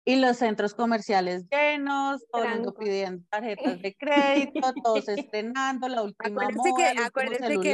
y 0.08 0.16
los 0.16 0.36
centros 0.36 0.72
comerciales 0.72 1.46
llenos, 1.50 2.24
todo 2.30 2.44
el 2.44 2.54
mundo 2.54 2.74
pidiendo 2.74 3.24
tarjetas 3.28 3.82
de 3.82 3.96
crédito, 3.98 4.72
todos 4.82 5.08
estrenando 5.08 5.88
la 5.88 6.02
última 6.02 6.46
acuérdense 6.46 6.70
que, 6.76 7.02
acuérdense 7.02 7.60
que 7.60 7.72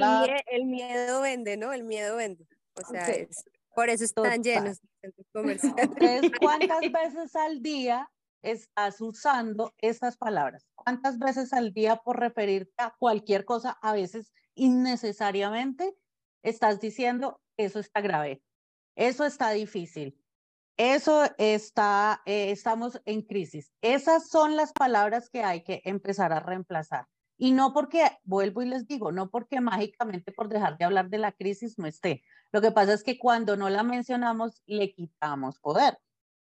el, 0.51 0.64
miedo 0.64 1.21
vende, 1.21 1.59
¿no? 1.59 1.75
El 1.75 1.85
miedo 1.85 2.16
vende. 2.16 2.47
O 2.75 2.88
sea, 2.88 3.07
es, 3.07 3.45
por 3.75 3.90
eso 3.90 4.05
están 4.05 4.42
llenos 4.42 4.81
los 4.81 4.90
centros 5.03 5.27
comerciales. 5.31 5.90
Entonces, 6.01 6.33
¿cuántas 6.40 6.90
veces 6.90 7.37
al 7.37 7.61
día 7.61 8.11
estás 8.40 8.99
usando 9.03 9.75
estas 9.77 10.16
palabras? 10.16 10.66
¿Cuántas 10.75 11.18
veces 11.18 11.53
al 11.53 11.75
día 11.75 11.97
por 11.97 12.18
referirte 12.18 12.73
a 12.79 12.95
cualquier 12.99 13.45
cosa, 13.45 13.79
a 13.83 13.92
veces 13.92 14.33
innecesariamente, 14.55 15.95
estás 16.42 16.81
diciendo 16.81 17.42
eso 17.59 17.79
está 17.79 18.01
grave, 18.01 18.42
eso 18.97 19.27
está 19.27 19.51
difícil, 19.51 20.18
eso 20.77 21.25
está, 21.39 22.23
eh, 22.27 22.51
estamos 22.51 23.01
en 23.05 23.23
crisis. 23.23 23.73
Esas 23.83 24.29
son 24.29 24.57
las 24.57 24.73
palabras 24.73 25.29
que 25.31 25.43
hay 25.43 25.63
que 25.63 25.83
empezar 25.85 26.33
a 26.33 26.41
reemplazar. 26.41 27.07
Y 27.37 27.53
no 27.53 27.73
porque, 27.73 28.05
vuelvo 28.25 28.63
y 28.63 28.67
les 28.67 28.87
digo, 28.87 29.11
no 29.13 29.31
porque 29.31 29.61
mágicamente 29.61 30.33
por 30.33 30.49
dejar 30.49 30.79
de 30.79 30.85
hablar 30.85 31.09
de 31.09 31.19
la 31.19 31.33
crisis 31.33 31.79
no 31.79 31.87
esté. 31.87 32.23
Lo 32.53 32.61
que 32.61 32.71
pasa 32.71 32.93
es 32.93 33.03
que 33.03 33.19
cuando 33.19 33.57
no 33.57 33.69
la 33.69 33.83
mencionamos, 33.83 34.63
le 34.67 34.93
quitamos 34.93 35.59
poder. 35.59 35.99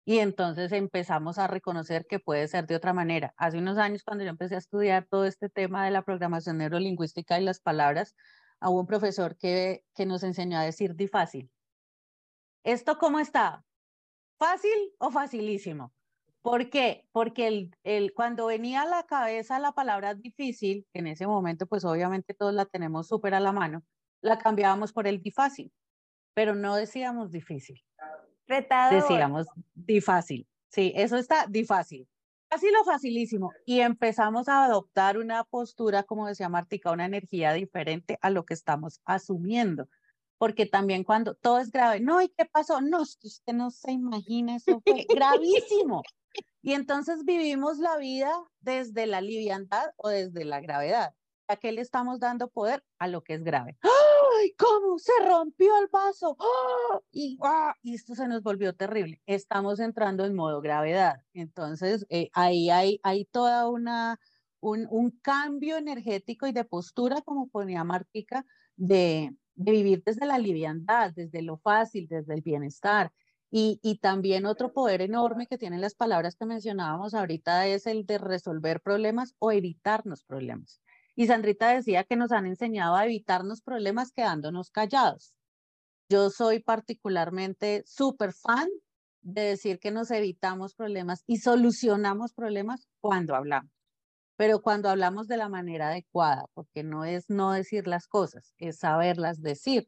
Y 0.04 0.20
entonces 0.20 0.72
empezamos 0.72 1.38
a 1.38 1.48
reconocer 1.48 2.08
que 2.08 2.20
puede 2.20 2.48
ser 2.48 2.68
de 2.68 2.76
otra 2.76 2.94
manera. 2.94 3.34
Hace 3.38 3.60
unos 3.60 3.78
años, 3.78 4.04
cuando 4.04 4.24
yo 4.24 4.32
empecé 4.32 4.56
a 4.56 4.58
estudiar 4.58 5.06
todo 5.10 5.26
este 5.26 5.48
tema 5.50 5.86
de 5.86 5.92
la 5.92 6.02
programación 6.02 6.58
neurolingüística 6.58 7.40
y 7.40 7.44
las 7.44 7.60
palabras, 7.60 8.16
hubo 8.62 8.82
un 8.82 8.88
profesor 8.88 9.38
que, 9.38 9.86
que 9.96 10.06
nos 10.06 10.24
enseñó 10.24 10.58
a 10.58 10.64
decir 10.64 10.96
di 10.96 11.08
fácil. 11.08 11.52
¿Esto 12.64 12.98
cómo 12.98 13.20
está? 13.20 13.64
¿Fácil 14.42 14.96
o 14.98 15.12
facilísimo? 15.12 15.94
¿Por 16.42 16.72
qué? 16.72 17.08
Porque 17.12 17.46
el, 17.46 17.76
el, 17.84 18.12
cuando 18.16 18.48
venía 18.48 18.82
a 18.82 18.88
la 18.88 19.04
cabeza 19.04 19.60
la 19.60 19.74
palabra 19.74 20.16
difícil, 20.16 20.88
en 20.94 21.06
ese 21.06 21.28
momento 21.28 21.68
pues 21.68 21.86
obviamente 21.86 22.34
todos 22.34 22.52
la 22.52 22.66
tenemos 22.66 23.08
súper 23.08 23.36
a 23.36 23.40
la 23.40 23.52
mano, 23.52 23.84
la 24.20 24.40
cambiábamos 24.40 24.94
por 24.94 25.06
el 25.06 25.22
difícil, 25.22 25.72
pero 26.34 26.56
no 26.56 26.76
decíamos 26.76 27.30
difícil. 27.30 27.84
Retador. 28.48 29.04
Decíamos 29.04 29.46
difícil. 29.76 30.48
Sí, 30.70 30.92
eso 30.96 31.18
está 31.18 31.46
difícil. 31.46 32.10
Fácil 32.50 32.72
o 32.82 32.84
facilísimo. 32.84 33.52
Y 33.68 33.82
empezamos 33.82 34.50
a 34.50 34.66
adoptar 34.66 35.20
una 35.20 35.44
postura, 35.44 36.02
como 36.02 36.26
decía 36.26 36.50
Martica, 36.50 36.92
una 36.92 37.06
energía 37.06 37.54
diferente 37.54 38.18
a 38.24 38.32
lo 38.32 38.44
que 38.44 38.56
estamos 38.56 39.02
asumiendo 39.06 39.88
porque 40.42 40.66
también 40.66 41.04
cuando 41.04 41.36
todo 41.36 41.60
es 41.60 41.72
grave, 41.72 42.00
no, 42.00 42.20
¿y 42.20 42.30
qué 42.30 42.46
pasó? 42.46 42.82
No, 42.82 43.02
usted 43.02 43.54
no 43.54 43.70
se 43.70 43.92
imagina, 43.92 44.56
eso 44.56 44.82
fue 44.84 45.06
gravísimo. 45.08 46.02
Y 46.64 46.74
entonces 46.74 47.26
vivimos 47.26 47.78
la 47.78 47.98
vida 47.98 48.32
desde 48.60 49.06
la 49.06 49.22
liviandad 49.22 49.92
o 49.98 50.10
desde 50.10 50.44
la 50.46 50.60
gravedad. 50.60 51.14
¿A 51.48 51.58
qué 51.58 51.72
le 51.72 51.82
estamos 51.82 52.20
dando 52.20 52.50
poder? 52.50 52.84
A 52.98 53.08
lo 53.08 53.24
que 53.24 53.36
es 53.36 53.44
grave. 53.44 53.78
¡Ay, 53.84 54.54
cómo 54.58 54.98
se 54.98 55.12
rompió 55.28 55.78
el 55.80 55.88
vaso! 55.92 56.36
¡Ah! 56.40 57.00
Y, 57.12 57.38
¡ah! 57.44 57.76
y, 57.84 57.94
esto 57.94 58.16
se 58.16 58.28
nos 58.28 58.42
volvió 58.42 58.74
terrible. 58.74 59.22
Estamos 59.28 59.80
entrando 59.80 60.26
en 60.26 60.34
modo 60.34 60.62
gravedad. 60.62 61.22
Entonces, 61.34 62.06
eh, 62.10 62.30
ahí 62.34 62.72
hay, 62.72 63.00
hay 63.04 63.26
toda 63.26 63.68
una, 63.70 64.20
un, 64.60 64.88
un 64.90 65.12
cambio 65.22 65.78
energético 65.78 66.48
y 66.48 66.52
de 66.52 66.64
postura, 66.64 67.22
como 67.22 67.48
ponía 67.48 67.84
Martica, 67.84 68.46
de, 68.76 69.36
de 69.64 69.72
vivir 69.72 70.04
desde 70.06 70.26
la 70.26 70.38
liviandad, 70.38 71.12
desde 71.14 71.42
lo 71.42 71.58
fácil, 71.58 72.08
desde 72.08 72.34
el 72.34 72.42
bienestar. 72.42 73.12
Y, 73.50 73.80
y, 73.84 73.98
también 73.98 74.46
otro 74.46 74.72
poder 74.72 75.02
enorme 75.02 75.46
que 75.46 75.58
tienen 75.58 75.82
las 75.82 75.94
palabras 75.94 76.36
que 76.36 76.46
mencionábamos 76.46 77.14
ahorita 77.14 77.68
es 77.68 77.86
el 77.86 78.06
de 78.06 78.18
resolver 78.18 78.80
problemas 78.80 79.36
o 79.40 79.52
evitarnos 79.52 80.24
problemas. 80.24 80.82
Y 81.16 81.28
Sandrita 81.28 81.74
decía 81.74 82.06
que 82.06 82.16
nos 82.16 82.32
han 82.32 82.46
enseñado 82.46 82.96
a 82.96 83.04
evitarnos 83.04 83.62
problemas 83.62 84.14
quedándonos 84.14 84.72
callados. 84.72 85.34
Yo 86.10 86.30
soy 86.30 86.60
particularmente 86.60 87.84
súper 87.86 88.32
fan 88.32 88.70
de 89.22 89.42
decir 89.42 89.80
que 89.80 89.92
nos 89.92 90.12
evitamos 90.12 90.74
problemas 90.74 91.24
y 91.28 91.38
solucionamos 91.38 92.34
problemas 92.34 92.88
cuando 93.02 93.36
hablamos 93.36 93.81
pero 94.42 94.62
cuando 94.64 94.90
hablamos 94.90 95.28
de 95.28 95.38
la 95.38 95.50
manera 95.50 95.90
adecuada, 95.90 96.48
porque 96.56 96.84
no 96.84 97.06
es 97.06 97.30
no 97.30 97.52
decir 97.52 97.86
las 97.88 98.08
cosas, 98.08 98.56
es 98.58 98.80
saberlas 98.80 99.42
decir. 99.44 99.88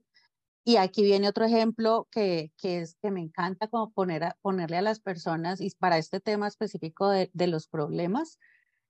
Y 0.64 0.78
aquí 0.78 1.02
viene 1.04 1.28
otro 1.28 1.46
ejemplo 1.46 2.08
que, 2.12 2.52
que, 2.58 2.82
es, 2.82 2.96
que 3.02 3.10
me 3.12 3.22
encanta 3.22 3.68
como 3.68 3.92
poner 3.92 4.24
a, 4.26 4.38
ponerle 4.44 4.78
a 4.78 4.84
las 4.84 5.00
personas, 5.00 5.60
y 5.60 5.72
para 5.72 5.98
este 5.98 6.20
tema 6.20 6.48
específico 6.48 7.10
de, 7.10 7.32
de 7.34 7.48
los 7.48 7.68
problemas, 7.68 8.38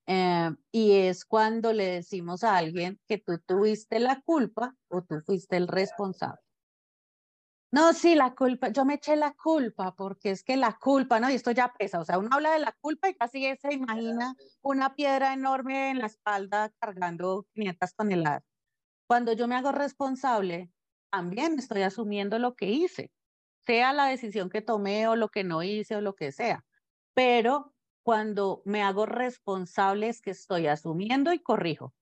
Eh, 0.06 0.52
y 0.72 0.92
es 1.08 1.24
cuando 1.26 1.72
le 1.72 1.86
decimos 1.86 2.44
a 2.44 2.58
alguien 2.58 3.00
que 3.08 3.18
tú 3.20 3.40
tuviste 3.40 4.00
la 4.00 4.22
culpa 4.22 4.76
o 4.90 5.02
tú 5.02 5.22
fuiste 5.26 5.56
el 5.58 5.68
responsable. 5.70 6.43
No, 7.74 7.92
sí, 7.94 8.14
la 8.14 8.36
culpa, 8.36 8.70
yo 8.70 8.86
me 8.86 8.94
eché 8.94 9.16
la 9.16 9.34
culpa 9.34 9.96
porque 9.96 10.30
es 10.30 10.44
que 10.44 10.56
la 10.58 10.78
culpa, 10.80 11.20
¿no? 11.20 11.32
Y 11.32 11.34
esto 11.34 11.50
ya 11.50 11.74
pesa, 11.74 12.00
o 12.00 12.06
sea, 12.06 12.20
uno 12.20 12.30
habla 12.32 12.52
de 12.52 12.60
la 12.60 12.72
culpa 12.80 13.10
y 13.10 13.16
casi 13.16 13.52
se 13.58 13.74
imagina 13.74 14.36
una 14.62 14.94
piedra 14.94 15.34
enorme 15.34 15.90
en 15.90 15.98
la 15.98 16.06
espalda 16.06 16.72
cargando 16.80 17.48
500 17.52 17.96
toneladas. 17.96 18.44
Cuando 19.08 19.34
yo 19.34 19.48
me 19.48 19.56
hago 19.56 19.72
responsable, 19.72 20.72
también 21.12 21.60
estoy 21.60 21.84
asumiendo 21.84 22.40
lo 22.40 22.56
que 22.56 22.68
hice, 22.68 23.12
sea 23.66 23.94
la 23.94 24.06
decisión 24.08 24.50
que 24.52 24.62
tomé 24.62 25.08
o 25.08 25.16
lo 25.16 25.30
que 25.30 25.44
no 25.44 25.64
hice 25.64 25.96
o 25.96 26.02
lo 26.02 26.16
que 26.16 26.32
sea. 26.32 26.66
Pero 27.16 27.74
cuando 28.04 28.62
me 28.66 28.84
hago 28.84 29.08
responsable 29.08 30.10
es 30.10 30.22
que 30.22 30.32
estoy 30.32 30.68
asumiendo 30.68 31.34
y 31.34 31.40
corrijo. 31.40 31.96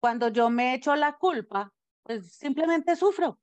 Cuando 0.00 0.28
yo 0.28 0.50
me 0.50 0.74
echo 0.74 0.96
la 0.96 1.18
culpa, 1.18 1.74
pues 2.04 2.32
simplemente 2.32 2.96
sufro 2.96 3.40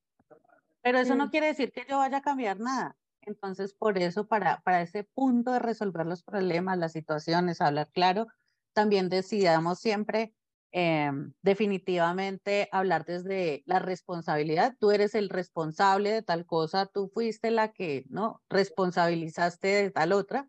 pero 0.82 1.00
eso 1.00 1.16
no 1.16 1.30
quiere 1.30 1.48
decir 1.48 1.72
que 1.72 1.86
yo 1.90 1.98
vaya 1.98 2.18
a 2.18 2.22
cambiar 2.22 2.60
nada. 2.60 2.96
Entonces, 3.22 3.74
por 3.74 3.98
eso, 3.98 4.28
para, 4.28 4.62
para 4.62 4.82
ese 4.82 5.04
punto 5.04 5.52
de 5.52 5.60
resolver 5.60 6.06
los 6.06 6.24
problemas, 6.24 6.78
las 6.78 6.94
situaciones, 6.94 7.62
hablar 7.62 7.90
claro, 7.92 8.28
también 8.74 9.10
decidamos 9.10 9.80
siempre 9.80 10.34
em, 10.72 11.34
definitivamente 11.42 12.70
hablar 12.72 13.06
desde 13.06 13.64
la 13.66 13.80
responsabilidad. 13.80 14.76
Tú 14.80 14.92
eres 14.92 15.16
el 15.16 15.30
responsable 15.30 16.12
de 16.12 16.22
tal 16.22 16.46
cosa, 16.46 16.86
tú 16.86 17.10
fuiste 17.14 17.52
la 17.52 17.72
que, 17.72 18.06
¿no? 18.10 18.42
Responsabilizaste 18.50 19.68
de 19.68 19.92
tal 19.92 20.14
otra 20.14 20.48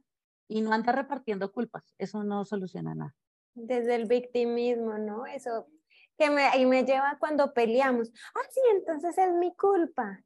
y 0.48 0.60
no 0.60 0.72
andas 0.72 0.94
repartiendo 0.94 1.52
culpas. 1.52 1.94
Eso 1.98 2.22
no 2.22 2.44
soluciona 2.44 2.94
nada. 2.94 3.16
Desde 3.54 3.96
el 3.96 4.06
victimismo, 4.06 4.96
¿no? 4.98 5.26
Eso 5.26 5.66
que 6.20 6.28
me, 6.28 6.42
ahí 6.42 6.66
me 6.66 6.84
lleva 6.84 7.16
cuando 7.18 7.54
peleamos. 7.54 8.12
Ah, 8.34 8.46
sí, 8.50 8.60
entonces 8.74 9.16
es 9.16 9.32
mi 9.32 9.54
culpa. 9.56 10.22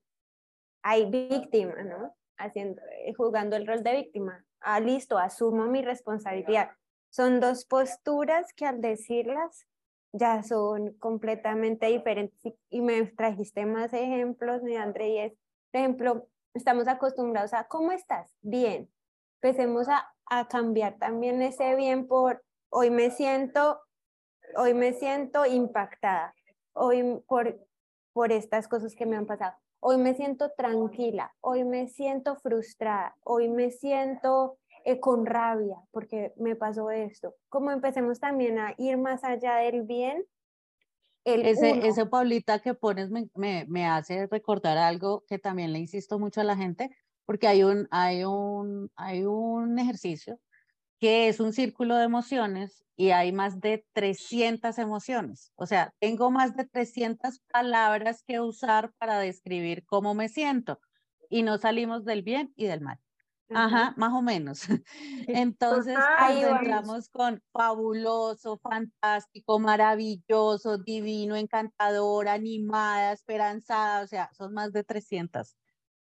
Hay 0.83 1.09
víctima, 1.09 1.85
¿no? 1.85 2.17
Haciendo, 2.37 2.83
eh, 3.07 3.15
jugando 3.17 3.55
el 3.55 3.65
rol 3.65 3.85
de 3.85 3.93
víctima. 3.93 4.45
Ah, 4.61 4.81
listo, 4.81 5.19
asumo 5.19 5.67
mi 5.67 5.83
responsabilidad. 5.83 6.71
Son 7.11 7.39
dos 7.39 7.65
posturas 7.65 8.53
que 8.55 8.67
al 8.67 8.81
decirlas 8.81 9.69
ya 10.11 10.43
son 10.43 10.95
completamente 10.95 11.87
diferentes 11.87 12.41
y, 12.71 12.81
me 12.81 13.05
trajiste 13.07 13.65
más 13.65 13.93
ejemplos, 13.93 14.63
mi 14.63 14.77
André, 14.77 15.09
y 15.11 15.19
es, 15.19 15.33
por 15.71 15.81
ejemplo, 15.81 16.29
estamos 16.55 16.89
acostumbrados 16.89 17.55
a, 17.55 17.69
¿cómo 17.69 17.93
estás? 17.93 18.35
Bien. 18.41 18.91
Empecemos 19.41 19.89
a, 19.89 20.13
a 20.27 20.49
cambiar 20.49 20.99
también 20.99 21.41
ese 21.41 21.77
bien 21.77 22.09
por, 22.09 22.43
hoy 22.69 22.91
me 22.91 23.13
siento 23.13 23.84
hoy 24.57 24.75
me 24.75 24.93
siento 24.93 25.47
impactada, 25.47 26.35
hoy 26.73 27.23
por, 27.27 27.59
por 28.13 28.33
estas 28.33 28.69
cosas 28.69 28.95
que 28.95 29.07
me 29.07 29.17
han 29.17 29.27
pasado, 29.27 29.55
hoy 29.81 29.99
me 29.99 30.15
siento 30.15 30.51
tranquila, 30.57 31.35
hoy 31.41 31.65
me 31.65 31.89
siento 31.89 32.37
frustrada, 32.37 33.17
hoy 33.23 33.49
me 33.49 33.71
siento 33.71 34.59
eh, 34.85 35.01
con 35.01 35.27
rabia 35.27 35.77
porque 35.91 36.33
me 36.37 36.57
pasó 36.57 36.91
esto. 36.91 37.35
Como 37.49 37.71
empecemos 37.71 38.21
también 38.21 38.59
a 38.59 38.75
ir 38.79 38.99
más 38.99 39.25
allá 39.25 39.57
del 39.57 39.83
bien. 39.83 40.25
El 41.25 41.47
ese, 41.47 41.87
ese 41.87 42.05
Paulita 42.05 42.59
que 42.59 42.75
pones 42.75 43.11
me, 43.11 43.29
me, 43.35 43.65
me 43.69 43.87
hace 43.87 44.27
recordar 44.27 44.77
algo 44.77 45.25
que 45.27 45.39
también 45.39 45.73
le 45.73 45.79
insisto 45.79 46.19
mucho 46.19 46.43
a 46.43 46.45
la 46.45 46.57
gente, 46.57 46.95
porque 47.25 47.47
hay 47.47 47.63
un, 47.63 47.89
hay 47.91 48.25
un, 48.25 48.91
hay 48.95 49.25
un 49.25 49.79
ejercicio 49.79 50.39
que 51.05 51.29
es 51.29 51.39
un 51.39 51.53
círculo 51.53 51.97
de 51.97 52.05
emociones 52.05 52.83
y 52.97 53.11
hay 53.11 53.31
más 53.31 53.61
de 53.61 53.85
300 53.93 54.79
emociones. 54.79 55.53
O 55.55 55.67
sea, 55.67 55.93
tengo 56.01 56.31
más 56.31 56.57
de 56.57 56.65
300 56.65 57.41
palabras 57.53 58.25
que 58.27 58.41
usar 58.41 58.91
para 58.97 59.19
describir 59.19 59.85
cómo 59.85 60.15
me 60.15 60.31
siento 60.31 60.81
y 61.29 61.43
no 61.43 61.59
salimos 61.59 62.07
del 62.07 62.23
bien 62.23 62.55
y 62.57 62.65
del 62.65 62.81
mal. 62.81 62.99
Ajá, 63.51 63.93
más 63.99 64.15
o 64.15 64.23
menos. 64.23 64.63
Entonces, 65.29 65.99
ahí 66.17 66.41
entramos 66.43 67.11
con 67.11 67.43
fabuloso, 67.53 68.57
fantástico, 68.57 69.59
maravilloso, 69.59 70.79
divino, 70.79 71.37
encantador, 71.37 72.29
animada, 72.29 73.13
esperanzada, 73.13 74.03
o 74.03 74.07
sea, 74.07 74.31
son 74.33 74.55
más 74.55 74.73
de 74.73 74.85
300 74.85 75.55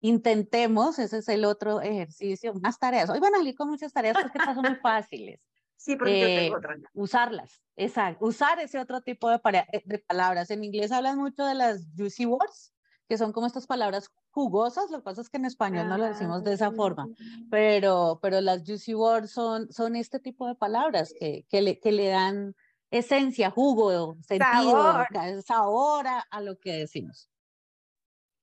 intentemos, 0.00 0.98
ese 0.98 1.18
es 1.18 1.28
el 1.28 1.44
otro 1.44 1.80
ejercicio, 1.80 2.54
más 2.54 2.78
tareas. 2.78 3.10
Hoy 3.10 3.20
van 3.20 3.34
a 3.34 3.38
salir 3.38 3.54
con 3.54 3.68
muchas 3.68 3.92
tareas 3.92 4.16
porque 4.20 4.38
son 4.44 4.62
muy 4.62 4.76
fáciles. 4.76 5.40
Sí, 5.78 5.94
porque 5.94 6.20
yo 6.20 6.26
tengo 6.26 6.54
eh, 6.54 6.58
otra. 6.58 6.76
Usarlas, 6.94 7.62
exacto. 7.76 8.24
Usar 8.24 8.58
ese 8.58 8.78
otro 8.78 9.02
tipo 9.02 9.28
de, 9.28 9.38
eh, 9.72 9.82
de 9.84 9.98
palabras. 9.98 10.50
En 10.50 10.64
inglés 10.64 10.90
hablan 10.90 11.18
mucho 11.18 11.44
de 11.44 11.54
las 11.54 11.86
juicy 11.94 12.24
words, 12.24 12.72
que 13.06 13.18
son 13.18 13.30
como 13.30 13.46
estas 13.46 13.66
palabras 13.66 14.10
jugosas, 14.30 14.90
lo 14.90 14.98
que 14.98 15.04
pasa 15.04 15.20
es 15.20 15.28
que 15.28 15.36
en 15.36 15.44
español 15.44 15.88
no 15.88 15.98
lo 15.98 16.06
decimos 16.06 16.42
de 16.44 16.54
esa 16.54 16.72
forma, 16.72 17.06
ah. 17.08 17.46
pero, 17.50 18.18
pero 18.20 18.40
las 18.40 18.64
juicy 18.64 18.94
words 18.94 19.30
son, 19.30 19.70
son 19.70 19.96
este 19.96 20.18
tipo 20.18 20.48
de 20.48 20.54
palabras 20.54 21.14
que, 21.20 21.46
que, 21.48 21.62
le, 21.62 21.78
que 21.78 21.92
le 21.92 22.08
dan 22.08 22.56
esencia, 22.90 23.50
jugo, 23.50 24.16
sentido, 24.22 25.04
sabor, 25.44 26.06
a, 26.08 26.40
lo 26.40 26.58
que 26.58 26.72
decimos 26.72 27.30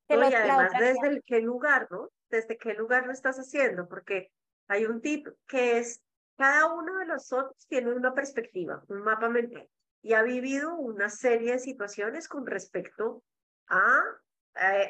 y 0.09 0.13
además 0.13 0.71
desde 0.77 1.21
qué 1.25 1.39
lugar, 1.41 1.87
¿no? 1.89 2.09
Desde 2.29 2.57
qué 2.57 2.73
lugar 2.73 3.05
lo 3.05 3.13
estás 3.13 3.37
haciendo, 3.37 3.87
porque 3.87 4.31
hay 4.67 4.85
un 4.85 5.01
tip 5.01 5.27
que 5.47 5.77
es, 5.79 6.01
cada 6.37 6.73
uno 6.73 6.97
de 6.99 7.05
nosotros 7.05 7.65
tiene 7.67 7.93
una 7.93 8.13
perspectiva, 8.13 8.83
un 8.87 9.01
mapa 9.01 9.29
mental, 9.29 9.67
y 10.01 10.13
ha 10.13 10.23
vivido 10.23 10.75
una 10.75 11.09
serie 11.09 11.53
de 11.53 11.59
situaciones 11.59 12.27
con 12.27 12.45
respecto 12.45 13.23
a, 13.67 14.03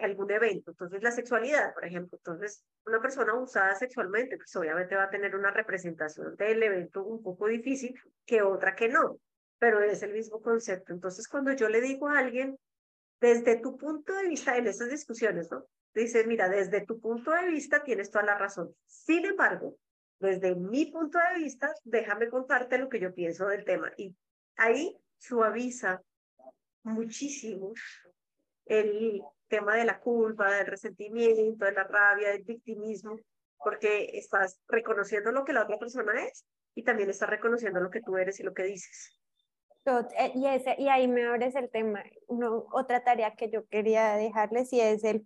algún 0.01 0.29
evento. 0.29 0.71
Entonces, 0.71 1.01
la 1.01 1.11
sexualidad, 1.11 1.73
por 1.73 1.85
ejemplo. 1.85 2.17
Entonces, 2.17 2.65
una 2.85 3.01
persona 3.01 3.33
usada 3.33 3.73
sexualmente, 3.75 4.35
pues 4.35 4.53
obviamente 4.57 4.97
va 4.97 5.03
a 5.03 5.09
tener 5.09 5.37
una 5.37 5.51
representación 5.51 6.35
del 6.35 6.61
evento 6.63 7.01
un 7.01 7.23
poco 7.23 7.47
difícil 7.47 7.97
que 8.25 8.41
otra 8.41 8.75
que 8.75 8.89
no, 8.89 9.19
pero 9.59 9.79
es 9.79 10.03
el 10.03 10.11
mismo 10.11 10.41
concepto. 10.41 10.91
Entonces, 10.91 11.29
cuando 11.29 11.53
yo 11.53 11.69
le 11.69 11.79
digo 11.79 12.09
a 12.09 12.19
alguien, 12.19 12.57
desde 13.19 13.57
tu 13.57 13.77
punto 13.77 14.13
de 14.15 14.27
vista 14.27 14.57
en 14.57 14.67
esas 14.67 14.89
discusiones, 14.89 15.49
¿no? 15.51 15.65
Dice, 15.93 16.25
mira, 16.25 16.49
desde 16.49 16.85
tu 16.85 16.99
punto 16.99 17.31
de 17.31 17.47
vista 17.47 17.83
tienes 17.83 18.09
toda 18.09 18.25
la 18.25 18.37
razón. 18.37 18.75
Sin 18.85 19.25
embargo, 19.25 19.77
desde 20.19 20.55
mi 20.55 20.85
punto 20.87 21.19
de 21.19 21.43
vista, 21.43 21.73
déjame 21.83 22.29
contarte 22.29 22.77
lo 22.77 22.89
que 22.89 22.99
yo 22.99 23.13
pienso 23.13 23.47
del 23.47 23.63
tema. 23.63 23.91
Y 23.97 24.15
ahí 24.55 24.97
suaviza 25.17 26.01
muchísimo 26.83 27.73
el 28.65 29.21
tema 29.47 29.75
de 29.75 29.85
la 29.85 29.99
culpa, 29.99 30.51
del 30.51 30.67
resentimiento, 30.67 31.65
de 31.65 31.71
la 31.73 31.83
rabia, 31.83 32.29
del 32.29 32.43
victimismo, 32.43 33.19
porque 33.57 34.09
estás 34.13 34.59
reconociendo 34.67 35.31
lo 35.31 35.45
que 35.45 35.53
la 35.53 35.63
otra 35.63 35.77
persona 35.77 36.25
es 36.25 36.45
y 36.75 36.83
también 36.83 37.09
estás 37.09 37.29
reconociendo 37.29 37.79
lo 37.79 37.89
que 37.89 38.01
tú 38.01 38.17
eres 38.17 38.39
y 38.39 38.43
lo 38.43 38.53
que 38.53 38.63
dices. 38.63 39.17
Eh, 39.85 40.31
y, 40.35 40.47
ese, 40.47 40.75
y 40.79 40.87
ahí 40.87 41.07
me 41.07 41.25
abres 41.25 41.55
el 41.55 41.69
tema. 41.69 42.03
otra 42.71 43.03
tarea 43.03 43.35
que 43.35 43.49
yo 43.49 43.67
quería 43.67 44.13
dejarles 44.13 44.71
y 44.71 44.79
es 44.79 45.03
el 45.03 45.23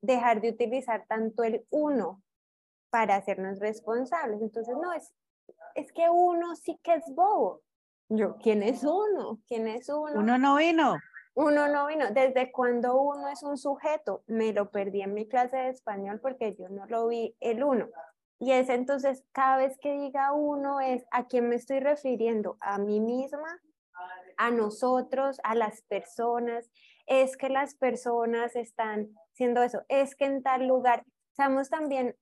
dejar 0.00 0.40
de 0.40 0.50
utilizar 0.50 1.06
tanto 1.08 1.42
el 1.42 1.66
uno 1.70 2.22
para 2.90 3.16
hacernos 3.16 3.58
responsables. 3.58 4.40
Entonces, 4.40 4.76
no, 4.80 4.92
es, 4.92 5.12
es 5.74 5.92
que 5.92 6.08
uno 6.08 6.54
sí 6.56 6.78
que 6.82 6.94
es 6.94 7.04
bobo. 7.14 7.62
Yo, 8.08 8.36
¿quién 8.36 8.62
es 8.62 8.84
uno? 8.84 9.40
¿Quién 9.48 9.66
es 9.66 9.88
uno? 9.88 10.20
Uno 10.20 10.38
no 10.38 10.56
vino. 10.56 10.96
Uno 11.34 11.68
no 11.68 11.88
vino. 11.88 12.10
Desde 12.12 12.52
cuando 12.52 13.00
uno 13.00 13.28
es 13.28 13.42
un 13.42 13.58
sujeto, 13.58 14.22
me 14.26 14.52
lo 14.52 14.70
perdí 14.70 15.02
en 15.02 15.14
mi 15.14 15.26
clase 15.26 15.56
de 15.56 15.68
español 15.70 16.20
porque 16.20 16.54
yo 16.54 16.68
no 16.68 16.86
lo 16.86 17.08
vi 17.08 17.36
el 17.40 17.64
uno. 17.64 17.88
Y 18.38 18.52
es 18.52 18.68
entonces, 18.68 19.24
cada 19.32 19.56
vez 19.56 19.76
que 19.78 19.92
diga 19.98 20.32
uno 20.32 20.80
es 20.80 21.04
a 21.10 21.26
quién 21.26 21.48
me 21.48 21.56
estoy 21.56 21.80
refiriendo, 21.80 22.56
a 22.60 22.78
mí 22.78 23.00
misma, 23.00 23.60
a 24.36 24.50
nosotros, 24.50 25.38
a 25.42 25.54
las 25.54 25.82
personas, 25.82 26.70
es 27.06 27.36
que 27.36 27.48
las 27.48 27.74
personas 27.74 28.56
están 28.56 29.08
siendo 29.32 29.62
eso, 29.62 29.82
es 29.88 30.14
que 30.14 30.24
en 30.24 30.42
tal 30.42 30.66
lugar, 30.66 31.04
sabemos 31.32 31.70
también, 31.70 32.16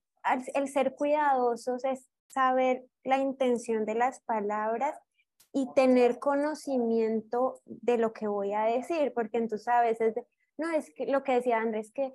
el 0.53 0.67
ser 0.69 0.95
cuidadosos 0.95 1.83
es 1.85 2.09
saber 2.27 2.85
la 3.03 3.17
intención 3.17 3.85
de 3.85 3.95
las 3.95 4.21
palabras 4.21 4.99
y 5.53 5.71
tener 5.73 6.19
conocimiento 6.19 7.61
de 7.65 7.97
lo 7.97 8.11
que 8.11 8.27
voy 8.27 8.53
a 8.53 8.63
decir, 8.63 9.13
porque 9.13 9.37
entonces 9.37 9.67
a 9.67 9.81
veces, 9.81 10.15
no 10.57 10.69
es 10.69 10.93
que 10.93 11.05
lo 11.05 11.23
que 11.23 11.33
decía 11.33 11.59
Andrés, 11.59 11.91
que 11.93 12.13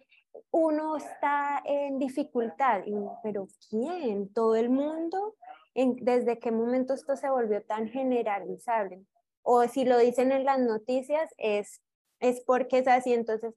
uno 0.50 0.96
está 0.96 1.62
en 1.64 1.98
dificultad, 1.98 2.82
pero 3.22 3.48
¿quién? 3.68 4.32
¿Todo 4.32 4.56
el 4.56 4.70
mundo? 4.70 5.36
¿En, 5.74 5.96
¿Desde 5.96 6.38
qué 6.38 6.50
momento 6.50 6.94
esto 6.94 7.16
se 7.16 7.30
volvió 7.30 7.62
tan 7.62 7.88
generalizable? 7.88 9.04
O 9.42 9.66
si 9.68 9.84
lo 9.84 9.98
dicen 9.98 10.32
en 10.32 10.44
las 10.44 10.58
noticias 10.58 11.32
es, 11.38 11.82
es 12.20 12.40
porque 12.42 12.78
es 12.78 12.88
así, 12.88 13.12
entonces 13.12 13.54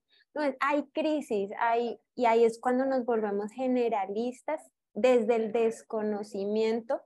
hay 0.59 0.83
crisis, 0.93 1.51
hay, 1.59 1.99
y 2.15 2.25
ahí 2.25 2.43
es 2.43 2.59
cuando 2.59 2.85
nos 2.85 3.05
volvemos 3.05 3.51
generalistas 3.51 4.61
desde 4.93 5.35
el 5.35 5.51
desconocimiento 5.51 7.01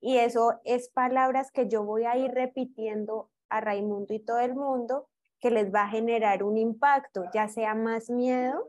Y 0.00 0.18
eso 0.18 0.60
es 0.64 0.90
palabras 0.90 1.50
que 1.50 1.68
yo 1.68 1.82
voy 1.82 2.04
a 2.04 2.16
ir 2.16 2.30
repitiendo 2.30 3.30
a 3.48 3.60
Raimundo 3.60 4.14
y 4.14 4.20
todo 4.20 4.38
el 4.38 4.54
mundo 4.54 5.08
que 5.40 5.50
les 5.50 5.74
va 5.74 5.82
a 5.82 5.88
generar 5.88 6.44
un 6.44 6.56
impacto, 6.56 7.24
ya 7.34 7.48
sea 7.48 7.74
más 7.74 8.08
miedo 8.08 8.68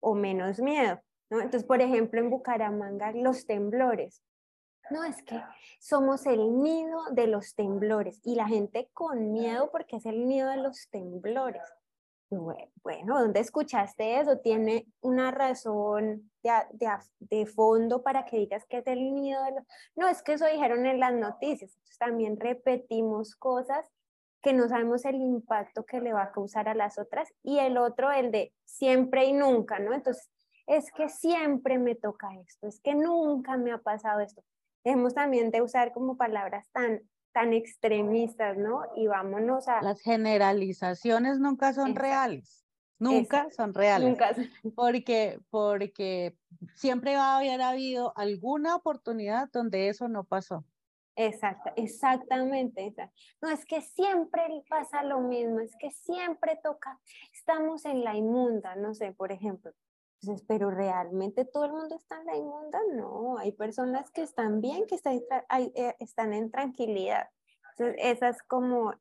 o 0.00 0.14
menos 0.14 0.60
miedo. 0.60 1.00
¿no? 1.28 1.40
Entonces, 1.40 1.64
por 1.64 1.80
ejemplo, 1.80 2.20
en 2.20 2.30
Bucaramanga, 2.30 3.12
los 3.12 3.46
temblores. 3.46 4.22
No, 4.90 5.04
es 5.04 5.22
que 5.22 5.40
somos 5.78 6.26
el 6.26 6.60
nido 6.60 7.00
de 7.12 7.26
los 7.26 7.54
temblores 7.54 8.20
y 8.24 8.34
la 8.34 8.48
gente 8.48 8.90
con 8.92 9.32
miedo 9.32 9.70
porque 9.70 9.96
es 9.96 10.06
el 10.06 10.26
nido 10.26 10.48
de 10.48 10.56
los 10.56 10.88
temblores. 10.90 11.62
Bueno, 12.30 13.18
¿dónde 13.18 13.40
escuchaste 13.40 14.20
eso? 14.20 14.38
Tiene 14.38 14.86
una 15.00 15.32
razón 15.32 16.30
de, 17.18 17.46
fondo 17.46 18.02
para 18.02 18.24
que 18.24 18.36
digas 18.36 18.64
que 18.66 18.78
es 18.78 18.86
el 18.86 19.14
nido 19.14 19.42
de 19.44 19.50
los... 19.52 19.64
No, 19.96 20.08
es 20.08 20.22
que 20.22 20.34
eso 20.34 20.46
dijeron 20.46 20.86
en 20.86 21.00
las 21.00 21.12
noticias. 21.12 21.72
Entonces, 21.72 21.98
también 21.98 22.38
repetimos 22.38 23.34
cosas 23.34 23.90
que 24.42 24.52
no 24.52 24.68
sabemos 24.68 25.04
el 25.04 25.16
impacto 25.16 25.84
que 25.84 26.00
le 26.00 26.12
va 26.12 26.22
a 26.22 26.32
causar 26.32 26.68
a 26.68 26.74
las 26.74 26.98
otras. 26.98 27.28
Y 27.42 27.58
el 27.58 27.76
otro, 27.76 28.12
el 28.12 28.30
de 28.30 28.54
siempre 28.64 29.24
y 29.24 29.32
nunca, 29.32 29.80
¿no? 29.80 29.92
Entonces, 29.92 30.30
es 30.68 30.92
que 30.92 31.08
siempre 31.08 31.78
me 31.78 31.96
toca 31.96 32.28
esto, 32.46 32.68
es 32.68 32.80
que 32.80 32.94
nunca 32.94 33.56
me 33.56 33.72
ha 33.72 33.78
pasado 33.78 34.20
esto. 34.20 34.44
Dejemos 34.84 35.14
también 35.14 35.50
de 35.50 35.62
usar 35.62 35.92
como 35.92 36.16
palabras 36.16 36.68
tan, 36.72 37.02
tan 37.32 37.52
extremistas, 37.52 38.56
¿no? 38.56 38.82
Y 38.96 39.06
vámonos 39.06 39.68
a... 39.68 39.82
Las 39.82 40.00
generalizaciones 40.00 41.38
nunca 41.38 41.72
son 41.72 41.94
reales. 41.94 42.66
Nunca 42.98 43.48
son 43.50 43.72
reales. 43.72 44.08
Nunca. 44.10 44.34
Porque, 44.74 45.40
porque 45.48 46.36
siempre 46.74 47.16
va 47.16 47.34
a 47.34 47.38
haber 47.38 47.62
habido 47.62 48.12
alguna 48.16 48.76
oportunidad 48.76 49.48
donde 49.50 49.88
eso 49.88 50.06
no 50.08 50.24
pasó. 50.24 50.64
Exacto, 51.16 51.70
exactamente. 51.76 52.94
No, 53.42 53.50
es 53.50 53.64
que 53.66 53.82
siempre 53.82 54.42
pasa 54.68 55.02
lo 55.02 55.20
mismo, 55.20 55.60
es 55.60 55.74
que 55.78 55.90
siempre 55.90 56.58
toca, 56.62 56.98
estamos 57.32 57.84
en 57.84 58.04
la 58.04 58.16
inmunda, 58.16 58.76
no 58.76 58.94
sé, 58.94 59.12
por 59.12 59.32
ejemplo. 59.32 59.72
Entonces, 60.22 60.44
pero 60.46 60.70
realmente 60.70 61.46
todo 61.46 61.64
el 61.64 61.72
mundo 61.72 61.96
está 61.96 62.20
en 62.20 62.26
la 62.26 62.36
inmunda, 62.36 62.78
no, 62.92 63.38
hay 63.38 63.52
personas 63.52 64.10
que 64.10 64.22
están 64.22 64.60
bien, 64.60 64.86
que 64.86 64.96
están, 64.96 65.20
eh, 65.74 65.94
están 65.98 66.34
en 66.34 66.50
tranquilidad. 66.50 67.30
Esa 67.78 68.28
es 68.28 68.42
como, 68.42 68.92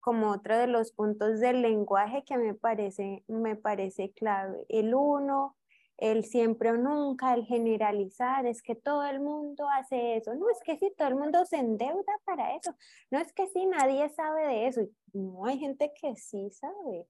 como 0.00 0.32
otro 0.32 0.58
de 0.58 0.66
los 0.66 0.90
puntos 0.92 1.38
del 1.38 1.62
lenguaje 1.62 2.24
que 2.24 2.36
me 2.36 2.54
parece, 2.54 3.22
me 3.28 3.54
parece 3.54 4.10
clave. 4.12 4.66
El 4.68 4.92
uno, 4.94 5.56
el 5.98 6.24
siempre 6.24 6.72
o 6.72 6.76
nunca, 6.76 7.34
el 7.34 7.44
generalizar, 7.44 8.44
es 8.46 8.60
que 8.60 8.74
todo 8.74 9.04
el 9.04 9.20
mundo 9.20 9.68
hace 9.70 10.16
eso. 10.16 10.34
No 10.34 10.50
es 10.50 10.58
que 10.64 10.76
si 10.78 10.92
todo 10.96 11.06
el 11.08 11.14
mundo 11.14 11.44
se 11.46 11.58
endeuda 11.58 12.12
para 12.24 12.56
eso. 12.56 12.74
No 13.12 13.20
es 13.20 13.32
que 13.32 13.46
si 13.46 13.66
nadie 13.66 14.08
sabe 14.08 14.48
de 14.48 14.66
eso. 14.66 14.80
No 15.12 15.46
hay 15.46 15.58
gente 15.58 15.92
que 16.00 16.16
sí 16.16 16.50
sabe, 16.50 17.06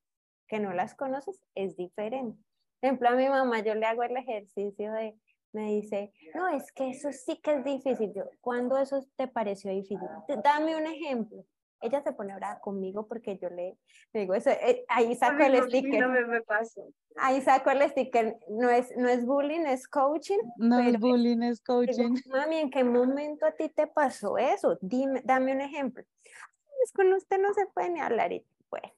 que 0.46 0.60
no 0.60 0.74
las 0.74 0.94
conoces, 0.94 1.40
es 1.54 1.74
diferente 1.76 2.46
ejemplo, 2.86 3.08
a 3.08 3.12
mi 3.12 3.28
mamá 3.28 3.60
yo 3.60 3.74
le 3.74 3.86
hago 3.86 4.02
el 4.02 4.16
ejercicio 4.16 4.92
de, 4.92 5.16
me 5.52 5.72
dice, 5.72 6.12
no, 6.34 6.48
es 6.48 6.70
que 6.72 6.90
eso 6.90 7.10
sí 7.12 7.40
que 7.42 7.54
es 7.54 7.64
difícil. 7.64 8.12
Yo, 8.14 8.24
¿cuándo 8.40 8.78
eso 8.78 9.04
te 9.16 9.26
pareció 9.26 9.70
difícil? 9.70 10.08
Dame 10.44 10.76
un 10.76 10.86
ejemplo. 10.86 11.44
Ella 11.80 12.02
se 12.02 12.12
pone 12.12 12.32
ahora 12.32 12.58
conmigo 12.60 13.06
porque 13.06 13.36
yo 13.38 13.50
le, 13.50 13.76
digo 14.12 14.34
eso, 14.34 14.50
eh, 14.50 14.84
ahí 14.88 15.14
saco 15.14 15.42
el 15.42 15.62
sticker. 15.64 16.08
me, 16.08 16.24
me 16.24 16.42
ahí 17.16 17.40
saco 17.42 17.70
el 17.70 17.82
sticker. 17.90 18.38
No 18.48 18.70
es, 18.70 18.96
no 18.96 19.08
es 19.08 19.26
bullying, 19.26 19.66
es 19.66 19.86
coaching. 19.86 20.38
No 20.56 20.78
es 20.78 20.98
bullying, 20.98 21.42
es 21.42 21.62
coaching. 21.62 22.16
Mami, 22.26 22.56
¿en 22.56 22.70
qué 22.70 22.82
momento 22.82 23.46
a 23.46 23.52
ti 23.52 23.68
te 23.68 23.86
pasó 23.86 24.38
eso? 24.38 24.78
Dime, 24.80 25.20
dame 25.24 25.52
un 25.52 25.60
ejemplo. 25.60 26.02
Es 26.82 26.92
con 26.92 27.12
usted 27.12 27.38
no 27.40 27.52
se 27.52 27.66
puede 27.66 27.90
ni 27.90 28.00
hablar. 28.00 28.32
Y, 28.32 28.44
bueno, 28.70 28.88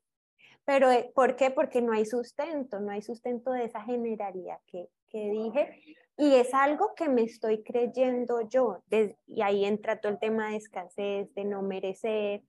pero 0.69 0.91
eh, 0.91 1.11
¿por 1.15 1.35
qué? 1.35 1.51
Porque 1.51 1.81
no 1.81 1.95
hay 1.95 2.05
sustento, 2.05 2.79
no 2.79 2.91
hay 2.91 3.01
sustento 3.01 3.53
de 3.53 3.65
esa 3.65 3.81
generalidad 3.81 4.59
que, 4.67 4.91
que 5.09 5.31
dije. 5.31 5.97
Y 6.19 6.35
es 6.35 6.53
algo 6.53 6.93
que 6.95 7.09
me 7.09 7.23
estoy 7.23 7.63
creyendo 7.63 8.47
yo. 8.51 8.83
y 9.27 9.41
ahí 9.41 9.65
entra 9.65 9.99
todo 9.99 10.13
el 10.13 10.19
tema 10.19 10.51
de 10.51 10.57
escasez, 10.57 11.33
de 11.33 11.45
no 11.47 11.63
merecer. 11.63 12.43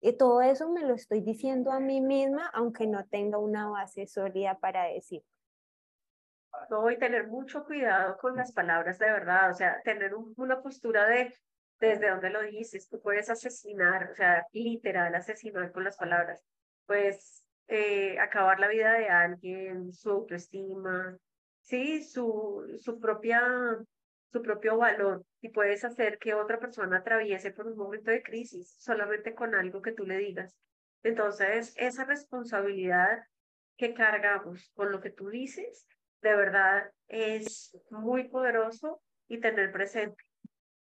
Y 0.00 0.12
todo 0.12 0.42
eso 0.42 0.68
me 0.70 0.82
lo 0.82 0.94
estoy 0.94 1.22
diciendo 1.22 1.72
a 1.72 1.80
mí 1.80 2.00
misma, 2.00 2.46
aunque 2.54 2.86
no 2.86 3.04
tenga 3.06 3.38
una 3.38 3.68
base 3.68 4.06
sólida 4.06 4.56
para 4.60 4.84
decir. 4.84 5.24
No, 6.70 6.88
y 6.88 6.96
tener 7.00 7.26
mucho 7.26 7.64
cuidado 7.64 8.16
con 8.18 8.36
las 8.36 8.52
palabras 8.52 9.00
de 9.00 9.06
verdad, 9.06 9.50
o 9.50 9.54
sea, 9.54 9.82
tener 9.82 10.14
una 10.14 10.62
postura 10.62 11.04
de 11.08 11.34
desde 11.80 12.10
donde 12.10 12.30
lo 12.30 12.42
dices, 12.42 12.88
tú 12.88 13.00
puedes 13.00 13.28
asesinar, 13.28 14.12
o 14.12 14.14
sea, 14.14 14.46
literal, 14.52 15.12
asesinar 15.16 15.72
con 15.72 15.82
las 15.82 15.96
palabras. 15.96 16.40
Pues 16.86 17.45
eh, 17.68 18.18
acabar 18.18 18.60
la 18.60 18.68
vida 18.68 18.92
de 18.92 19.08
alguien, 19.08 19.92
su 19.92 20.10
autoestima, 20.10 21.16
sí, 21.60 22.02
su, 22.02 22.78
su, 22.80 23.00
propia, 23.00 23.42
su 24.32 24.42
propio 24.42 24.76
valor 24.78 25.24
y 25.40 25.48
puedes 25.48 25.84
hacer 25.84 26.18
que 26.18 26.34
otra 26.34 26.60
persona 26.60 26.98
atraviese 26.98 27.50
por 27.50 27.66
un 27.66 27.76
momento 27.76 28.10
de 28.10 28.22
crisis 28.22 28.76
solamente 28.78 29.34
con 29.34 29.54
algo 29.54 29.82
que 29.82 29.92
tú 29.92 30.06
le 30.06 30.18
digas. 30.18 30.56
Entonces, 31.02 31.74
esa 31.76 32.04
responsabilidad 32.04 33.24
que 33.76 33.94
cargamos 33.94 34.70
con 34.74 34.92
lo 34.92 35.00
que 35.00 35.10
tú 35.10 35.28
dices, 35.28 35.86
de 36.22 36.34
verdad 36.34 36.90
es 37.08 37.76
muy 37.90 38.28
poderoso 38.28 39.02
y 39.28 39.38
tener 39.38 39.72
presente 39.72 40.22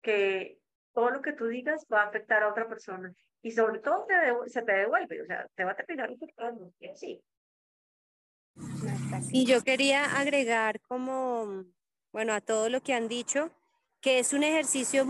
que 0.01 0.59
todo 0.93 1.09
lo 1.09 1.21
que 1.21 1.34
tú 1.34 1.47
digas 1.47 1.86
va 1.91 2.03
a 2.03 2.07
afectar 2.07 2.43
a 2.43 2.49
otra 2.49 2.67
persona 2.67 3.13
y 3.43 3.51
sobre 3.51 3.79
todo 3.79 4.07
se 4.47 4.61
te 4.61 4.71
devuelve, 4.71 5.21
o 5.21 5.25
sea, 5.25 5.45
te 5.53 5.65
va 5.65 5.71
a 5.71 5.75
terminar 5.75 6.09
afectando, 6.09 6.73
y 6.79 6.87
así. 6.87 7.21
Y 9.31 9.45
yo 9.45 9.61
quería 9.63 10.17
agregar 10.17 10.79
como, 10.81 11.65
bueno, 12.13 12.33
a 12.33 12.41
todo 12.41 12.69
lo 12.69 12.81
que 12.81 12.93
han 12.93 13.09
dicho, 13.09 13.51
que 13.99 14.19
es 14.19 14.31
un 14.31 14.43
ejercicio 14.43 15.05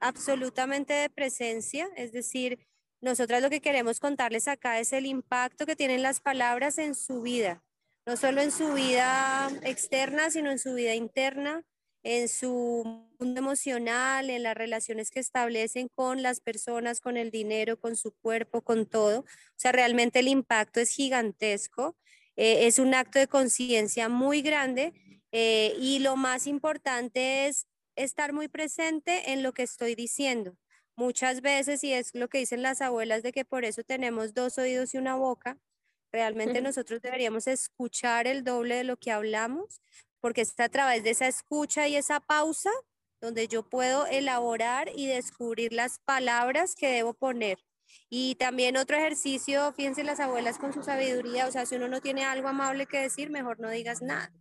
absolutamente 0.00 0.92
de 0.92 1.08
presencia, 1.08 1.88
es 1.96 2.12
decir, 2.12 2.66
nosotras 3.00 3.40
lo 3.40 3.50
que 3.50 3.60
queremos 3.60 4.00
contarles 4.00 4.48
acá 4.48 4.80
es 4.80 4.92
el 4.92 5.06
impacto 5.06 5.64
que 5.64 5.76
tienen 5.76 6.02
las 6.02 6.20
palabras 6.20 6.78
en 6.78 6.96
su 6.96 7.22
vida, 7.22 7.62
no 8.06 8.16
solo 8.16 8.40
en 8.40 8.50
su 8.50 8.72
vida 8.74 9.48
externa, 9.62 10.30
sino 10.30 10.50
en 10.50 10.58
su 10.58 10.74
vida 10.74 10.94
interna, 10.94 11.62
en 12.02 12.28
su 12.28 13.06
mundo 13.18 13.40
emocional, 13.40 14.30
en 14.30 14.42
las 14.42 14.56
relaciones 14.56 15.10
que 15.10 15.20
establecen 15.20 15.88
con 15.88 16.22
las 16.22 16.40
personas, 16.40 17.00
con 17.00 17.16
el 17.16 17.30
dinero, 17.30 17.78
con 17.78 17.96
su 17.96 18.12
cuerpo, 18.12 18.62
con 18.62 18.86
todo. 18.86 19.20
O 19.20 19.56
sea, 19.56 19.72
realmente 19.72 20.18
el 20.18 20.28
impacto 20.28 20.80
es 20.80 20.90
gigantesco, 20.90 21.96
eh, 22.36 22.66
es 22.66 22.78
un 22.78 22.94
acto 22.94 23.18
de 23.18 23.28
conciencia 23.28 24.08
muy 24.08 24.42
grande 24.42 24.92
eh, 25.32 25.74
y 25.78 26.00
lo 26.00 26.16
más 26.16 26.46
importante 26.46 27.46
es 27.46 27.66
estar 27.96 28.32
muy 28.32 28.48
presente 28.48 29.32
en 29.32 29.42
lo 29.42 29.52
que 29.52 29.62
estoy 29.62 29.94
diciendo. 29.94 30.56
Muchas 30.96 31.40
veces, 31.40 31.84
y 31.84 31.92
es 31.92 32.14
lo 32.14 32.28
que 32.28 32.38
dicen 32.38 32.62
las 32.62 32.80
abuelas, 32.80 33.22
de 33.22 33.32
que 33.32 33.44
por 33.44 33.64
eso 33.64 33.82
tenemos 33.82 34.34
dos 34.34 34.58
oídos 34.58 34.94
y 34.94 34.98
una 34.98 35.14
boca, 35.14 35.58
realmente 36.10 36.60
nosotros 36.60 37.00
deberíamos 37.00 37.46
escuchar 37.46 38.26
el 38.26 38.44
doble 38.44 38.76
de 38.76 38.84
lo 38.84 38.98
que 38.98 39.10
hablamos, 39.10 39.80
porque 40.22 40.40
es 40.40 40.58
a 40.58 40.70
través 40.70 41.02
de 41.04 41.10
esa 41.10 41.26
escucha 41.28 41.88
y 41.88 41.96
esa 41.96 42.20
pausa 42.20 42.70
donde 43.20 43.48
yo 43.48 43.68
puedo 43.68 44.06
elaborar 44.06 44.90
y 44.94 45.06
descubrir 45.06 45.72
las 45.72 45.98
palabras 45.98 46.74
que 46.74 46.88
debo 46.88 47.12
poner. 47.12 47.58
Y 48.08 48.36
también 48.36 48.76
otro 48.76 48.96
ejercicio, 48.96 49.72
fíjense 49.74 50.04
las 50.04 50.20
abuelas 50.20 50.58
con 50.58 50.72
su 50.72 50.82
sabiduría, 50.82 51.46
o 51.46 51.52
sea, 51.52 51.66
si 51.66 51.74
uno 51.76 51.88
no 51.88 52.00
tiene 52.00 52.24
algo 52.24 52.48
amable 52.48 52.86
que 52.86 52.98
decir, 52.98 53.30
mejor 53.30 53.60
no 53.60 53.68
digas 53.68 54.00
nada. 54.00 54.32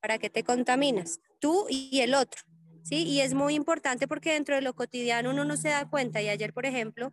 ¿Para 0.00 0.18
qué 0.18 0.28
te 0.28 0.44
contaminas? 0.44 1.20
Tú 1.40 1.66
y 1.68 2.00
el 2.00 2.14
otro. 2.14 2.42
¿Sí? 2.84 3.04
Y 3.04 3.20
es 3.20 3.34
muy 3.34 3.54
importante 3.54 4.08
porque 4.08 4.32
dentro 4.32 4.54
de 4.54 4.62
lo 4.62 4.74
cotidiano 4.74 5.30
uno 5.30 5.44
no 5.44 5.56
se 5.56 5.68
da 5.68 5.88
cuenta. 5.88 6.22
Y 6.22 6.28
ayer, 6.28 6.54
por 6.54 6.64
ejemplo, 6.64 7.12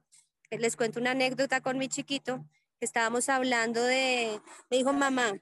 les 0.52 0.76
cuento 0.76 1.00
una 1.00 1.12
anécdota 1.12 1.62
con 1.62 1.78
mi 1.78 1.90
chiquito, 1.90 2.46
que 2.80 2.86
estábamos 2.86 3.30
hablando 3.30 3.84
de, 3.84 4.40
me 4.70 4.78
dijo, 4.78 4.94
mamá, 4.94 5.34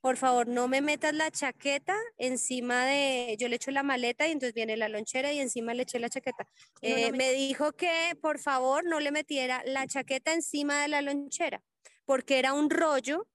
por 0.00 0.16
favor, 0.16 0.46
no 0.46 0.68
me 0.68 0.80
metas 0.80 1.14
la 1.14 1.30
chaqueta 1.30 1.96
encima 2.18 2.84
de, 2.86 3.36
yo 3.38 3.48
le 3.48 3.56
echo 3.56 3.70
la 3.70 3.82
maleta 3.82 4.28
y 4.28 4.32
entonces 4.32 4.54
viene 4.54 4.76
la 4.76 4.88
lonchera 4.88 5.32
y 5.32 5.40
encima 5.40 5.74
le 5.74 5.82
eché 5.82 5.98
la 5.98 6.08
chaqueta. 6.08 6.46
Eh, 6.82 7.10
me... 7.12 7.32
dijo 7.32 7.72
que 7.72 8.16
por 8.20 8.38
favor 8.38 8.84
no 8.84 9.00
le 9.00 9.10
metiera 9.10 9.62
la 9.64 9.86
chaqueta 9.86 10.32
encima 10.32 10.82
de 10.82 10.88
la 10.88 11.02
lonchera, 11.02 11.62
porque 12.04 12.38
era 12.38 12.52
un 12.52 12.70
rollo 12.70 13.26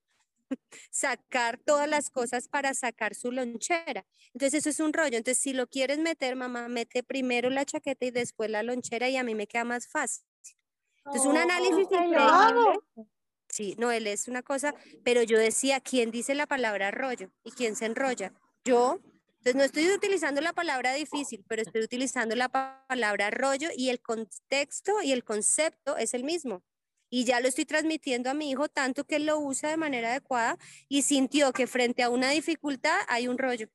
sacar 0.89 1.59
todas 1.59 1.89
las 1.89 2.09
cosas 2.09 2.47
para 2.47 2.73
sacar 2.73 3.13
su 3.13 3.31
lonchera. 3.31 4.05
Entonces 4.33 4.59
eso 4.59 4.69
es 4.69 4.79
un 4.79 4.93
rollo. 4.93 5.17
Entonces 5.17 5.43
si 5.43 5.53
lo 5.53 5.67
quieres 5.67 5.99
meter, 5.99 6.35
mamá, 6.35 6.69
mete 6.69 7.03
primero 7.03 7.49
la 7.49 7.65
chaqueta 7.65 8.05
y 8.05 8.11
después 8.11 8.49
la 8.49 8.63
lonchera 8.63 9.09
y 9.09 9.17
a 9.17 9.23
mí 9.23 9.35
me 9.35 9.47
queda 9.47 9.65
más 9.65 9.87
fácil. 9.87 10.23
Entonces 11.05 11.25
un 11.25 11.37
análisis 11.37 11.87
Sí, 13.53 13.75
no, 13.77 13.91
él 13.91 14.07
es 14.07 14.27
una 14.27 14.41
cosa, 14.41 14.73
pero 15.03 15.21
yo 15.21 15.37
decía, 15.37 15.79
¿quién 15.79 16.09
dice 16.09 16.33
la 16.33 16.47
palabra 16.47 16.89
rollo 16.89 17.31
y 17.43 17.51
quién 17.51 17.75
se 17.75 17.85
enrolla? 17.85 18.33
Yo, 18.65 18.99
Entonces, 19.37 19.55
no 19.55 19.63
estoy 19.63 19.91
utilizando 19.91 20.41
la 20.41 20.53
palabra 20.53 20.93
difícil, 20.95 21.45
pero 21.47 21.61
estoy 21.61 21.83
utilizando 21.83 22.35
la 22.35 22.49
palabra 22.49 23.29
rollo 23.29 23.69
y 23.75 23.89
el 23.89 24.01
contexto 24.01 25.03
y 25.03 25.11
el 25.11 25.23
concepto 25.23 25.97
es 25.97 26.15
el 26.15 26.23
mismo. 26.23 26.63
Y 27.11 27.25
ya 27.25 27.39
lo 27.41 27.47
estoy 27.47 27.65
transmitiendo 27.65 28.31
a 28.31 28.33
mi 28.33 28.49
hijo 28.49 28.69
tanto 28.69 29.03
que 29.05 29.17
él 29.17 29.27
lo 29.27 29.37
usa 29.37 29.69
de 29.69 29.77
manera 29.77 30.09
adecuada 30.09 30.57
y 30.89 31.03
sintió 31.03 31.53
que 31.53 31.67
frente 31.67 32.01
a 32.01 32.09
una 32.09 32.31
dificultad 32.31 33.01
hay 33.07 33.27
un 33.27 33.37
rollo 33.37 33.67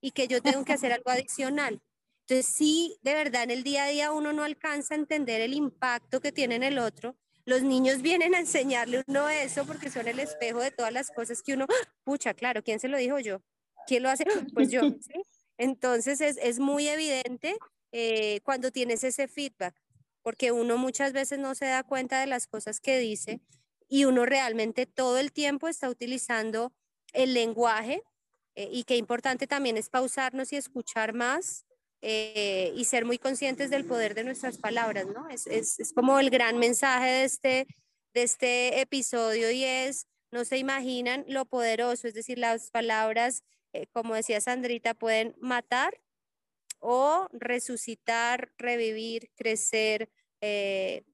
y 0.00 0.12
que 0.12 0.28
yo 0.28 0.40
tengo 0.40 0.64
que 0.64 0.72
hacer 0.72 0.92
algo 0.92 1.10
adicional. 1.10 1.82
Entonces, 2.26 2.54
sí, 2.54 2.98
de 3.02 3.14
verdad, 3.14 3.42
en 3.42 3.50
el 3.50 3.64
día 3.64 3.84
a 3.84 3.88
día 3.88 4.12
uno 4.12 4.32
no 4.32 4.44
alcanza 4.44 4.94
a 4.94 4.98
entender 4.98 5.42
el 5.42 5.52
impacto 5.52 6.20
que 6.22 6.32
tiene 6.32 6.54
en 6.54 6.62
el 6.62 6.78
otro. 6.78 7.18
Los 7.46 7.62
niños 7.62 8.02
vienen 8.02 8.34
a 8.34 8.40
enseñarle 8.40 9.04
uno 9.06 9.28
eso 9.28 9.64
porque 9.64 9.88
son 9.88 10.08
el 10.08 10.18
espejo 10.18 10.60
de 10.60 10.72
todas 10.72 10.92
las 10.92 11.12
cosas 11.12 11.42
que 11.42 11.54
uno, 11.54 11.66
pucha, 12.02 12.34
claro, 12.34 12.62
¿quién 12.62 12.80
se 12.80 12.88
lo 12.88 12.98
dijo 12.98 13.20
yo? 13.20 13.40
¿Quién 13.86 14.02
lo 14.02 14.10
hace? 14.10 14.24
Pues 14.52 14.70
yo. 14.70 14.80
Entonces 15.56 16.20
es, 16.20 16.38
es, 16.42 16.58
muy 16.58 16.88
evidente 16.88 17.56
eh, 17.92 18.40
cuando 18.42 18.72
tienes 18.72 19.04
ese 19.04 19.28
feedback, 19.28 19.80
porque 20.22 20.50
uno 20.50 20.76
muchas 20.76 21.12
veces 21.12 21.38
no 21.38 21.54
se 21.54 21.66
da 21.66 21.84
cuenta 21.84 22.20
de 22.20 22.26
las 22.26 22.48
cosas 22.48 22.80
que 22.80 22.98
dice 22.98 23.40
y 23.88 24.06
uno 24.06 24.26
realmente 24.26 24.84
todo 24.84 25.18
el 25.18 25.32
tiempo 25.32 25.68
está 25.68 25.88
utilizando 25.88 26.72
el 27.12 27.32
lenguaje 27.32 28.02
eh, 28.56 28.68
y 28.72 28.82
qué 28.82 28.96
importante 28.96 29.46
también 29.46 29.76
es 29.76 29.88
pausarnos 29.88 30.52
y 30.52 30.56
escuchar 30.56 31.12
más 31.12 31.64
eh, 32.02 32.72
y 32.76 32.84
ser 32.84 33.04
muy 33.04 33.18
conscientes 33.18 33.70
del 33.70 33.84
poder 33.84 34.14
de 34.14 34.24
nuestras 34.24 34.58
palabras, 34.58 35.06
¿no? 35.06 35.28
Es, 35.28 35.46
es, 35.46 35.78
es 35.80 35.92
como 35.92 36.18
el 36.18 36.30
gran 36.30 36.58
mensaje 36.58 37.06
de 37.06 37.24
este, 37.24 37.66
de 38.14 38.22
este 38.22 38.80
episodio 38.80 39.50
y 39.50 39.64
es, 39.64 40.06
no 40.30 40.44
se 40.44 40.58
imaginan 40.58 41.24
lo 41.28 41.44
poderoso, 41.46 42.08
es 42.08 42.14
decir, 42.14 42.38
las 42.38 42.70
palabras 42.70 43.42
eh, 43.76 43.86
como 43.92 44.14
decía 44.14 44.40
Sandrita, 44.40 44.94
pueden 44.94 45.34
matar 45.38 46.00
o 46.78 47.28
resucitar, 47.32 48.50
revivir, 48.56 49.30
crecer, 49.36 50.08
eh, 50.40 51.04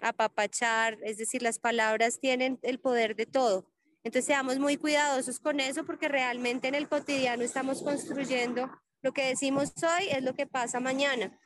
apapachar, 0.00 0.96
es 1.02 1.16
decir, 1.16 1.42
las 1.42 1.58
palabras 1.58 2.20
tienen 2.20 2.60
el 2.62 2.78
poder 2.78 3.16
de 3.16 3.26
todo. 3.26 3.68
Entonces 4.04 4.26
seamos 4.26 4.60
muy 4.60 4.76
cuidadosos 4.76 5.40
con 5.40 5.58
eso 5.58 5.84
porque 5.84 6.06
realmente 6.08 6.68
en 6.68 6.76
el 6.76 6.88
cotidiano 6.88 7.42
estamos 7.42 7.82
construyendo 7.82 8.70
lo 9.04 9.12
que 9.12 9.26
decimos 9.26 9.72
hoy 9.82 10.08
es 10.10 10.24
lo 10.24 10.34
que 10.34 10.46
pasa 10.46 10.80
mañana 10.80 11.38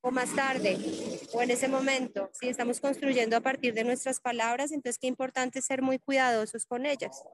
o 0.00 0.10
más 0.10 0.34
tarde 0.34 0.76
o 1.32 1.40
en 1.40 1.52
ese 1.52 1.68
momento. 1.68 2.30
Si 2.32 2.48
estamos 2.48 2.80
construyendo 2.80 3.36
a 3.36 3.40
partir 3.40 3.74
de 3.74 3.84
nuestras 3.84 4.18
palabras, 4.20 4.72
entonces 4.72 4.98
qué 4.98 5.06
importante 5.06 5.62
ser 5.62 5.82
muy 5.82 6.00
cuidadosos 6.00 6.66
con 6.66 6.84
ellas. 6.84 7.24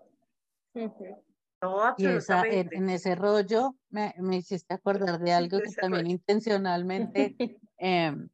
Y 1.96 2.06
esa, 2.06 2.42
en, 2.46 2.90
ese 2.90 3.14
rollo 3.14 3.74
me, 3.88 4.14
me, 4.18 4.36
hiciste 4.36 4.74
acordar 4.74 5.18
de 5.20 5.32
algo 5.32 5.58
que 5.60 5.70
también 5.70 6.10
intencionalmente 6.10 7.36
em, 7.78 8.28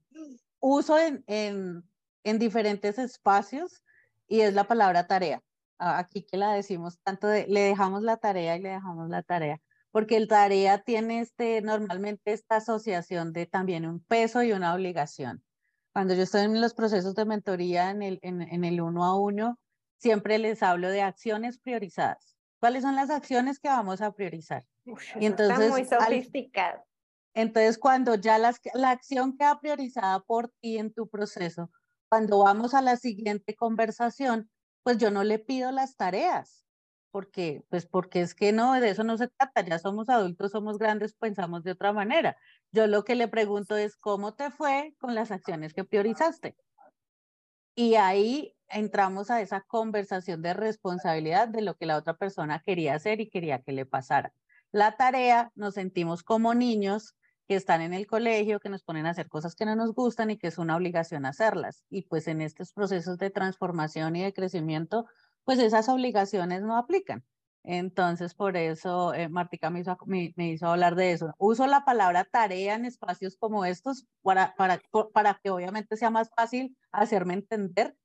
uso 0.58 0.98
en, 0.98 1.22
en, 1.28 1.84
en, 2.24 2.38
diferentes 2.38 2.98
espacios 2.98 3.84
y 4.26 4.40
es 4.40 4.54
la 4.54 4.64
palabra 4.64 5.06
tarea. 5.06 5.40
Aquí 5.78 6.22
que 6.22 6.36
la 6.36 6.54
decimos 6.54 6.98
tanto 7.04 7.28
de, 7.28 7.46
le 7.46 7.60
dejamos 7.60 8.02
la 8.02 8.16
tarea 8.16 8.56
y 8.56 8.62
le 8.62 8.70
dejamos 8.70 9.08
la 9.08 9.22
tarea, 9.22 9.60
porque 9.90 10.16
el 10.16 10.28
tarea 10.28 10.82
tiene 10.82 11.20
este, 11.20 11.60
normalmente 11.62 12.32
esta 12.32 12.56
asociación 12.56 13.32
de 13.32 13.46
también 13.46 13.86
un 13.86 14.00
peso 14.00 14.42
y 14.42 14.52
una 14.52 14.74
obligación. 14.74 15.42
Cuando 15.92 16.14
yo 16.14 16.22
estoy 16.22 16.42
en 16.42 16.60
los 16.60 16.74
procesos 16.74 17.14
de 17.14 17.24
mentoría 17.24 17.90
en 17.90 18.02
el, 18.02 18.18
en, 18.22 18.42
en 18.42 18.64
el 18.64 18.80
uno 18.80 19.04
a 19.04 19.18
uno, 19.18 19.58
siempre 19.98 20.38
les 20.38 20.62
hablo 20.62 20.90
de 20.90 21.02
acciones 21.02 21.58
priorizadas 21.58 22.38
¿Cuáles 22.60 22.82
son 22.82 22.96
las 22.96 23.10
acciones 23.10 23.60
que 23.60 23.68
vamos 23.68 24.00
a 24.00 24.12
priorizar? 24.12 24.64
y 25.20 25.26
entonces, 25.26 25.58
está 25.58 25.68
muy 25.68 25.84
sofisticado. 25.84 26.82
entonces, 27.34 27.78
cuando 27.78 28.14
ya 28.14 28.38
las, 28.38 28.60
la 28.74 28.90
acción 28.90 29.36
queda 29.36 29.60
priorizada 29.60 30.20
por 30.20 30.48
ti 30.60 30.78
en 30.78 30.92
tu 30.92 31.08
proceso, 31.08 31.70
cuando 32.08 32.38
vamos 32.38 32.72
a 32.72 32.80
la 32.80 32.96
siguiente 32.96 33.54
conversación, 33.54 34.50
pues 34.82 34.96
yo 34.96 35.10
no 35.10 35.24
le 35.24 35.38
pido 35.38 35.70
las 35.70 35.94
tareas, 35.96 36.64
porque, 37.10 37.62
pues 37.70 37.86
porque 37.86 38.20
es 38.20 38.34
que 38.34 38.52
no, 38.52 38.74
de 38.80 38.90
eso 38.90 39.04
no 39.04 39.16
se 39.16 39.28
trata, 39.28 39.62
ya 39.62 39.78
somos 39.78 40.08
adultos, 40.08 40.52
somos 40.52 40.78
grandes, 40.78 41.14
pensamos 41.14 41.64
de 41.64 41.72
otra 41.72 41.92
manera. 41.92 42.36
Yo 42.72 42.86
lo 42.86 43.04
que 43.04 43.14
le 43.14 43.28
pregunto 43.28 43.76
es, 43.76 43.96
¿cómo 43.96 44.34
te 44.34 44.50
fue 44.50 44.94
con 44.98 45.14
las 45.14 45.30
acciones 45.30 45.74
que 45.74 45.84
priorizaste? 45.84 46.56
Y 47.74 47.94
ahí 47.94 48.54
entramos 48.68 49.30
a 49.30 49.40
esa 49.40 49.60
conversación 49.62 50.42
de 50.42 50.54
responsabilidad 50.54 51.48
de 51.48 51.62
lo 51.62 51.76
que 51.76 51.86
la 51.86 51.96
otra 51.96 52.16
persona 52.16 52.62
quería 52.64 52.94
hacer 52.94 53.20
y 53.20 53.30
quería 53.30 53.62
que 53.62 53.72
le 53.72 53.86
pasara. 53.86 54.32
La 54.72 54.96
tarea, 54.96 55.50
nos 55.54 55.74
sentimos 55.74 56.22
como 56.22 56.54
niños 56.54 57.14
que 57.48 57.54
están 57.54 57.80
en 57.80 57.94
el 57.94 58.06
colegio, 58.06 58.60
que 58.60 58.68
nos 58.68 58.82
ponen 58.82 59.06
a 59.06 59.10
hacer 59.10 59.28
cosas 59.28 59.54
que 59.54 59.64
no 59.64 59.74
nos 59.74 59.94
gustan 59.94 60.30
y 60.30 60.36
que 60.38 60.48
es 60.48 60.58
una 60.58 60.76
obligación 60.76 61.24
hacerlas. 61.24 61.84
Y 61.88 62.02
pues 62.02 62.28
en 62.28 62.42
estos 62.42 62.72
procesos 62.72 63.16
de 63.16 63.30
transformación 63.30 64.16
y 64.16 64.22
de 64.22 64.34
crecimiento, 64.34 65.06
pues 65.48 65.60
esas 65.60 65.88
obligaciones 65.88 66.60
no 66.60 66.76
aplican. 66.76 67.24
Entonces, 67.64 68.34
por 68.34 68.54
eso 68.58 69.14
eh, 69.14 69.30
Martica 69.30 69.70
me 69.70 69.80
hizo, 69.80 69.96
me, 70.04 70.34
hizo, 70.36 70.66
hablar 70.66 70.94
de 70.94 71.12
eso. 71.12 71.34
Uso 71.38 71.66
la 71.66 71.86
palabra 71.86 72.26
tarea 72.26 72.74
en 72.74 72.84
espacios 72.84 73.34
como 73.38 73.64
estos 73.64 74.04
para, 74.20 74.54
para, 74.56 74.78
para 75.14 75.40
que 75.42 75.48
obviamente 75.48 75.96
sea 75.96 76.10
más 76.10 76.28
fácil 76.36 76.76
hacerme 76.92 77.32
entender 77.32 77.96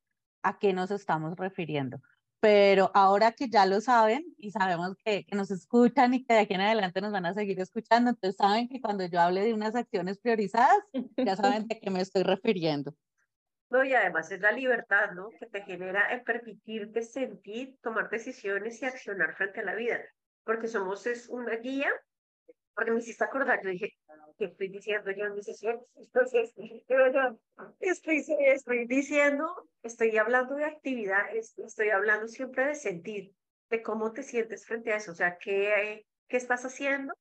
a 0.41 0.57
qué 0.57 0.71
nos 0.71 0.89
estamos 0.89 1.35
refiriendo. 1.35 1.99
Pero 2.39 2.91
ahora 2.93 3.33
que 3.33 3.49
ya 3.49 3.65
lo 3.65 3.81
saben 3.81 4.23
y 4.37 4.51
sabemos 4.51 4.95
que, 5.03 5.25
que, 5.25 5.35
nos 5.35 5.51
escuchan 5.51 6.13
y 6.13 6.23
que 6.23 6.35
de 6.35 6.39
aquí 6.39 6.53
en 6.53 6.61
adelante 6.61 7.01
nos 7.01 7.11
van 7.11 7.25
a 7.25 7.33
seguir 7.33 7.59
escuchando, 7.59 8.11
entonces 8.11 8.37
saben 8.37 8.69
que 8.69 8.79
cuando 8.79 9.05
yo 9.05 9.19
hable 9.19 9.41
de 9.43 9.53
unas 9.53 9.75
acciones 9.75 10.17
priorizadas, 10.17 10.77
ya 11.17 11.35
saben 11.35 11.67
de 11.67 11.77
qué 11.81 11.89
me 11.89 11.99
estoy 11.99 12.23
refiriendo. 12.23 12.95
No, 13.73 13.83
y 13.83 13.95
además 13.95 14.31
es 14.31 14.39
la 14.39 14.51
libertad, 14.51 15.13
¿no? 15.13 15.29
Que 15.39 15.47
te 15.47 15.63
genera 15.63 16.13
el 16.13 16.21
permitirte 16.21 17.01
sentir, 17.01 17.75
tomar 17.81 18.07
decisiones 18.07 18.79
y 18.79 18.85
accionar 18.85 19.35
frente 19.35 19.61
a 19.61 19.63
la 19.63 19.73
vida. 19.73 19.99
Porque 20.43 20.67
somos 20.67 21.07
es 21.07 21.27
una 21.27 21.55
guía 21.55 21.91
porque 22.75 22.91
me 22.91 22.99
hiciste 22.99 23.23
acordar, 23.23 23.61
yo 23.63 23.71
dije, 23.71 23.95
¿qué 24.37 24.45
estoy 24.45 24.67
diciendo 24.67 25.09
yo 25.09 25.25
en 25.25 25.33
mis 25.33 25.45
sesiones? 25.45 25.81
Entonces, 25.95 26.53
estoy, 27.79 28.23
estoy 28.45 28.85
diciendo, 28.85 29.67
estoy 29.81 30.17
hablando 30.17 30.53
de 30.53 30.65
actividad, 30.65 31.35
estoy 31.35 31.89
hablando 31.89 32.27
siempre 32.27 32.67
de 32.67 32.75
sentir, 32.75 33.33
de 33.71 33.81
cómo 33.81 34.13
te 34.13 34.21
sientes 34.21 34.67
frente 34.67 34.93
a 34.93 34.97
eso, 34.97 35.13
o 35.13 35.15
sea, 35.15 35.37
qué, 35.39 36.05
qué 36.27 36.37
estás 36.37 36.63
haciendo 36.63 37.15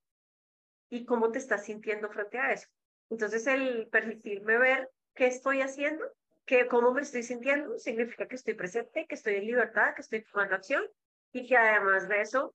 y 0.91 1.07
cómo 1.07 1.33
te 1.33 1.39
estás 1.39 1.65
sintiendo 1.65 2.11
frente 2.11 2.39
a 2.39 2.53
eso. 2.53 2.69
Entonces, 3.09 3.47
el 3.47 3.89
permitirme 3.89 4.59
ver 4.59 4.91
qué 5.15 5.27
estoy 5.29 5.63
haciendo, 5.63 6.05
que 6.45 6.67
cómo 6.67 6.93
me 6.93 7.03
estoy 7.03 7.23
sintiendo, 7.23 7.79
significa 7.79 8.27
que 8.27 8.37
estoy 8.37 8.55
presente, 8.55 9.07
que 9.07 9.15
estoy 9.15 9.37
en 9.37 9.47
libertad, 9.47 9.95
que 9.95 10.03
estoy 10.03 10.25
tomando 10.25 10.57
acción 10.57 10.85
y 11.33 11.47
que 11.47 11.57
además 11.57 12.09
de 12.09 12.21
eso 12.21 12.55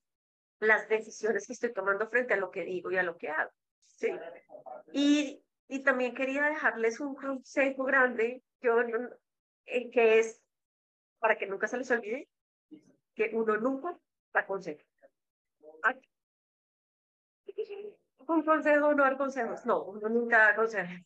las 0.60 0.88
decisiones 0.88 1.46
que 1.46 1.52
estoy 1.52 1.72
tomando 1.72 2.08
frente 2.08 2.34
a 2.34 2.36
lo 2.36 2.50
que 2.50 2.64
digo 2.64 2.90
y 2.90 2.96
a 2.96 3.02
lo 3.02 3.16
que 3.16 3.28
hago. 3.28 3.50
Sí. 3.86 4.08
Y, 4.92 5.42
y 5.68 5.82
también 5.82 6.14
quería 6.14 6.44
dejarles 6.44 7.00
un 7.00 7.14
consejo 7.14 7.84
grande, 7.84 8.42
yo, 8.60 8.80
eh, 9.66 9.90
que 9.90 10.18
es, 10.18 10.42
para 11.18 11.36
que 11.36 11.46
nunca 11.46 11.68
se 11.68 11.78
les 11.78 11.90
olvide, 11.90 12.28
que 13.14 13.30
uno 13.32 13.56
nunca 13.56 13.98
da 14.32 14.46
consejo. 14.46 14.84
Un 18.26 18.44
consejo, 18.44 18.94
no 18.94 19.02
dar 19.02 19.16
consejos. 19.16 19.64
No, 19.64 19.84
uno 19.84 20.08
nunca 20.08 20.38
da 20.38 20.56
consejos. 20.56 21.00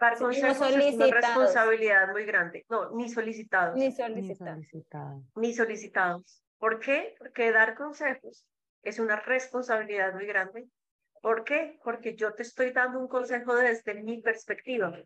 Dar 0.00 0.18
consejos 0.18 0.70
es 0.70 0.94
una 0.94 1.06
responsabilidad 1.06 2.12
muy 2.12 2.24
grande. 2.24 2.64
No, 2.68 2.90
ni 2.90 3.08
solicitados. 3.08 3.76
Ni 3.76 3.92
solicitados. 3.92 5.24
Ni 5.34 5.52
solicitados. 5.52 6.44
¿Por 6.58 6.80
qué? 6.80 7.14
Porque 7.18 7.52
dar 7.52 7.74
consejos 7.74 8.46
es 8.82 8.98
una 8.98 9.16
responsabilidad 9.16 10.14
muy 10.14 10.26
grande. 10.26 10.68
¿Por 11.20 11.44
qué? 11.44 11.78
Porque 11.82 12.14
yo 12.14 12.34
te 12.34 12.42
estoy 12.42 12.72
dando 12.72 13.00
un 13.00 13.08
consejo 13.08 13.56
desde 13.56 13.94
mi 13.94 14.22
perspectiva, 14.22 14.96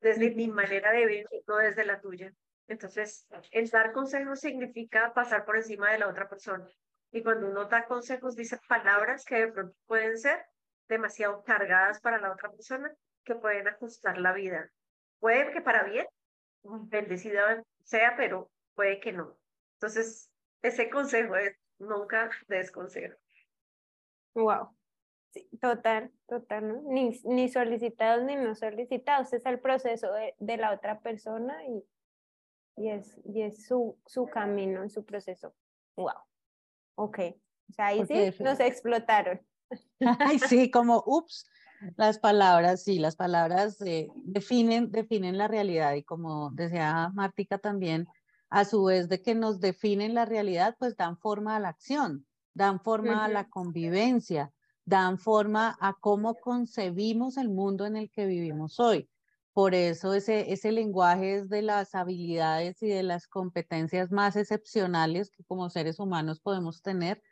desde 0.00 0.30
mi 0.30 0.48
manera 0.48 0.92
de 0.92 1.06
vivir, 1.06 1.28
no 1.46 1.56
desde 1.56 1.84
la 1.84 2.00
tuya. 2.00 2.32
Entonces, 2.68 3.26
el 3.50 3.68
dar 3.70 3.92
consejos 3.92 4.40
significa 4.40 5.12
pasar 5.14 5.44
por 5.44 5.56
encima 5.56 5.90
de 5.90 5.98
la 5.98 6.08
otra 6.08 6.28
persona. 6.28 6.66
Y 7.10 7.22
cuando 7.22 7.48
uno 7.48 7.66
da 7.66 7.84
consejos, 7.86 8.36
dice 8.36 8.58
palabras 8.68 9.24
que 9.24 9.36
de 9.36 9.52
pronto 9.52 9.76
pueden 9.86 10.16
ser 10.18 10.44
demasiado 10.88 11.42
cargadas 11.42 12.00
para 12.00 12.18
la 12.18 12.32
otra 12.32 12.50
persona, 12.50 12.90
que 13.24 13.34
pueden 13.34 13.68
ajustar 13.68 14.18
la 14.18 14.32
vida. 14.32 14.70
Puede 15.18 15.52
que 15.52 15.60
para 15.60 15.84
bien, 15.84 16.06
bendecida 16.62 17.62
sea, 17.84 18.14
pero 18.16 18.50
puede 18.74 19.00
que 19.00 19.12
no. 19.12 19.36
Entonces, 19.74 20.30
ese 20.62 20.90
consejo 20.90 21.36
es 21.36 21.56
nunca 21.78 22.30
des 22.48 22.70
consejo. 22.70 23.16
Wow. 24.34 24.76
Sí, 25.32 25.48
total, 25.60 26.12
total, 26.28 26.68
¿no? 26.68 26.82
Ni, 26.92 27.18
ni 27.24 27.48
solicitados 27.48 28.24
ni 28.24 28.36
no 28.36 28.54
solicitados, 28.54 29.32
es 29.32 29.44
el 29.46 29.60
proceso 29.60 30.12
de, 30.12 30.34
de 30.38 30.56
la 30.58 30.72
otra 30.72 31.00
persona 31.00 31.66
y, 31.66 31.82
y 32.76 32.90
es, 32.90 33.18
y 33.24 33.42
es 33.42 33.66
su, 33.66 33.98
su 34.06 34.26
camino, 34.26 34.88
su 34.90 35.04
proceso. 35.04 35.54
Wow. 35.96 36.12
Ok. 36.96 37.18
O 37.70 37.72
sea, 37.72 37.86
ahí 37.86 38.04
sí 38.06 38.42
nos 38.42 38.60
explotaron. 38.60 39.40
Ay, 40.20 40.38
sí, 40.38 40.70
como, 40.70 41.02
ups, 41.06 41.50
las 41.96 42.18
palabras, 42.18 42.82
sí, 42.82 42.98
las 42.98 43.16
palabras 43.16 43.80
eh, 43.82 44.08
definen, 44.24 44.90
definen 44.90 45.38
la 45.38 45.48
realidad 45.48 45.94
y 45.94 46.02
como 46.02 46.50
decía 46.50 47.10
Martica 47.14 47.58
también, 47.58 48.08
a 48.50 48.64
su 48.64 48.84
vez 48.84 49.08
de 49.08 49.22
que 49.22 49.34
nos 49.34 49.60
definen 49.60 50.14
la 50.14 50.24
realidad, 50.24 50.76
pues 50.78 50.96
dan 50.96 51.16
forma 51.16 51.56
a 51.56 51.60
la 51.60 51.68
acción, 51.68 52.26
dan 52.54 52.80
forma 52.80 53.24
a 53.24 53.28
la 53.28 53.48
convivencia, 53.48 54.52
dan 54.84 55.18
forma 55.18 55.76
a 55.80 55.94
cómo 55.94 56.34
concebimos 56.34 57.36
el 57.36 57.48
mundo 57.48 57.86
en 57.86 57.96
el 57.96 58.10
que 58.10 58.26
vivimos 58.26 58.78
hoy. 58.78 59.08
Por 59.54 59.74
eso 59.74 60.14
ese, 60.14 60.52
ese 60.52 60.72
lenguaje 60.72 61.36
es 61.36 61.48
de 61.48 61.62
las 61.62 61.94
habilidades 61.94 62.82
y 62.82 62.88
de 62.88 63.02
las 63.02 63.26
competencias 63.26 64.10
más 64.10 64.36
excepcionales 64.36 65.30
que 65.30 65.44
como 65.44 65.68
seres 65.70 65.98
humanos 65.98 66.40
podemos 66.40 66.82
tener 66.82 67.22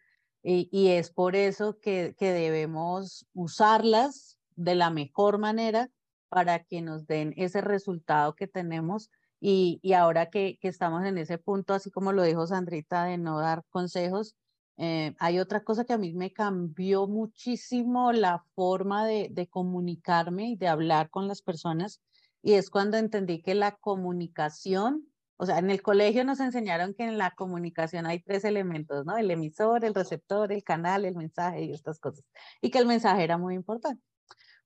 y, 0.43 0.89
es 0.89 1.11
por 1.11 1.37
eso 1.37 1.79
que, 1.81 2.15
que, 2.19 2.33
debemos 2.33 3.27
usarlas 3.35 4.39
de 4.61 4.75
la 4.75 4.91
mejor 4.91 5.39
manera 5.39 5.91
para 6.29 6.65
que 6.65 6.83
nos 6.83 7.07
den 7.07 7.35
ese 7.37 7.61
resultado 7.61 8.35
que 8.35 8.47
tenemos. 8.47 9.11
Y, 9.41 9.81
y 9.83 9.95
ahora 9.95 10.31
que, 10.31 10.59
que, 10.61 10.69
estamos 10.69 11.05
en 11.05 11.17
ese 11.19 11.39
punto, 11.39 11.73
así 11.75 11.91
como 11.91 12.13
lo 12.13 12.23
dijo 12.23 12.47
Sandrita, 12.47 13.05
de 13.05 13.17
no 13.19 13.39
dar 13.41 13.65
consejos, 13.71 14.37
eh, 14.77 15.15
hay 15.19 15.39
otra 15.39 15.65
cosa 15.65 15.85
que 15.85 15.95
a 15.95 15.99
mí 15.99 16.13
me 16.13 16.33
cambió 16.33 17.07
muchísimo 17.07 18.13
la 18.13 18.45
forma 18.55 19.07
de, 19.07 19.29
de 19.31 19.49
comunicarme 19.49 20.51
y 20.51 20.57
de 20.57 20.69
hablar 20.69 21.11
con 21.11 21.27
las 21.27 21.43
personas. 21.43 22.03
Y 22.43 22.55
es 22.55 22.71
cuando 22.71 22.97
entendí 22.99 23.43
que 23.43 23.55
la 23.55 23.77
comunicación 23.77 25.11
o 25.43 25.47
sea, 25.47 25.59
en 25.59 25.71
el 25.71 25.81
colegio 25.81 26.23
nos 26.23 26.39
enseñaron 26.39 26.93
que 26.93 27.05
en 27.05 27.17
la 27.17 27.31
comunicación 27.31 28.05
hay 28.05 28.21
tres 28.21 28.45
elementos, 28.45 29.07
¿no? 29.07 29.17
El 29.17 29.31
emisor, 29.31 29.87
el 29.87 29.95
receptor, 29.95 30.53
el 30.53 30.63
canal, 30.63 31.07
el 31.07 31.17
mensaje 31.17 31.65
y 31.65 31.73
estas 31.73 31.99
cosas. 31.99 32.23
Y 32.61 32.71
que 32.71 32.77
el 32.77 32.85
mensaje 32.85 33.25
era 33.25 33.39
muy 33.39 33.55
importante. 33.55 34.03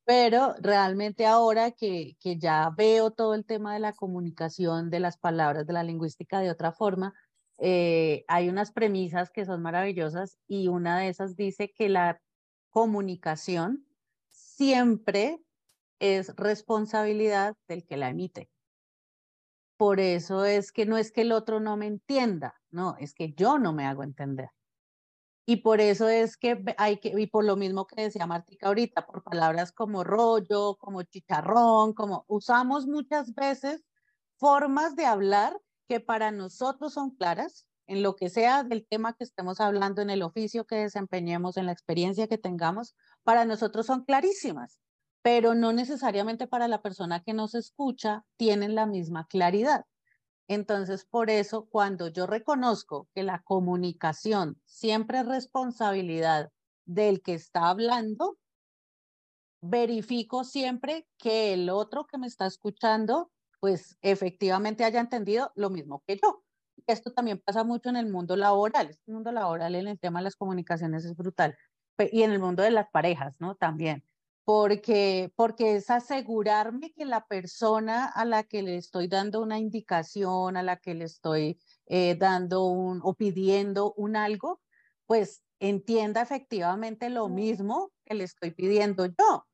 Pero 0.05 0.55
realmente 0.61 1.27
ahora 1.27 1.71
que, 1.71 2.17
que 2.21 2.39
ya 2.39 2.71
veo 2.77 3.11
todo 3.11 3.35
el 3.35 3.47
tema 3.47 3.73
de 3.75 3.81
la 3.81 3.95
comunicación, 3.95 4.91
de 4.91 5.01
las 5.01 5.17
palabras, 5.17 5.67
de 5.67 5.73
la 5.73 5.83
lingüística 5.83 6.41
de 6.41 6.51
otra 6.51 6.73
forma, 6.73 7.15
eh, 7.59 8.25
hay 8.29 8.49
unas 8.49 8.73
premisas 8.73 9.31
que 9.31 9.45
son 9.45 9.63
maravillosas 9.63 10.39
y 10.47 10.69
una 10.69 10.99
de 10.99 11.09
esas 11.09 11.37
dice 11.37 11.73
que 11.73 11.89
la 11.89 12.21
comunicación 12.71 13.87
siempre 14.31 15.41
es 16.01 16.35
responsabilidad 16.37 17.57
del 17.69 17.85
que 17.85 17.97
la 17.97 18.11
emite. 18.11 18.51
Por 19.77 20.01
eso 20.01 20.45
es 20.45 20.73
que 20.73 20.87
no 20.87 20.99
es 20.99 21.13
que 21.13 21.23
el 21.23 21.33
otro 21.33 21.61
no 21.61 21.77
me 21.77 21.87
entienda, 21.87 22.55
no, 22.71 22.97
es 22.99 23.15
que 23.15 23.33
yo 23.33 23.59
no 23.59 23.73
me 23.73 23.87
hago 23.87 24.03
entender. 24.03 24.51
Y 25.47 25.57
por 25.57 25.81
eso 25.81 26.09
es 26.09 26.37
que 26.37 26.63
hay 26.79 26.99
que, 26.99 27.09
y 27.21 27.27
por 27.27 27.45
lo 27.45 27.57
mismo 27.57 27.87
que 27.87 28.03
decía 28.03 28.27
Martica 28.27 28.69
ahorita, 28.69 29.07
por 29.07 29.23
palabras 29.23 29.73
como 29.73 30.05
rollo, 30.05 30.77
como 30.77 31.03
chicharrón, 31.03 31.93
como 31.93 32.25
usamos 32.29 32.87
muchas 32.87 33.35
veces 33.35 33.85
formas 34.37 34.97
de 34.97 35.07
hablar 35.07 35.61
que 35.89 36.01
para 36.01 36.31
nosotros 36.31 36.95
son 36.95 37.11
claras, 37.11 37.67
en 37.87 38.03
lo 38.03 38.17
que 38.17 38.31
sea 38.31 38.65
del 38.65 38.87
tema 38.89 39.13
que 39.15 39.25
estemos 39.25 39.61
hablando, 39.61 40.01
en 40.01 40.09
el 40.09 40.23
oficio 40.23 40.65
que 40.67 40.77
desempeñemos, 40.77 41.59
en 41.59 41.67
la 41.67 41.73
experiencia 41.73 42.27
que 42.29 42.39
tengamos, 42.39 42.95
para 43.23 43.45
nosotros 43.45 43.85
son 43.85 44.05
clarísimas 44.05 44.79
pero 45.25 45.55
no 45.55 45.73
necesariamente 45.73 46.47
para 46.47 46.69
la 46.69 46.83
persona 46.83 47.23
que 47.23 47.33
nos 47.33 47.55
escucha 47.55 48.27
tienen 48.37 48.75
la 48.75 48.85
misma 48.85 49.27
claridad. 49.27 49.87
Entonces, 50.49 51.05
por 51.05 51.31
eso, 51.31 51.67
cuando 51.67 52.09
yo 52.09 52.27
reconozco 52.27 53.09
que 53.15 53.23
la 53.23 53.43
comunicación 53.43 54.61
siempre 54.65 55.21
es 55.21 55.27
responsabilidad 55.27 56.53
del 56.85 57.23
que 57.23 57.35
está 57.35 57.71
hablando, 57.71 58.39
verifico 59.63 60.45
siempre 60.45 61.09
que 61.17 61.55
el 61.55 61.71
otro 61.71 62.07
que 62.07 62.19
me 62.19 62.27
está 62.27 62.47
escuchando, 62.47 63.31
pues 63.61 63.97
efectivamente 64.03 64.85
haya 64.85 65.01
entendido 65.01 65.51
lo 65.55 65.71
mismo 65.71 66.03
que 66.07 66.19
yo. 66.23 66.45
Esto 66.87 67.13
también 67.13 67.41
pasa 67.41 67.65
mucho 67.65 67.89
en 67.89 67.97
el 67.97 68.11
mundo 68.11 68.37
laboral. 68.37 68.91
Este 68.91 69.11
mundo 69.11 69.33
laboral 69.33 69.75
en 69.75 69.89
el 69.89 69.99
tema 69.99 70.19
de 70.19 70.25
las 70.25 70.37
comunicaciones 70.37 71.07
es 71.07 71.17
brutal. 71.17 71.57
Y 72.13 72.23
en 72.23 72.33
el 72.33 72.41
mundo 72.41 72.63
de 72.63 72.73
las 72.73 72.91
parejas, 72.91 73.37
¿no? 73.39 73.55
También 73.55 74.05
porque, 74.45 75.33
porque 75.37 75.77
es 75.77 75.91
asegurarme 75.91 76.93
que 76.93 77.07
la 77.07 77.27
persona 77.27 78.07
a 78.07 78.25
la 78.25 78.45
que 78.45 78.63
le 78.63 78.77
estoy 78.77 79.09
dando 79.09 79.41
una 79.41 79.59
indicación, 79.59 80.57
a 80.57 80.63
la 80.63 80.77
que 80.77 80.95
le 80.95 81.05
estoy 81.05 81.59
eh, 81.87 82.15
dando 82.17 82.67
un, 82.67 83.01
o 83.03 83.15
pidiendo 83.15 83.95
un 83.95 84.17
algo, 84.17 84.61
pues 85.07 85.43
entienda 85.61 86.23
efectivamente 86.23 87.09
lo 87.09 87.29
mismo 87.29 87.93
que 88.05 88.15
le 88.15 88.25
estoy 88.25 88.51
pidiendo 88.51 89.07
yo. 89.07 89.47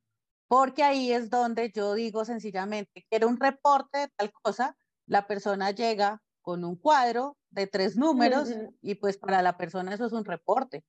Porque 0.49 0.83
ahí 0.83 1.13
es 1.13 1.31
donde 1.31 1.71
yo 1.71 1.95
digo 1.95 2.25
sencillamente, 2.25 3.07
quiero 3.09 3.29
un 3.29 3.39
reporte 3.39 3.99
de 3.99 4.09
tal 4.17 4.33
cosa, 4.43 4.77
la 5.07 5.29
persona 5.29 5.71
llega 5.71 6.21
con 6.43 6.65
un 6.65 6.75
cuadro 6.75 7.37
de 7.51 7.69
tres 7.69 7.97
números 7.97 8.49
y 8.81 8.97
pues 8.97 9.19
para 9.19 9.43
la 9.43 9.57
persona 9.57 9.95
eso 9.95 10.07
es 10.07 10.13
un 10.13 10.25
reporte. 10.25 10.85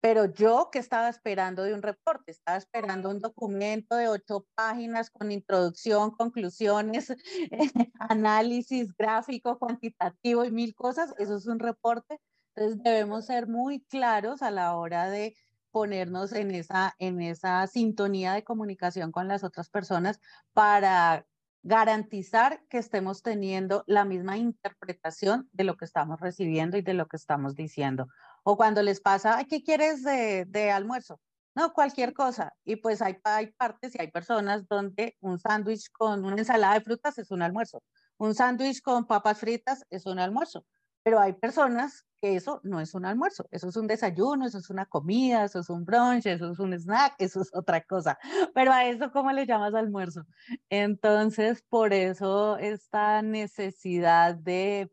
Pero 0.00 0.26
yo 0.26 0.68
que 0.70 0.78
estaba 0.78 1.08
esperando 1.08 1.64
de 1.64 1.74
un 1.74 1.82
reporte, 1.82 2.30
estaba 2.30 2.56
esperando 2.56 3.10
un 3.10 3.20
documento 3.20 3.96
de 3.96 4.08
ocho 4.08 4.46
páginas 4.54 5.10
con 5.10 5.32
introducción, 5.32 6.12
conclusiones, 6.12 7.12
análisis 7.98 8.94
gráfico, 8.96 9.58
cuantitativo 9.58 10.44
y 10.44 10.52
mil 10.52 10.74
cosas. 10.74 11.14
Eso 11.18 11.36
es 11.36 11.46
un 11.46 11.58
reporte. 11.58 12.20
Entonces 12.54 12.82
debemos 12.82 13.26
ser 13.26 13.48
muy 13.48 13.84
claros 13.84 14.42
a 14.42 14.50
la 14.50 14.76
hora 14.76 15.10
de 15.10 15.34
ponernos 15.70 16.32
en 16.32 16.52
esa, 16.52 16.94
en 16.98 17.20
esa 17.20 17.66
sintonía 17.66 18.32
de 18.32 18.44
comunicación 18.44 19.12
con 19.12 19.28
las 19.28 19.44
otras 19.44 19.68
personas 19.68 20.20
para 20.52 21.26
garantizar 21.62 22.62
que 22.68 22.78
estemos 22.78 23.22
teniendo 23.22 23.84
la 23.86 24.04
misma 24.04 24.38
interpretación 24.38 25.48
de 25.52 25.64
lo 25.64 25.76
que 25.76 25.84
estamos 25.84 26.20
recibiendo 26.20 26.76
y 26.76 26.82
de 26.82 26.94
lo 26.94 27.06
que 27.06 27.16
estamos 27.16 27.54
diciendo. 27.54 28.08
O 28.50 28.56
cuando 28.56 28.82
les 28.82 28.98
pasa, 29.02 29.44
¿qué 29.44 29.62
quieres 29.62 30.02
de, 30.02 30.46
de 30.46 30.70
almuerzo? 30.70 31.20
No, 31.54 31.74
cualquier 31.74 32.14
cosa. 32.14 32.54
Y 32.64 32.76
pues 32.76 33.02
hay, 33.02 33.18
hay 33.24 33.52
partes 33.52 33.94
y 33.94 34.00
hay 34.00 34.10
personas 34.10 34.66
donde 34.66 35.18
un 35.20 35.38
sándwich 35.38 35.90
con 35.92 36.24
una 36.24 36.36
ensalada 36.38 36.72
de 36.72 36.80
frutas 36.80 37.18
es 37.18 37.30
un 37.30 37.42
almuerzo. 37.42 37.82
Un 38.16 38.34
sándwich 38.34 38.80
con 38.80 39.06
papas 39.06 39.38
fritas 39.38 39.84
es 39.90 40.06
un 40.06 40.18
almuerzo. 40.18 40.64
Pero 41.02 41.20
hay 41.20 41.34
personas 41.34 42.06
que 42.22 42.36
eso 42.36 42.62
no 42.64 42.80
es 42.80 42.94
un 42.94 43.04
almuerzo, 43.04 43.46
eso 43.50 43.68
es 43.68 43.76
un 43.76 43.86
desayuno, 43.86 44.46
eso 44.46 44.56
es 44.56 44.70
una 44.70 44.86
comida, 44.86 45.44
eso 45.44 45.58
es 45.60 45.68
un 45.68 45.84
brunch, 45.84 46.24
eso 46.24 46.50
es 46.50 46.58
un 46.58 46.72
snack, 46.72 47.16
eso 47.18 47.42
es 47.42 47.50
otra 47.54 47.82
cosa. 47.82 48.18
Pero 48.54 48.72
a 48.72 48.86
eso, 48.86 49.12
¿cómo 49.12 49.30
le 49.30 49.44
llamas 49.44 49.74
almuerzo? 49.74 50.24
Entonces, 50.70 51.62
por 51.68 51.92
eso 51.92 52.56
esta 52.56 53.20
necesidad 53.20 54.36
de 54.36 54.90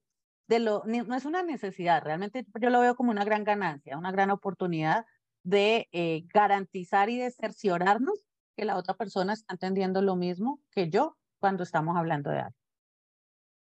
de 0.47 0.59
lo, 0.59 0.83
no 0.85 1.15
es 1.15 1.25
una 1.25 1.43
necesidad, 1.43 2.03
realmente 2.03 2.45
yo 2.59 2.69
lo 2.69 2.79
veo 2.79 2.95
como 2.95 3.11
una 3.11 3.25
gran 3.25 3.43
ganancia, 3.43 3.97
una 3.97 4.11
gran 4.11 4.29
oportunidad 4.29 5.05
de 5.43 5.87
eh, 5.91 6.25
garantizar 6.33 7.09
y 7.09 7.19
de 7.19 7.31
cerciorarnos 7.31 8.25
que 8.55 8.65
la 8.65 8.77
otra 8.77 8.95
persona 8.95 9.33
está 9.33 9.53
entendiendo 9.53 10.01
lo 10.01 10.15
mismo 10.15 10.61
que 10.71 10.89
yo 10.89 11.17
cuando 11.39 11.63
estamos 11.63 11.97
hablando 11.97 12.29
de 12.29 12.39
algo. 12.39 12.57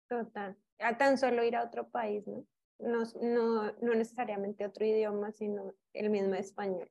Total. 0.08 0.56
A 0.78 0.96
tan 0.96 1.18
solo 1.18 1.44
ir 1.44 1.56
a 1.56 1.64
otro 1.64 1.88
país, 1.88 2.26
¿no? 2.26 2.44
No, 2.78 3.02
no, 3.22 3.72
no 3.80 3.94
necesariamente 3.94 4.66
otro 4.66 4.84
idioma, 4.84 5.32
sino 5.32 5.74
el 5.92 6.10
mismo 6.10 6.34
español. 6.34 6.90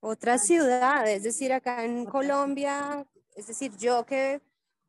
Otra 0.00 0.38
ciudad, 0.38 1.06
es 1.08 1.22
decir, 1.22 1.52
acá 1.52 1.84
en 1.84 2.04
Colombia, 2.04 3.06
es 3.34 3.46
decir, 3.46 3.72
yo 3.78 4.04
que 4.06 4.40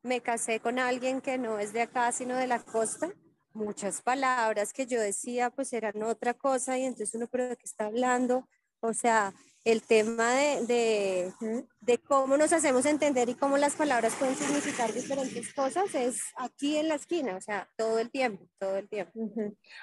me 0.04 0.22
casé 0.22 0.60
con 0.60 0.80
alguien 0.80 1.22
que 1.22 1.38
no 1.38 1.60
es 1.60 1.74
de 1.74 1.82
acá, 1.82 2.12
sino 2.12 2.36
de 2.36 2.48
la 2.48 2.60
costa, 2.60 3.12
muchas 3.56 4.02
palabras 4.02 4.74
que 4.74 4.86
yo 4.86 5.00
decía 5.00 5.50
pues 5.50 5.74
eran 5.74 6.04
otra 6.04 6.34
cosa 6.34 6.78
y 6.78 6.84
entonces 6.84 7.16
uno, 7.16 7.28
pero 7.28 7.50
de 7.50 7.58
qué 7.58 7.66
está 7.66 7.86
hablando, 7.88 8.48
o 8.82 8.94
sea, 8.94 9.34
el 9.66 9.82
tema 9.82 10.32
de, 10.36 11.34
de, 11.82 11.98
cómo 11.98 12.38
nos 12.38 12.54
hacemos 12.54 12.86
entender 12.86 13.30
y 13.30 13.34
cómo 13.34 13.58
las 13.58 13.76
palabras 13.76 14.16
pueden 14.16 14.36
significar 14.36 14.94
diferentes 14.94 15.52
cosas 15.56 15.96
es 15.96 16.22
aquí 16.38 16.78
en 16.78 16.88
la 16.88 16.96
esquina, 16.96 17.36
o 17.36 17.42
sea, 17.42 17.68
todo 17.76 17.98
el 17.98 18.12
tiempo, 18.12 18.48
todo 18.60 18.78
el 18.78 18.88
tiempo. 18.88 19.20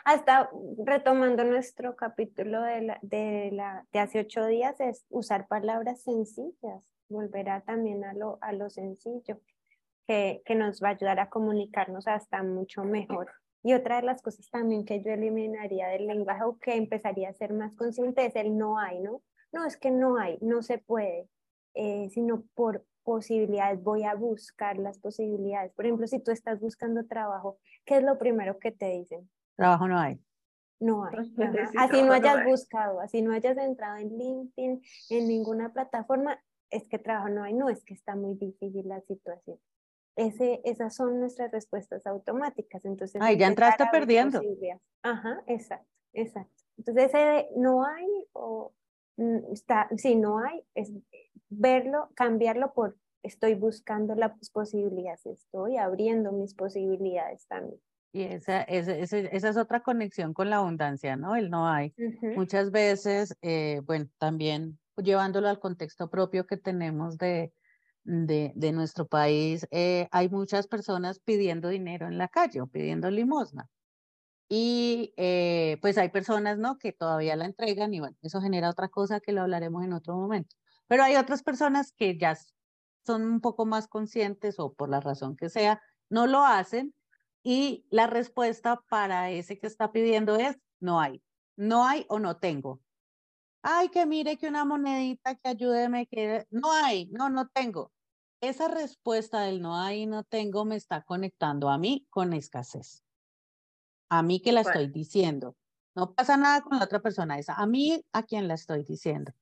Hasta 0.04 0.48
retomando 0.86 1.42
nuestro 1.42 1.96
capítulo 1.96 2.62
de, 2.62 2.82
la, 2.82 2.98
de, 3.02 3.50
la, 3.52 3.84
de 3.92 3.98
hace 3.98 4.20
ocho 4.20 4.46
días, 4.46 4.78
es 4.78 5.04
usar 5.08 5.48
palabras 5.48 6.00
sencillas, 6.02 6.84
volverá 7.08 7.62
también 7.62 8.04
a 8.04 8.14
lo, 8.14 8.38
a 8.40 8.52
lo 8.52 8.70
sencillo, 8.70 9.40
que, 10.06 10.42
que 10.44 10.54
nos 10.54 10.80
va 10.80 10.90
a 10.90 10.92
ayudar 10.92 11.18
a 11.18 11.28
comunicarnos 11.28 12.06
hasta 12.06 12.44
mucho 12.44 12.84
mejor. 12.84 13.32
Y 13.62 13.74
otra 13.74 13.96
de 13.96 14.02
las 14.02 14.22
cosas 14.22 14.50
también 14.50 14.84
que 14.84 15.02
yo 15.02 15.12
eliminaría 15.12 15.88
del 15.88 16.06
lenguaje 16.06 16.42
o 16.44 16.58
que 16.58 16.74
empezaría 16.74 17.28
a 17.28 17.34
ser 17.34 17.52
más 17.52 17.74
consciente 17.76 18.26
es 18.26 18.34
el 18.36 18.56
no 18.58 18.78
hay, 18.78 19.00
¿no? 19.00 19.22
No, 19.52 19.64
es 19.64 19.76
que 19.76 19.90
no 19.90 20.16
hay, 20.16 20.38
no 20.40 20.62
se 20.62 20.78
puede, 20.78 21.28
eh, 21.74 22.08
sino 22.10 22.44
por 22.54 22.84
posibilidades, 23.04 23.82
voy 23.82 24.04
a 24.04 24.14
buscar 24.14 24.78
las 24.78 24.98
posibilidades. 24.98 25.72
Por 25.72 25.84
ejemplo, 25.84 26.06
si 26.06 26.20
tú 26.20 26.30
estás 26.30 26.60
buscando 26.60 27.06
trabajo, 27.06 27.58
¿qué 27.84 27.98
es 27.98 28.02
lo 28.02 28.18
primero 28.18 28.58
que 28.58 28.72
te 28.72 28.86
dicen? 28.90 29.28
Trabajo 29.56 29.88
no 29.88 29.98
hay. 29.98 30.18
no 30.80 31.04
hay. 31.04 31.14
así 31.78 32.02
no 32.02 32.12
hayas 32.12 32.44
buscado, 32.44 33.00
así 33.00 33.22
no 33.22 33.32
hayas 33.32 33.56
entrado 33.58 33.98
en 33.98 34.16
LinkedIn, 34.16 34.82
en 35.10 35.28
ninguna 35.28 35.72
plataforma, 35.72 36.42
es 36.70 36.88
que 36.88 36.98
trabajo 36.98 37.28
no 37.28 37.44
hay, 37.44 37.52
no, 37.52 37.68
es 37.68 37.84
que 37.84 37.94
está 37.94 38.16
muy 38.16 38.34
difícil 38.34 38.88
la 38.88 39.00
situación. 39.02 39.58
Ese, 40.16 40.60
esas 40.64 40.94
son 40.94 41.20
nuestras 41.20 41.50
respuestas 41.50 42.06
automáticas. 42.06 42.84
Entonces, 42.84 43.20
Ay, 43.22 43.38
ya 43.38 43.46
entraste 43.46 43.84
perdiendo. 43.90 44.40
Ajá, 45.02 45.42
exacto, 45.46 45.88
exacto. 46.12 46.62
Entonces, 46.76 47.06
ese 47.06 47.18
de 47.18 47.48
no 47.56 47.84
hay 47.84 48.06
o 48.32 48.72
mm, 49.16 49.52
está, 49.52 49.88
si 49.96 50.16
no 50.16 50.38
hay, 50.38 50.64
es 50.74 50.92
verlo, 51.48 52.10
cambiarlo 52.14 52.72
por 52.72 52.96
estoy 53.22 53.54
buscando 53.54 54.14
las 54.14 54.32
posibilidades, 54.50 55.24
estoy 55.26 55.76
abriendo 55.76 56.32
mis 56.32 56.54
posibilidades 56.54 57.46
también. 57.46 57.80
Y 58.14 58.24
esa, 58.24 58.62
esa, 58.62 58.92
esa, 58.92 59.48
es 59.48 59.56
otra 59.56 59.80
conexión 59.82 60.34
con 60.34 60.50
la 60.50 60.56
abundancia, 60.56 61.16
¿no? 61.16 61.34
El 61.34 61.48
no 61.48 61.66
hay. 61.66 61.94
Muchas 62.36 62.70
veces, 62.70 63.34
eh, 63.40 63.80
bueno, 63.84 64.06
también 64.18 64.78
llevándolo 64.96 65.48
al 65.48 65.58
contexto 65.58 66.10
propio 66.10 66.46
que 66.46 66.58
tenemos 66.58 67.16
de, 67.16 67.54
de, 68.04 68.52
de 68.56 68.72
nuestro 68.72 69.06
país, 69.06 69.66
eh, 69.70 70.08
hay 70.12 70.28
muchas 70.28 70.66
personas 70.68 71.20
pidiendo 71.20 71.68
dinero 71.68 72.06
en 72.08 72.18
la 72.18 72.28
calle 72.28 72.60
o 72.60 72.66
pidiendo 72.68 73.10
limosna. 73.10 73.68
Y 74.48 75.14
eh, 75.16 75.78
pues 75.80 75.96
hay 75.98 76.10
personas, 76.10 76.58
¿no? 76.58 76.78
Que 76.78 76.92
todavía 76.92 77.36
la 77.36 77.46
entregan 77.46 77.94
y 77.94 78.00
bueno, 78.00 78.16
eso 78.22 78.40
genera 78.40 78.68
otra 78.70 78.88
cosa 78.88 79.20
que 79.20 79.32
lo 79.32 79.42
hablaremos 79.42 79.84
en 79.84 79.94
otro 79.94 80.14
momento. 80.16 80.56
Pero 80.88 81.04
hay 81.04 81.16
otras 81.16 81.42
personas 81.42 81.92
que 81.92 82.18
ya 82.18 82.36
son 83.06 83.22
un 83.22 83.40
poco 83.40 83.66
más 83.66 83.88
conscientes 83.88 84.58
o 84.58 84.74
por 84.74 84.88
la 84.90 85.00
razón 85.00 85.36
que 85.36 85.48
sea, 85.48 85.80
no 86.10 86.26
lo 86.26 86.44
hacen 86.44 86.94
y 87.42 87.86
la 87.90 88.06
respuesta 88.06 88.82
para 88.88 89.30
ese 89.30 89.58
que 89.58 89.66
está 89.66 89.90
pidiendo 89.92 90.36
es 90.36 90.58
no 90.80 91.00
hay. 91.00 91.22
No 91.56 91.86
hay 91.86 92.06
o 92.08 92.18
no 92.18 92.38
tengo. 92.38 92.82
Ay, 93.62 93.88
que 93.90 94.06
mire 94.06 94.36
que 94.36 94.48
una 94.48 94.64
monedita 94.64 95.36
que 95.36 95.48
ayúdeme, 95.48 96.06
que 96.06 96.46
no 96.50 96.72
hay, 96.72 97.06
no, 97.06 97.30
no 97.30 97.48
tengo. 97.48 97.92
Esa 98.40 98.66
respuesta 98.66 99.42
del 99.42 99.62
no 99.62 99.76
hay, 99.76 100.06
no 100.06 100.24
tengo 100.24 100.64
me 100.64 100.74
está 100.74 101.02
conectando 101.02 101.68
a 101.68 101.78
mí 101.78 102.06
con 102.10 102.32
escasez. 102.32 103.04
A 104.08 104.22
mí 104.22 104.40
que 104.42 104.50
la 104.50 104.62
estoy 104.62 104.88
diciendo. 104.88 105.56
No 105.94 106.14
pasa 106.14 106.36
nada 106.36 106.62
con 106.62 106.78
la 106.78 106.84
otra 106.84 107.00
persona, 107.00 107.38
es 107.38 107.48
a 107.48 107.66
mí 107.66 108.04
a 108.12 108.24
quien 108.24 108.48
la 108.48 108.54
estoy 108.54 108.82
diciendo. 108.82 109.32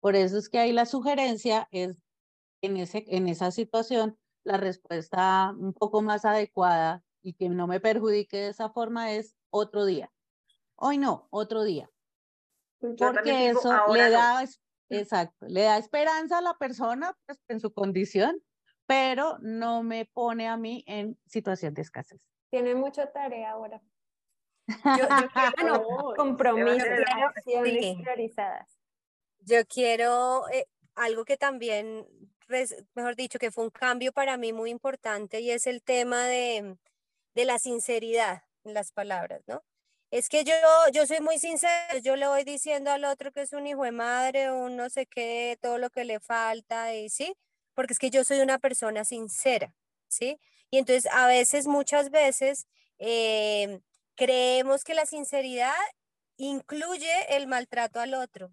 Por 0.00 0.16
eso 0.16 0.38
es 0.38 0.48
que 0.48 0.58
ahí 0.58 0.72
la 0.72 0.86
sugerencia 0.86 1.68
es 1.70 2.02
en, 2.62 2.76
ese, 2.78 3.04
en 3.08 3.28
esa 3.28 3.50
situación 3.52 4.18
la 4.44 4.56
respuesta 4.56 5.54
un 5.56 5.72
poco 5.72 6.02
más 6.02 6.24
adecuada 6.24 7.04
y 7.22 7.34
que 7.34 7.48
no 7.48 7.66
me 7.66 7.78
perjudique 7.80 8.38
de 8.38 8.48
esa 8.48 8.70
forma 8.70 9.12
es 9.12 9.36
otro 9.50 9.84
día. 9.84 10.10
Hoy 10.76 10.98
no, 10.98 11.28
otro 11.30 11.62
día. 11.62 11.90
Pues 12.80 12.94
Porque 12.96 13.50
eso 13.50 13.92
le 13.92 14.10
da, 14.10 14.44
exacto, 14.88 15.46
le 15.46 15.62
da 15.62 15.78
esperanza 15.78 16.38
a 16.38 16.42
la 16.42 16.54
persona 16.54 17.16
pues, 17.26 17.38
en 17.48 17.60
su 17.60 17.72
condición, 17.72 18.40
pero 18.86 19.38
no 19.40 19.82
me 19.82 20.06
pone 20.06 20.48
a 20.48 20.56
mí 20.56 20.84
en 20.86 21.18
situación 21.26 21.74
de 21.74 21.82
escasez. 21.82 22.20
Tiene 22.50 22.74
mucha 22.74 23.10
tarea 23.10 23.50
ahora. 23.50 23.82
Yo, 24.68 25.08
quiero, 25.56 26.14
compromisos, 26.16 26.88
acciones 27.36 27.96
priorizadas. 28.02 28.80
Yo 29.40 29.66
quiero 29.66 30.48
eh, 30.50 30.66
algo 30.94 31.24
que 31.24 31.36
también, 31.36 32.06
mejor 32.94 33.16
dicho, 33.16 33.38
que 33.38 33.50
fue 33.50 33.64
un 33.64 33.70
cambio 33.70 34.12
para 34.12 34.36
mí 34.36 34.52
muy 34.52 34.70
importante 34.70 35.40
y 35.40 35.50
es 35.50 35.66
el 35.66 35.82
tema 35.82 36.24
de, 36.26 36.76
de 37.34 37.44
la 37.44 37.58
sinceridad 37.58 38.42
en 38.64 38.74
las 38.74 38.92
palabras, 38.92 39.42
¿no? 39.46 39.62
Es 40.10 40.28
que 40.30 40.42
yo, 40.44 40.54
yo 40.92 41.06
soy 41.06 41.20
muy 41.20 41.38
sincera, 41.38 41.98
yo 42.02 42.16
le 42.16 42.26
voy 42.26 42.42
diciendo 42.44 42.90
al 42.90 43.04
otro 43.04 43.30
que 43.30 43.42
es 43.42 43.52
un 43.52 43.66
hijo 43.66 43.84
de 43.84 43.92
madre, 43.92 44.50
un 44.50 44.74
no 44.76 44.88
sé 44.88 45.06
qué, 45.06 45.58
todo 45.60 45.76
lo 45.78 45.90
que 45.90 46.04
le 46.04 46.18
falta, 46.18 46.94
y 46.94 47.10
sí, 47.10 47.34
porque 47.74 47.92
es 47.92 47.98
que 47.98 48.10
yo 48.10 48.24
soy 48.24 48.40
una 48.40 48.58
persona 48.58 49.04
sincera, 49.04 49.74
¿sí? 50.08 50.40
Y 50.70 50.78
entonces 50.78 51.10
a 51.12 51.26
veces, 51.26 51.66
muchas 51.66 52.10
veces, 52.10 52.66
eh, 52.98 53.80
creemos 54.16 54.82
que 54.84 54.94
la 54.94 55.04
sinceridad 55.06 55.74
incluye 56.38 57.36
el 57.36 57.46
maltrato 57.46 58.00
al 58.00 58.14
otro. 58.14 58.50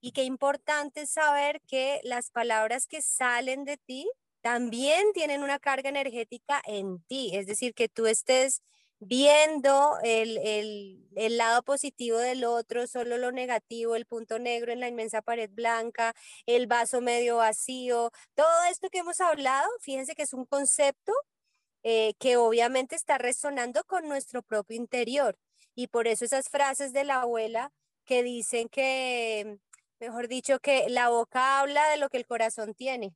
Y 0.00 0.12
qué 0.12 0.24
importante 0.24 1.02
es 1.02 1.10
saber 1.10 1.60
que 1.66 2.00
las 2.04 2.30
palabras 2.30 2.86
que 2.86 3.02
salen 3.02 3.64
de 3.64 3.78
ti 3.78 4.08
también 4.42 5.12
tienen 5.12 5.42
una 5.42 5.58
carga 5.58 5.88
energética 5.88 6.62
en 6.66 7.02
ti, 7.04 7.30
es 7.34 7.46
decir, 7.46 7.74
que 7.74 7.88
tú 7.88 8.06
estés 8.06 8.62
viendo 9.00 9.98
el, 10.02 10.38
el, 11.16 11.36
lado 11.36 11.62
positivo 11.62 12.18
del 12.18 12.44
otro, 12.44 12.86
solo 12.86 13.18
lo 13.18 13.32
negativo, 13.32 13.96
el 13.96 14.06
punto 14.06 14.38
negro 14.38 14.72
en 14.72 14.80
la 14.80 14.88
inmensa 14.88 15.22
pared 15.22 15.50
blanca, 15.52 16.14
el 16.46 16.66
vaso 16.66 17.00
medio 17.00 17.36
vacío, 17.36 18.10
todo 18.34 18.64
esto 18.70 18.88
que 18.90 18.98
hemos 18.98 19.20
hablado, 19.20 19.68
fíjense 19.80 20.14
que 20.14 20.22
es 20.22 20.34
un 20.34 20.46
concepto 20.46 21.12
eh, 21.84 22.14
que 22.18 22.36
obviamente 22.36 22.96
está 22.96 23.18
resonando 23.18 23.84
con 23.84 24.08
nuestro 24.08 24.42
propio 24.42 24.76
interior. 24.76 25.38
Y 25.74 25.88
por 25.88 26.08
eso 26.08 26.24
esas 26.24 26.48
frases 26.48 26.92
de 26.92 27.04
la 27.04 27.22
abuela 27.22 27.72
que 28.04 28.22
dicen 28.22 28.68
que, 28.68 29.58
mejor 30.00 30.28
dicho, 30.28 30.60
que 30.60 30.88
la 30.88 31.08
boca 31.10 31.60
habla 31.60 31.88
de 31.90 31.98
lo 31.98 32.08
que 32.10 32.16
el 32.18 32.26
corazón 32.26 32.74
tiene 32.74 33.14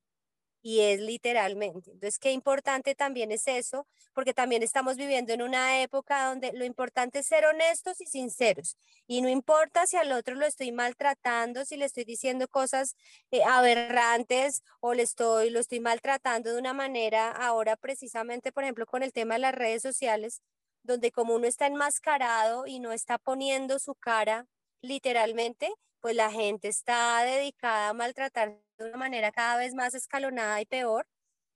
y 0.63 0.81
es 0.81 1.01
literalmente. 1.01 1.91
Entonces, 1.91 2.19
qué 2.19 2.31
importante 2.31 2.95
también 2.95 3.33
es 3.33 3.49
eso, 3.49 3.87
porque 4.15 4.33
también 4.33 4.63
estamos 4.63 4.97
viviendo 4.97 5.33
en 5.33 5.43
una 5.43 5.83
época 5.83 6.29
donde 6.29 6.53
lo 6.53 6.65
importante 6.65 7.19
es 7.19 7.27
ser 7.27 7.45
honestos 7.47 8.01
y 8.01 8.07
sinceros. 8.07 8.77
Y 9.09 9.23
no 9.23 9.29
importa 9.29 9.87
si 9.87 9.97
al 9.97 10.13
otro 10.13 10.37
lo 10.37 10.47
estoy 10.47 10.71
maltratando, 10.71 11.65
si 11.65 11.77
le 11.77 11.87
estoy 11.87 12.05
diciendo 12.05 12.47
cosas 12.49 12.95
eh, 13.33 13.43
aberrantes 13.45 14.63
o 14.81 14.95
le 14.95 15.03
estoy, 15.03 15.51
lo 15.51 15.59
estoy 15.61 15.81
maltratando 15.81 16.53
de 16.53 16.59
una 16.59 16.73
manera 16.73 17.31
ahora 17.31 17.77
precisamente, 17.77 18.53
por 18.53 18.63
ejemplo, 18.63 18.87
con 18.87 19.03
el 19.03 19.13
tema 19.13 19.35
de 19.35 19.41
las 19.41 19.55
redes 19.55 19.83
sociales, 19.83 20.43
donde 20.85 21.11
como 21.11 21.35
uno 21.35 21.47
está 21.47 21.67
enmascarado 21.67 22.67
y 22.67 22.79
no 22.81 22.93
está 22.93 23.19
poniendo 23.19 23.79
su 23.79 23.95
cara 23.95 24.47
literalmente, 24.81 25.73
pues 26.01 26.17
la 26.17 26.31
gente 26.31 26.69
está 26.69 27.23
dedicada 27.25 27.91
a 27.91 27.95
maltratar 27.95 28.59
de 28.83 28.91
una 28.91 28.99
manera 28.99 29.33
cada 29.33 29.57
vez 29.57 29.75
más 29.75 29.95
escalonada 29.95 30.61
y 30.61 30.67
peor. 30.67 31.07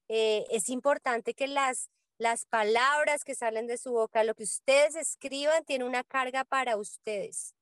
Eh, 0.08 0.44
es 0.50 0.68
importante 0.68 1.34
que 1.34 1.48
las, 1.48 1.90
las 2.18 2.46
palabras 2.46 3.24
que 3.24 3.34
salen 3.34 3.66
de 3.66 3.78
su 3.78 3.92
boca, 3.92 4.24
lo 4.24 4.34
que 4.34 4.44
ustedes 4.44 4.94
escriban, 4.94 5.64
tiene 5.64 5.84
una 5.84 6.04
carga 6.04 6.44
para 6.44 6.76
ustedes. 6.76 7.54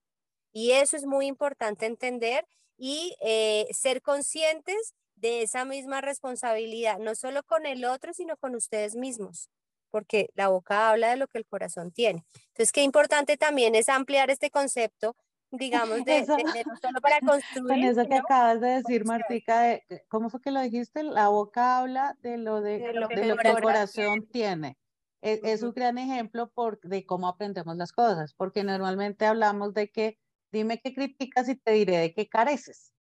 Y 0.52 0.72
eso 0.72 0.96
es 0.96 1.04
muy 1.04 1.26
importante 1.26 1.86
entender 1.86 2.46
y 2.76 3.16
eh, 3.20 3.66
ser 3.72 4.02
conscientes 4.02 4.94
de 5.16 5.42
esa 5.42 5.64
misma 5.64 6.00
responsabilidad, 6.00 6.98
no 6.98 7.14
solo 7.14 7.42
con 7.42 7.66
el 7.66 7.84
otro, 7.84 8.12
sino 8.12 8.36
con 8.36 8.54
ustedes 8.54 8.94
mismos, 8.94 9.48
porque 9.90 10.28
la 10.34 10.48
boca 10.48 10.90
habla 10.90 11.10
de 11.10 11.16
lo 11.16 11.28
que 11.28 11.38
el 11.38 11.46
corazón 11.46 11.92
tiene. 11.92 12.24
Entonces, 12.48 12.72
qué 12.72 12.82
importante 12.82 13.36
también 13.36 13.74
es 13.74 13.88
ampliar 13.88 14.30
este 14.30 14.50
concepto 14.50 15.16
digamos, 15.56 16.04
de, 16.04 16.20
no 16.66 16.76
solo 16.80 17.00
para 17.00 17.20
construir. 17.20 17.68
Con 17.68 17.84
eso 17.84 18.06
que 18.06 18.16
acabas 18.16 18.60
de 18.60 18.68
decir, 18.68 19.04
Martica, 19.04 19.60
de, 19.60 20.04
¿cómo 20.08 20.30
fue 20.30 20.40
que 20.40 20.50
lo 20.50 20.60
dijiste? 20.60 21.02
La 21.02 21.28
boca 21.28 21.78
habla 21.78 22.16
de 22.22 22.38
lo, 22.38 22.60
de, 22.60 22.92
lo, 22.92 23.08
que, 23.08 23.20
el 23.20 23.62
corazón 23.62 24.26
tiene. 24.30 24.76
E, 25.22 25.40
es, 25.44 25.62
un 25.62 25.72
gran 25.72 25.98
ejemplo 25.98 26.50
por, 26.50 26.80
de 26.80 27.06
cómo 27.06 27.28
aprendemos 27.28 27.76
las 27.76 27.92
cosas, 27.92 28.34
porque 28.34 28.62
normalmente 28.64 29.26
hablamos 29.26 29.74
de 29.74 29.90
que 29.90 30.18
dime 30.52 30.80
qué 30.80 30.94
criticas 30.94 31.48
y 31.48 31.56
te 31.56 31.72
diré 31.72 31.98
de 31.98 32.14
qué 32.14 32.28
careces. 32.28 32.92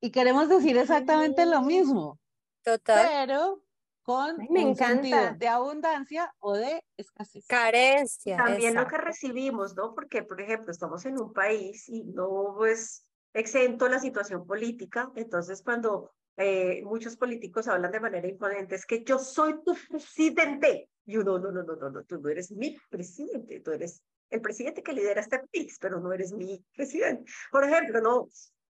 Y 0.00 0.10
queremos 0.10 0.48
decir 0.48 0.76
exactamente 0.76 1.46
lo 1.46 1.62
mismo. 1.62 2.18
Total. 2.62 3.06
Pero 3.10 3.62
con 4.04 4.36
Me 4.50 4.64
un 4.64 4.68
encanta. 4.72 5.32
de 5.32 5.48
abundancia 5.48 6.32
o 6.40 6.52
de 6.52 6.84
escasez. 6.96 7.46
Carencia. 7.46 8.36
También 8.36 8.74
lo 8.74 8.86
que 8.86 8.98
recibimos, 8.98 9.74
¿no? 9.74 9.94
Porque, 9.94 10.22
por 10.22 10.40
ejemplo, 10.42 10.70
estamos 10.70 11.06
en 11.06 11.18
un 11.18 11.32
país 11.32 11.88
y 11.88 12.04
no 12.04 12.64
es 12.66 13.06
exento 13.32 13.88
la 13.88 13.98
situación 13.98 14.46
política, 14.46 15.10
entonces 15.16 15.62
cuando 15.62 16.12
eh, 16.36 16.82
muchos 16.84 17.16
políticos 17.16 17.66
hablan 17.66 17.90
de 17.90 18.00
manera 18.00 18.28
imponente, 18.28 18.74
es 18.74 18.84
que 18.84 19.02
yo 19.02 19.18
soy 19.18 19.62
tu 19.64 19.74
presidente. 19.88 20.90
Y 21.06 21.16
uno, 21.16 21.38
no, 21.38 21.50
no, 21.50 21.62
no, 21.62 21.74
no, 21.74 21.90
no, 21.90 22.04
tú 22.04 22.20
no 22.20 22.28
eres 22.28 22.50
mi 22.52 22.76
presidente, 22.90 23.60
tú 23.60 23.72
eres 23.72 24.02
el 24.28 24.40
presidente 24.42 24.82
que 24.82 24.92
lidera 24.92 25.22
este 25.22 25.38
país, 25.38 25.78
pero 25.80 25.98
no 25.98 26.12
eres 26.12 26.32
mi 26.32 26.62
presidente. 26.76 27.30
Por 27.50 27.64
ejemplo, 27.64 28.00
no, 28.02 28.28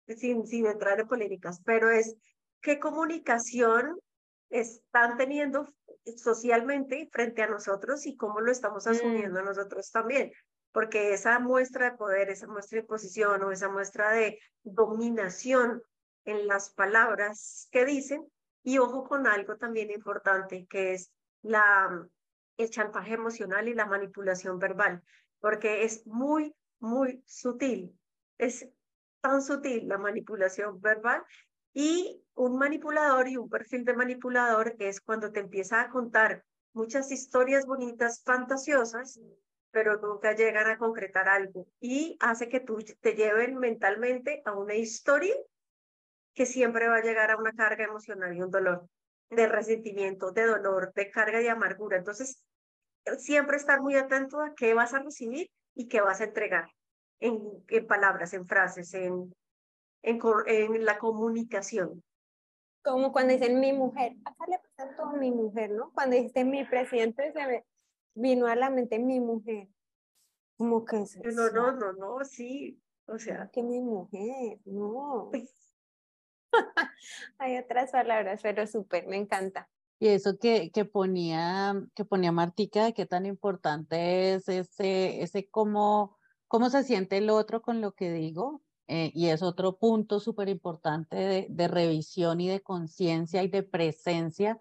sin, 0.06 0.46
sin 0.46 0.66
entrar 0.66 0.98
en 0.98 1.06
políticas, 1.06 1.60
pero 1.64 1.90
es 1.90 2.16
qué 2.62 2.78
comunicación 2.78 3.98
están 4.50 5.16
teniendo 5.16 5.66
socialmente 6.16 7.08
frente 7.12 7.42
a 7.42 7.48
nosotros 7.48 8.06
y 8.06 8.16
cómo 8.16 8.40
lo 8.40 8.50
estamos 8.50 8.86
mm. 8.86 8.90
asumiendo 8.90 9.42
nosotros 9.42 9.90
también. 9.90 10.32
Porque 10.72 11.12
esa 11.12 11.38
muestra 11.38 11.90
de 11.90 11.96
poder, 11.96 12.30
esa 12.30 12.46
muestra 12.46 12.80
de 12.80 12.86
posición 12.86 13.42
o 13.42 13.50
esa 13.50 13.68
muestra 13.68 14.10
de 14.12 14.38
dominación 14.62 15.82
en 16.24 16.46
las 16.46 16.70
palabras 16.70 17.68
que 17.70 17.84
dicen, 17.84 18.26
y 18.62 18.78
ojo 18.78 19.08
con 19.08 19.26
algo 19.26 19.56
también 19.56 19.90
importante, 19.90 20.66
que 20.68 20.92
es 20.92 21.10
la, 21.42 22.06
el 22.58 22.70
chantaje 22.70 23.14
emocional 23.14 23.68
y 23.68 23.74
la 23.74 23.86
manipulación 23.86 24.58
verbal, 24.58 25.02
porque 25.40 25.84
es 25.84 26.06
muy 26.06 26.54
muy 26.80 27.22
sutil. 27.26 27.98
Es 28.38 28.68
tan 29.20 29.42
sutil 29.42 29.88
la 29.88 29.98
manipulación 29.98 30.80
verbal 30.80 31.24
y 31.78 32.24
un 32.34 32.58
manipulador 32.58 33.28
y 33.28 33.36
un 33.36 33.48
perfil 33.48 33.84
de 33.84 33.94
manipulador 33.94 34.74
es 34.80 35.00
cuando 35.00 35.30
te 35.30 35.38
empieza 35.38 35.80
a 35.80 35.90
contar 35.90 36.44
muchas 36.72 37.12
historias 37.12 37.66
bonitas, 37.66 38.20
fantasiosas, 38.24 39.20
pero 39.70 39.96
nunca 40.00 40.34
llegan 40.34 40.66
a 40.66 40.76
concretar 40.76 41.28
algo 41.28 41.68
y 41.78 42.16
hace 42.18 42.48
que 42.48 42.58
tú 42.58 42.78
te 43.00 43.14
lleven 43.14 43.58
mentalmente 43.58 44.42
a 44.44 44.54
una 44.54 44.74
historia 44.74 45.36
que 46.34 46.46
siempre 46.46 46.88
va 46.88 46.96
a 46.96 47.02
llegar 47.02 47.30
a 47.30 47.36
una 47.36 47.52
carga 47.52 47.84
emocional 47.84 48.36
y 48.36 48.42
un 48.42 48.50
dolor 48.50 48.88
de 49.30 49.46
resentimiento, 49.46 50.32
de 50.32 50.46
dolor, 50.46 50.92
de 50.94 51.12
carga 51.12 51.38
de 51.38 51.50
amargura. 51.50 51.98
Entonces, 51.98 52.44
siempre 53.18 53.56
estar 53.56 53.80
muy 53.82 53.94
atento 53.94 54.40
a 54.40 54.52
qué 54.56 54.74
vas 54.74 54.94
a 54.94 54.98
recibir 54.98 55.48
y 55.76 55.86
qué 55.86 56.00
vas 56.00 56.22
a 56.22 56.24
entregar 56.24 56.72
en, 57.20 57.40
en 57.68 57.86
palabras, 57.86 58.34
en 58.34 58.48
frases, 58.48 58.92
en, 58.94 59.32
en, 60.02 60.20
en, 60.46 60.84
la 60.84 60.98
comunicación. 60.98 62.02
Como 62.82 63.12
cuando 63.12 63.32
dicen 63.32 63.60
mi 63.60 63.72
mujer, 63.72 64.16
acá 64.24 64.44
le 64.48 64.58
pasa 64.76 64.96
todo 64.96 65.12
mi 65.12 65.30
mujer, 65.30 65.70
¿no? 65.70 65.92
Cuando 65.92 66.16
dice 66.16 66.44
mi 66.44 66.64
presidente, 66.64 67.32
se 67.32 67.46
me 67.46 67.64
vino 68.14 68.46
a 68.46 68.56
la 68.56 68.70
mente 68.70 68.98
mi 68.98 69.20
mujer. 69.20 69.68
¿Cómo 70.56 70.84
que 70.84 71.02
es 71.02 71.16
No, 71.34 71.50
no, 71.50 71.72
no, 71.72 71.92
no, 71.92 72.24
sí. 72.24 72.80
O 73.06 73.18
sea. 73.18 73.48
Que 73.52 73.62
mi 73.62 73.80
mujer, 73.80 74.58
no. 74.64 75.30
Hay 77.38 77.58
otras 77.58 77.90
palabras, 77.90 78.40
pero 78.42 78.66
súper, 78.66 79.06
me 79.06 79.16
encanta. 79.16 79.68
Y 80.00 80.08
eso 80.08 80.38
que, 80.38 80.70
que, 80.70 80.84
ponía, 80.84 81.74
que 81.94 82.04
ponía 82.04 82.30
Martica, 82.30 82.84
de 82.84 82.94
qué 82.94 83.06
tan 83.06 83.26
importante 83.26 84.34
es 84.34 84.48
ese, 84.48 85.22
ese 85.22 85.48
cómo, 85.48 86.16
cómo 86.46 86.70
se 86.70 86.84
siente 86.84 87.18
el 87.18 87.30
otro 87.30 87.62
con 87.62 87.80
lo 87.80 87.92
que 87.92 88.12
digo. 88.12 88.62
Eh, 88.88 89.12
y 89.14 89.28
es 89.28 89.42
otro 89.42 89.76
punto 89.76 90.18
súper 90.18 90.48
importante 90.48 91.46
de, 91.48 91.68
revisión 91.68 92.40
y 92.40 92.48
de 92.48 92.62
conciencia 92.62 93.42
y 93.42 93.48
de 93.48 93.62
presencia. 93.62 94.58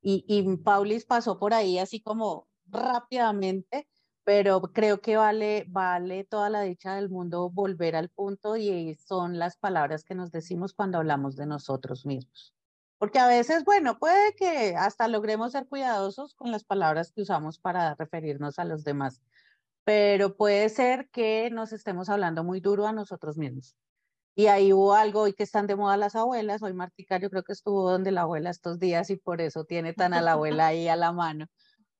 Y, 0.00 0.24
y 0.26 0.56
Paulis 0.56 1.04
pasó 1.04 1.38
por 1.38 1.52
ahí 1.52 1.78
así 1.78 2.00
como 2.00 2.48
rápidamente, 2.66 3.86
pero 4.24 4.60
creo 4.60 5.00
que 5.00 5.16
vale, 5.16 5.66
vale 5.68 6.24
toda 6.24 6.50
la 6.50 6.62
dicha 6.62 6.96
del 6.96 7.10
mundo 7.10 7.50
volver 7.50 7.96
al 7.96 8.08
punto 8.08 8.56
y 8.56 8.94
son 8.94 9.38
las 9.38 9.56
palabras 9.58 10.04
que 10.04 10.14
nos 10.14 10.32
decimos 10.32 10.72
cuando 10.72 10.98
hablamos 10.98 11.36
de 11.36 11.46
nosotros 11.46 12.06
mismos. 12.06 12.54
Porque 12.98 13.18
a 13.18 13.26
veces, 13.26 13.64
bueno, 13.64 13.98
puede 13.98 14.34
que 14.34 14.74
hasta 14.74 15.06
logremos 15.06 15.52
ser 15.52 15.68
cuidadosos 15.68 16.34
con 16.34 16.50
las 16.50 16.64
palabras 16.64 17.12
que 17.12 17.20
usamos 17.22 17.58
para 17.58 17.94
referirnos 17.94 18.58
a 18.58 18.64
los 18.64 18.84
demás, 18.84 19.20
pero 19.86 20.36
puede 20.36 20.68
ser 20.68 21.08
que 21.10 21.48
nos 21.52 21.72
estemos 21.72 22.08
hablando 22.08 22.42
muy 22.42 22.58
duro 22.60 22.88
a 22.88 22.92
nosotros 22.92 23.38
mismos. 23.38 23.76
Y 24.34 24.48
ahí 24.48 24.72
hubo 24.72 24.94
algo 24.94 25.22
hoy 25.22 25.32
que 25.32 25.44
están 25.44 25.68
de 25.68 25.76
moda 25.76 25.96
las 25.96 26.16
abuelas. 26.16 26.60
Hoy 26.62 26.74
Martica 26.74 27.18
yo 27.20 27.30
creo 27.30 27.44
que 27.44 27.52
estuvo 27.52 27.88
donde 27.88 28.10
la 28.10 28.22
abuela 28.22 28.50
estos 28.50 28.80
días 28.80 29.10
y 29.10 29.16
por 29.16 29.40
eso 29.40 29.64
tiene 29.64 29.92
tan 29.94 30.12
a 30.12 30.22
la 30.22 30.32
abuela 30.32 30.66
ahí 30.68 30.88
a 30.88 30.96
la 30.96 31.12
mano. 31.12 31.46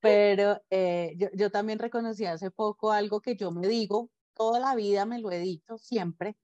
Pero 0.00 0.60
eh, 0.70 1.14
yo, 1.16 1.28
yo 1.34 1.50
también 1.52 1.78
reconocí 1.78 2.26
hace 2.26 2.50
poco 2.50 2.90
algo 2.90 3.20
que 3.20 3.36
yo 3.36 3.52
me 3.52 3.68
digo, 3.68 4.10
toda 4.34 4.58
la 4.58 4.74
vida 4.74 5.06
me 5.06 5.20
lo 5.20 5.30
he 5.30 5.38
dicho 5.38 5.78
siempre, 5.78 6.36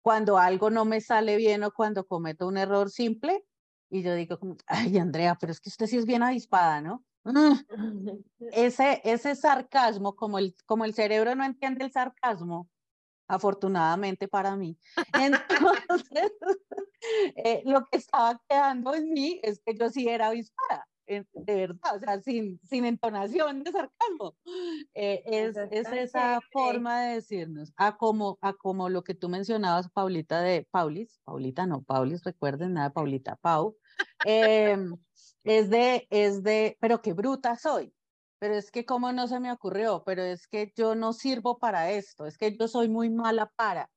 cuando 0.00 0.38
algo 0.38 0.70
no 0.70 0.86
me 0.86 1.02
sale 1.02 1.36
bien 1.36 1.64
o 1.64 1.70
cuando 1.70 2.06
cometo 2.06 2.48
un 2.48 2.56
error 2.56 2.90
simple, 2.90 3.44
y 3.90 4.02
yo 4.02 4.14
digo, 4.14 4.38
ay, 4.66 4.96
Andrea, 4.98 5.36
pero 5.38 5.52
es 5.52 5.60
que 5.60 5.68
usted 5.68 5.86
sí 5.86 5.98
es 5.98 6.06
bien 6.06 6.22
avispada, 6.22 6.80
¿no? 6.80 7.04
Mm. 7.26 7.54
Ese, 8.52 9.00
ese 9.04 9.34
sarcasmo, 9.34 10.14
como 10.14 10.38
el, 10.38 10.54
como 10.64 10.84
el 10.84 10.94
cerebro 10.94 11.34
no 11.34 11.44
entiende 11.44 11.84
el 11.84 11.92
sarcasmo, 11.92 12.68
afortunadamente 13.28 14.28
para 14.28 14.56
mí. 14.56 14.78
Entonces, 15.14 16.32
eh, 17.36 17.62
lo 17.64 17.84
que 17.86 17.98
estaba 17.98 18.40
quedando 18.48 18.94
en 18.94 19.12
mí 19.12 19.40
es 19.42 19.60
que 19.64 19.74
yo 19.74 19.90
sí 19.90 20.08
era 20.08 20.28
avispada, 20.28 20.86
de 21.06 21.24
verdad, 21.32 21.96
o 21.96 21.98
sea, 22.00 22.20
sin, 22.20 22.60
sin 22.64 22.84
entonación 22.84 23.62
de 23.62 23.72
sarcasmo. 23.72 24.36
Eh, 24.94 25.22
es, 25.24 25.56
es, 25.70 25.92
esa 25.92 26.40
forma 26.52 27.02
de 27.02 27.14
decirnos, 27.16 27.72
a 27.76 27.96
como, 27.96 28.38
a 28.40 28.52
como 28.52 28.88
lo 28.88 29.02
que 29.02 29.14
tú 29.14 29.28
mencionabas, 29.28 29.90
Paulita, 29.90 30.40
de 30.40 30.66
Paulis, 30.70 31.20
Paulita 31.24 31.66
no, 31.66 31.82
Paulis, 31.82 32.22
recuerden 32.22 32.74
nada, 32.74 32.90
Paulita, 32.90 33.36
Pau, 33.36 33.76
eh, 34.24 34.76
es 35.46 35.70
de, 35.70 36.08
es 36.10 36.42
de, 36.42 36.76
pero 36.80 37.00
qué 37.02 37.12
bruta 37.12 37.56
soy, 37.56 37.94
pero 38.40 38.54
es 38.56 38.70
que 38.72 38.84
cómo 38.84 39.12
no 39.12 39.28
se 39.28 39.38
me 39.40 39.52
ocurrió, 39.52 40.02
pero 40.04 40.22
es 40.22 40.48
que 40.48 40.72
yo 40.76 40.96
no 40.96 41.12
sirvo 41.12 41.58
para 41.58 41.92
esto, 41.92 42.26
es 42.26 42.36
que 42.36 42.56
yo 42.56 42.66
soy 42.68 42.88
muy 42.88 43.10
mala 43.10 43.52
para. 43.56 43.90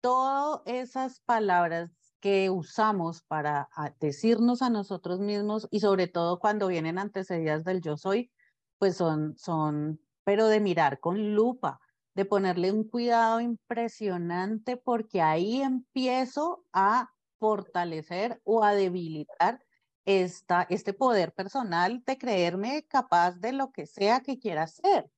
Todas 0.00 0.62
esas 0.66 1.20
palabras 1.20 1.90
que 2.20 2.50
usamos 2.50 3.22
para 3.22 3.68
decirnos 4.00 4.62
a 4.62 4.70
nosotros 4.70 5.20
mismos 5.20 5.68
y 5.70 5.80
sobre 5.80 6.08
todo 6.08 6.40
cuando 6.40 6.66
vienen 6.68 6.98
antecedidas 6.98 7.64
del 7.64 7.80
yo 7.82 7.96
soy, 7.96 8.32
pues 8.78 8.96
son, 8.96 9.36
son, 9.38 10.00
pero 10.24 10.48
de 10.48 10.60
mirar 10.60 10.98
con 10.98 11.34
lupa, 11.34 11.80
de 12.14 12.24
ponerle 12.24 12.72
un 12.72 12.88
cuidado 12.88 13.40
impresionante 13.40 14.76
porque 14.76 15.22
ahí 15.22 15.62
empiezo 15.62 16.64
a 16.72 17.10
fortalecer 17.38 18.40
o 18.44 18.64
a 18.64 18.74
debilitar 18.74 19.65
esta, 20.06 20.66
este 20.70 20.94
poder 20.94 21.34
personal 21.34 22.02
de 22.06 22.18
creerme 22.18 22.86
capaz 22.88 23.32
de 23.40 23.52
lo 23.52 23.72
que 23.72 23.86
sea 23.86 24.20
que 24.22 24.38
quiera 24.38 24.64
hacer. 24.64 25.10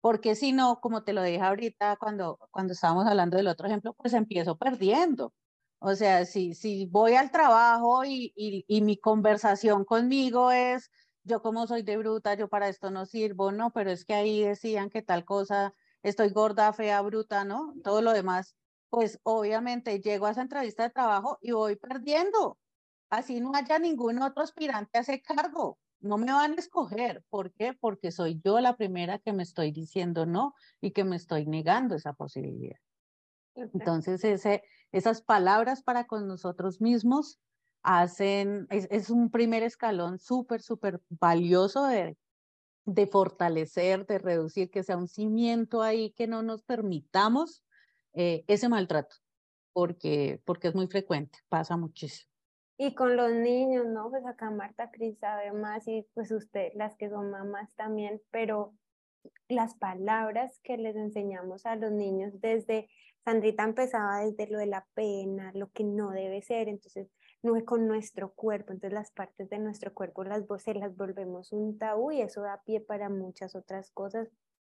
Porque 0.00 0.34
si 0.34 0.52
no, 0.52 0.80
como 0.80 1.04
te 1.04 1.12
lo 1.12 1.22
dije 1.22 1.40
ahorita 1.42 1.96
cuando, 1.96 2.38
cuando 2.50 2.72
estábamos 2.74 3.06
hablando 3.06 3.36
del 3.36 3.48
otro 3.48 3.66
ejemplo, 3.68 3.94
pues 3.94 4.12
empiezo 4.14 4.58
perdiendo. 4.58 5.34
O 5.80 5.94
sea, 5.94 6.24
si, 6.26 6.54
si 6.54 6.86
voy 6.86 7.14
al 7.14 7.30
trabajo 7.30 8.04
y, 8.04 8.32
y, 8.36 8.64
y 8.68 8.82
mi 8.82 8.98
conversación 8.98 9.84
conmigo 9.84 10.50
es, 10.52 10.90
yo 11.24 11.42
como 11.42 11.66
soy 11.66 11.82
de 11.82 11.96
bruta, 11.98 12.34
yo 12.34 12.48
para 12.48 12.68
esto 12.68 12.90
no 12.90 13.06
sirvo, 13.06 13.52
no, 13.52 13.72
pero 13.72 13.90
es 13.90 14.04
que 14.04 14.14
ahí 14.14 14.42
decían 14.44 14.90
que 14.90 15.02
tal 15.02 15.24
cosa, 15.24 15.74
estoy 16.02 16.30
gorda, 16.30 16.72
fea, 16.72 17.00
bruta, 17.02 17.44
¿no? 17.44 17.74
Todo 17.84 18.02
lo 18.02 18.12
demás, 18.12 18.56
pues 18.90 19.20
obviamente 19.24 20.00
llego 20.00 20.26
a 20.26 20.32
esa 20.32 20.42
entrevista 20.42 20.84
de 20.84 20.90
trabajo 20.90 21.38
y 21.40 21.52
voy 21.52 21.76
perdiendo 21.76 22.58
así 23.12 23.40
no 23.40 23.52
haya 23.54 23.78
ningún 23.78 24.22
otro 24.22 24.42
aspirante 24.42 24.96
a 24.96 25.02
ese 25.02 25.20
cargo. 25.20 25.78
No 26.00 26.16
me 26.16 26.32
van 26.32 26.52
a 26.52 26.56
escoger. 26.56 27.22
¿Por 27.28 27.52
qué? 27.52 27.74
Porque 27.74 28.10
soy 28.10 28.40
yo 28.42 28.58
la 28.58 28.76
primera 28.76 29.18
que 29.18 29.34
me 29.34 29.42
estoy 29.42 29.70
diciendo 29.70 30.24
no 30.24 30.54
y 30.80 30.92
que 30.92 31.04
me 31.04 31.16
estoy 31.16 31.46
negando 31.46 31.94
esa 31.94 32.14
posibilidad. 32.14 32.78
Entonces, 33.54 34.24
ese, 34.24 34.64
esas 34.92 35.20
palabras 35.20 35.82
para 35.82 36.06
con 36.06 36.26
nosotros 36.26 36.80
mismos 36.80 37.38
hacen, 37.82 38.66
es, 38.70 38.88
es 38.90 39.10
un 39.10 39.30
primer 39.30 39.62
escalón 39.62 40.18
súper, 40.18 40.62
súper 40.62 41.02
valioso 41.10 41.86
de, 41.86 42.16
de 42.86 43.06
fortalecer, 43.06 44.06
de 44.06 44.18
reducir, 44.18 44.70
que 44.70 44.82
sea 44.82 44.96
un 44.96 45.08
cimiento 45.08 45.82
ahí 45.82 46.12
que 46.12 46.26
no 46.26 46.42
nos 46.42 46.62
permitamos 46.62 47.62
eh, 48.14 48.42
ese 48.46 48.70
maltrato, 48.70 49.16
porque, 49.74 50.40
porque 50.46 50.68
es 50.68 50.74
muy 50.74 50.86
frecuente, 50.86 51.40
pasa 51.50 51.76
muchísimo. 51.76 52.31
Y 52.84 52.96
con 52.96 53.16
los 53.16 53.30
niños, 53.30 53.86
¿no? 53.86 54.10
Pues 54.10 54.26
acá 54.26 54.50
Marta 54.50 54.90
Cris 54.90 55.16
sabe 55.20 55.52
más 55.52 55.86
y 55.86 56.04
pues 56.14 56.32
usted, 56.32 56.72
las 56.74 56.96
que 56.96 57.08
son 57.08 57.30
mamás 57.30 57.72
también, 57.76 58.20
pero 58.32 58.74
las 59.46 59.76
palabras 59.76 60.58
que 60.64 60.76
les 60.76 60.96
enseñamos 60.96 61.64
a 61.64 61.76
los 61.76 61.92
niños 61.92 62.40
desde, 62.40 62.88
Sandrita 63.24 63.62
empezaba 63.62 64.24
desde 64.24 64.48
lo 64.48 64.58
de 64.58 64.66
la 64.66 64.84
pena, 64.94 65.52
lo 65.54 65.70
que 65.70 65.84
no 65.84 66.10
debe 66.10 66.42
ser, 66.42 66.68
entonces 66.68 67.08
no 67.40 67.54
es 67.54 67.62
con 67.62 67.86
nuestro 67.86 68.32
cuerpo, 68.32 68.72
entonces 68.72 68.94
las 68.94 69.12
partes 69.12 69.48
de 69.48 69.60
nuestro 69.60 69.94
cuerpo 69.94 70.24
las 70.24 70.44
voces 70.48 70.74
las 70.74 70.96
volvemos 70.96 71.52
un 71.52 71.78
tabú 71.78 72.10
y 72.10 72.20
eso 72.20 72.42
da 72.42 72.62
pie 72.64 72.80
para 72.80 73.08
muchas 73.08 73.54
otras 73.54 73.92
cosas, 73.92 74.28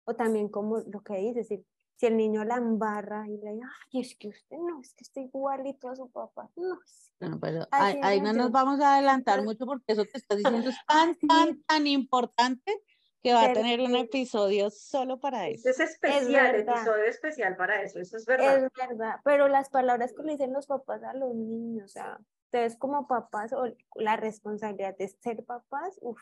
o 0.07 0.17
también 0.17 0.49
como 0.49 0.79
lo 0.79 1.03
que 1.03 1.19
dice, 1.19 1.39
decir, 1.39 1.65
si 2.03 2.07
el 2.07 2.17
niño 2.17 2.43
la 2.43 2.57
embarra 2.57 3.29
y 3.29 3.39
le 3.39 3.53
dice, 3.53 3.65
ay, 3.93 4.01
es 4.01 4.17
que 4.17 4.27
usted 4.27 4.57
no, 4.57 4.81
es 4.81 4.93
que 4.93 5.05
está 5.05 5.21
igualito 5.21 5.89
a 5.89 5.95
su 5.95 6.11
papá. 6.11 6.51
No, 6.57 6.81
no 7.21 7.39
pero 7.39 7.65
ahí, 7.71 8.21
no 8.21 8.33
nos 8.33 8.51
vamos 8.51 8.81
a 8.81 8.95
adelantar 8.95 9.45
mucho 9.45 9.67
porque 9.67 9.93
eso 9.93 10.03
que 10.03 10.19
estás 10.19 10.37
diciendo 10.67 10.69
es 10.69 10.77
tan, 10.85 11.15
tan, 11.15 11.63
tan 11.63 11.87
importante 11.87 12.83
que 13.23 13.33
va 13.33 13.45
a 13.45 13.53
tener 13.53 13.81
un 13.81 13.95
episodio 13.95 14.69
solo 14.71 15.21
para 15.21 15.47
eso. 15.47 15.69
Es 15.69 15.79
especial, 15.79 16.57
es 16.57 16.63
episodio 16.63 17.05
especial 17.05 17.55
para 17.55 17.81
eso, 17.83 18.01
eso 18.01 18.17
es 18.17 18.27
verdad. 18.27 18.65
Es 18.65 18.73
verdad, 18.77 19.21
pero 19.23 19.47
las 19.47 19.71
palabras 19.71 20.13
que 20.13 20.25
le 20.25 20.33
dicen 20.33 20.53
los 20.53 20.67
papás 20.67 21.05
a 21.05 21.15
los 21.15 21.33
niños, 21.37 21.85
o 21.85 21.93
sea, 21.93 22.19
ustedes 22.47 22.77
como 22.77 23.07
papás 23.07 23.53
o 23.53 23.73
la 23.95 24.17
responsabilidad 24.17 24.97
de 24.97 25.07
ser 25.07 25.45
papás, 25.45 26.01
uf, 26.01 26.21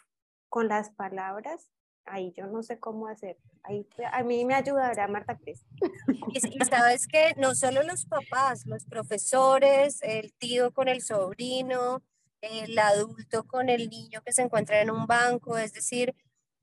con 0.50 0.68
las 0.68 0.90
palabras 0.90 1.70
ahí 2.05 2.32
yo 2.36 2.46
no 2.46 2.62
sé 2.62 2.78
cómo 2.78 3.09
hacer. 3.09 3.36
Ahí, 3.62 3.86
a 4.12 4.22
mí 4.22 4.44
me 4.44 4.55
ayudará 4.55 5.07
Marta 5.09 5.36
Cris. 5.36 5.64
Y, 6.32 6.40
sabes 6.64 7.07
que 7.07 7.34
no 7.36 7.55
solo 7.55 7.82
los 7.82 8.07
papás, 8.07 8.66
los 8.66 8.84
profesores, 8.86 10.01
el 10.03 10.32
tío 10.34 10.72
con 10.72 10.88
el 10.88 11.03
sobrino, 11.03 12.03
el 12.40 12.78
adulto 12.78 13.44
con 13.46 13.68
el 13.68 13.88
niño 13.90 14.22
que 14.24 14.32
se 14.32 14.42
encuentra 14.42 14.80
en 14.80 14.90
un 14.90 15.07
banco, 15.07 15.59
es 15.59 15.72
decir, 15.72 16.14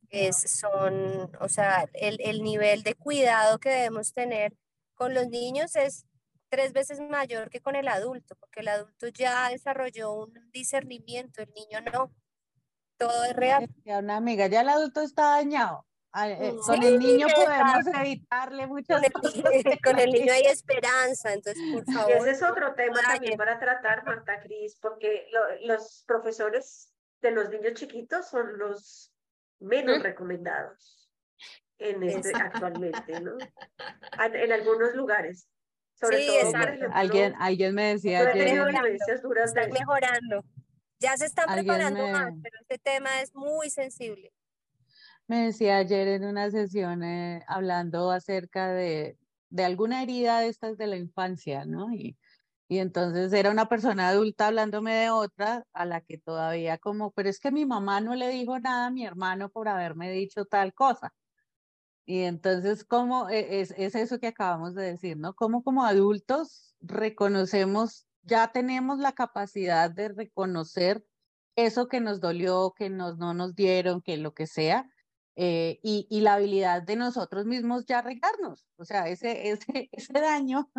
es, 0.10 0.38
son, 0.60 1.30
o 1.40 1.50
sea, 1.50 1.88
el, 1.94 2.20
el 2.22 2.44
nivel 2.44 2.84
de 2.84 2.96
cuidado 2.96 3.60
que 3.60 3.70
debemos 3.70 4.14
tener 4.14 4.54
con 4.96 5.14
los 5.14 5.28
niños 5.28 5.76
es 5.76 6.06
tres 6.50 6.74
veces 6.74 7.00
mayor 7.00 7.50
que 7.50 7.62
con 7.62 7.76
el 7.76 7.88
adulto, 7.88 8.36
porque 8.36 8.62
el 8.62 8.70
adulto 8.70 9.08
ya 9.10 9.50
desarrolló 9.50 10.14
un 10.14 10.34
discernimiento, 10.52 11.42
el 11.42 11.52
niño 11.54 11.82
no. 11.92 12.12
Todo 12.98 13.24
es 13.26 13.36
real. 13.36 13.70
Una 13.86 14.18
amiga, 14.18 14.48
ya 14.48 14.62
el 14.62 14.70
adulto 14.70 15.02
está 15.02 15.36
dañado. 15.36 15.88
Eh, 16.26 16.56
con 16.66 16.82
el 16.82 16.98
niño 16.98 17.28
podemos 17.28 17.86
evitarle 17.95 18.66
muchas 18.66 19.02
con 19.12 19.22
cosas. 19.22 19.43
con 19.84 20.00
el 20.00 20.12
niño 20.12 20.34
hay 20.34 20.45
esperanza, 20.45 21.34
entonces 21.34 21.62
por 21.74 21.93
favor. 21.93 22.10
Y 22.10 22.14
ese 22.14 22.32
es 22.32 22.43
otro 22.43 22.74
tema 22.74 23.00
también 23.02 23.38
para 23.38 23.60
tratar, 23.60 24.04
Marta 24.04 24.39
Cris, 24.41 24.78
porque 24.82 25.30
los 25.62 26.04
profesores 26.08 26.91
de 27.22 27.32
los 27.32 27.50
niños 27.50 27.74
chiquitos 27.74 28.28
son 28.28 28.58
los 28.58 29.14
menos 29.60 30.02
recomendados 30.02 31.12
en 31.78 32.02
este, 32.02 32.32
actualmente, 32.36 33.20
¿no? 33.22 33.38
En, 34.20 34.52
algunos 34.52 34.95
lugares. 34.95 35.48
Sobre 35.93 36.22
sí, 36.22 36.28
todo, 36.28 36.52
alguien, 36.93 37.36
alguien 37.39 37.76
me 37.76 37.93
decía 37.93 38.22
ayer. 38.22 38.48
Están 39.43 39.72
mejorando. 39.72 40.43
Ya 41.00 41.16
se 41.18 41.26
están 41.26 41.54
preparando 41.54 42.08
más, 42.08 42.34
pero 42.41 42.58
este 42.62 42.78
tema 42.80 43.22
es 43.22 43.34
muy 43.36 43.70
sensible. 43.70 44.34
Me 45.28 45.45
decía 45.45 45.78
ayer 45.78 46.08
en 46.08 46.26
una 46.26 46.50
sesión 46.50 47.04
eh, 47.04 47.43
hablando 47.48 48.12
acerca 48.12 48.72
de, 48.72 49.18
de 49.50 49.66
alguna 49.66 50.02
herida 50.02 50.39
de 50.39 50.48
estas 50.48 50.78
de 50.78 50.88
la 50.88 50.98
infancia, 50.98 51.66
¿no? 51.66 51.91
Y, 51.93 52.18
y 52.70 52.80
entonces 52.80 53.32
era 53.34 53.52
una 53.52 53.70
persona 53.70 54.10
adulta 54.10 54.48
hablándome 54.48 54.93
de 54.93 55.10
otra 55.10 55.66
a 55.74 55.86
la 55.86 56.02
que 56.02 56.18
todavía 56.18 56.78
como, 56.78 57.12
pero 57.12 57.30
es 57.30 57.39
que 57.39 57.52
mi 57.52 57.66
mamá 57.66 58.02
no 58.02 58.16
le 58.16 58.30
dijo 58.30 58.60
nada 58.60 58.88
a 58.88 58.91
mi 58.91 59.06
hermano 59.06 59.50
por 59.50 59.68
haberme 59.68 60.12
dicho 60.12 60.45
tal 60.45 60.74
cosa. 60.74 61.14
Y 62.06 62.22
entonces, 62.22 62.86
¿cómo 62.86 63.30
e, 63.30 63.62
es, 63.62 63.74
es 63.78 63.95
eso 63.95 64.20
que 64.20 64.28
acabamos 64.28 64.76
de 64.76 64.84
decir, 64.84 65.18
no? 65.18 65.34
¿Cómo 65.36 65.64
como 65.64 65.86
adultos 65.86 66.76
reconocemos, 66.82 68.08
ya 68.28 68.52
tenemos 68.52 69.00
la 69.00 69.14
capacidad 69.14 69.90
de 69.90 70.10
reconocer 70.10 71.06
eso 71.56 71.88
que 71.88 72.00
nos 72.02 72.20
dolió, 72.22 72.74
que 72.78 72.90
nos, 72.90 73.18
no 73.18 73.34
nos 73.34 73.56
dieron, 73.56 74.02
que 74.02 74.18
lo 74.18 74.34
que 74.34 74.48
sea, 74.48 74.90
eh, 75.36 75.80
y, 75.84 76.08
y, 76.10 76.22
la 76.22 76.34
habilidad 76.34 76.82
de 76.82 76.96
nosotros 76.96 77.46
mismos 77.46 77.86
ya 77.86 78.00
arreglarnos. 78.00 78.66
O 78.76 78.86
sea, 78.86 79.08
ese, 79.08 79.50
ese, 79.52 79.90
ese 79.92 80.14
daño, 80.14 80.70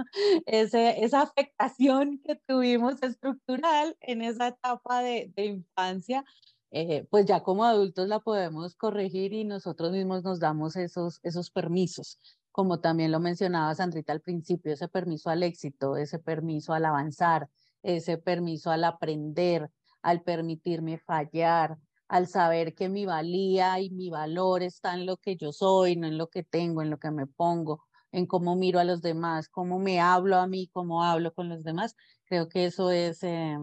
ese, 0.47 1.05
esa 1.05 1.23
afectación 1.23 2.21
que 2.25 2.37
tuvimos 2.37 3.03
estructural 3.03 3.97
en 4.01 4.23
esa 4.23 4.49
etapa 4.49 5.01
de, 5.03 5.33
de 5.37 5.45
infancia, 5.47 6.25
eh, 6.71 7.07
pues 7.11 7.25
ya 7.25 7.43
como 7.43 7.65
adultos 7.65 8.09
la 8.09 8.21
podemos 8.21 8.75
corregir 8.75 9.33
y 9.33 9.45
nosotros 9.45 9.93
mismos 9.93 10.23
nos 10.23 10.39
damos 10.39 10.77
esos, 10.77 11.19
esos 11.23 11.51
permisos, 11.51 12.19
como 12.59 12.81
también 12.81 13.13
lo 13.13 13.21
mencionaba 13.21 13.73
Sandrita 13.73 14.13
al 14.13 14.21
principio, 14.21 14.73
ese 14.73 14.89
permiso 14.89 15.31
al 15.31 15.45
éxito, 15.45 15.97
ese 15.97 16.19
permiso 16.19 16.73
al 16.73 16.87
avanzar, 16.87 17.49
ese 17.85 18.19
permiso 18.19 18.73
al 18.73 18.83
aprender, 18.83 19.71
al 20.03 20.23
permitirme 20.23 20.99
fallar, 20.99 21.79
al 22.09 22.27
saber 22.27 22.75
que 22.75 22.89
mi 22.89 23.07
valía 23.07 23.79
y 23.79 23.91
mi 23.91 24.11
valor 24.11 24.65
está 24.65 24.95
en 24.95 25.07
lo 25.07 25.19
que 25.19 25.37
yo 25.37 25.53
soy, 25.53 25.95
no 25.95 26.09
en 26.09 26.19
lo 26.19 26.31
que 26.31 26.43
tengo, 26.43 26.83
en 26.83 26.91
lo 26.91 26.99
que 26.99 27.13
me 27.13 27.29
pongo, 27.29 27.85
en 28.11 28.27
cómo 28.27 28.57
miro 28.57 28.81
a 28.81 28.85
los 28.85 29.03
demás, 29.03 29.49
cómo 29.49 29.79
me 29.79 30.01
hablo 30.01 30.37
a 30.37 30.49
mí, 30.49 30.69
cómo 30.73 31.05
hablo 31.05 31.33
con 31.33 31.49
los 31.49 31.63
demás. 31.63 31.95
Creo 32.25 32.49
que 32.49 32.65
eso 32.65 32.91
es, 32.91 33.23
eh, 33.23 33.57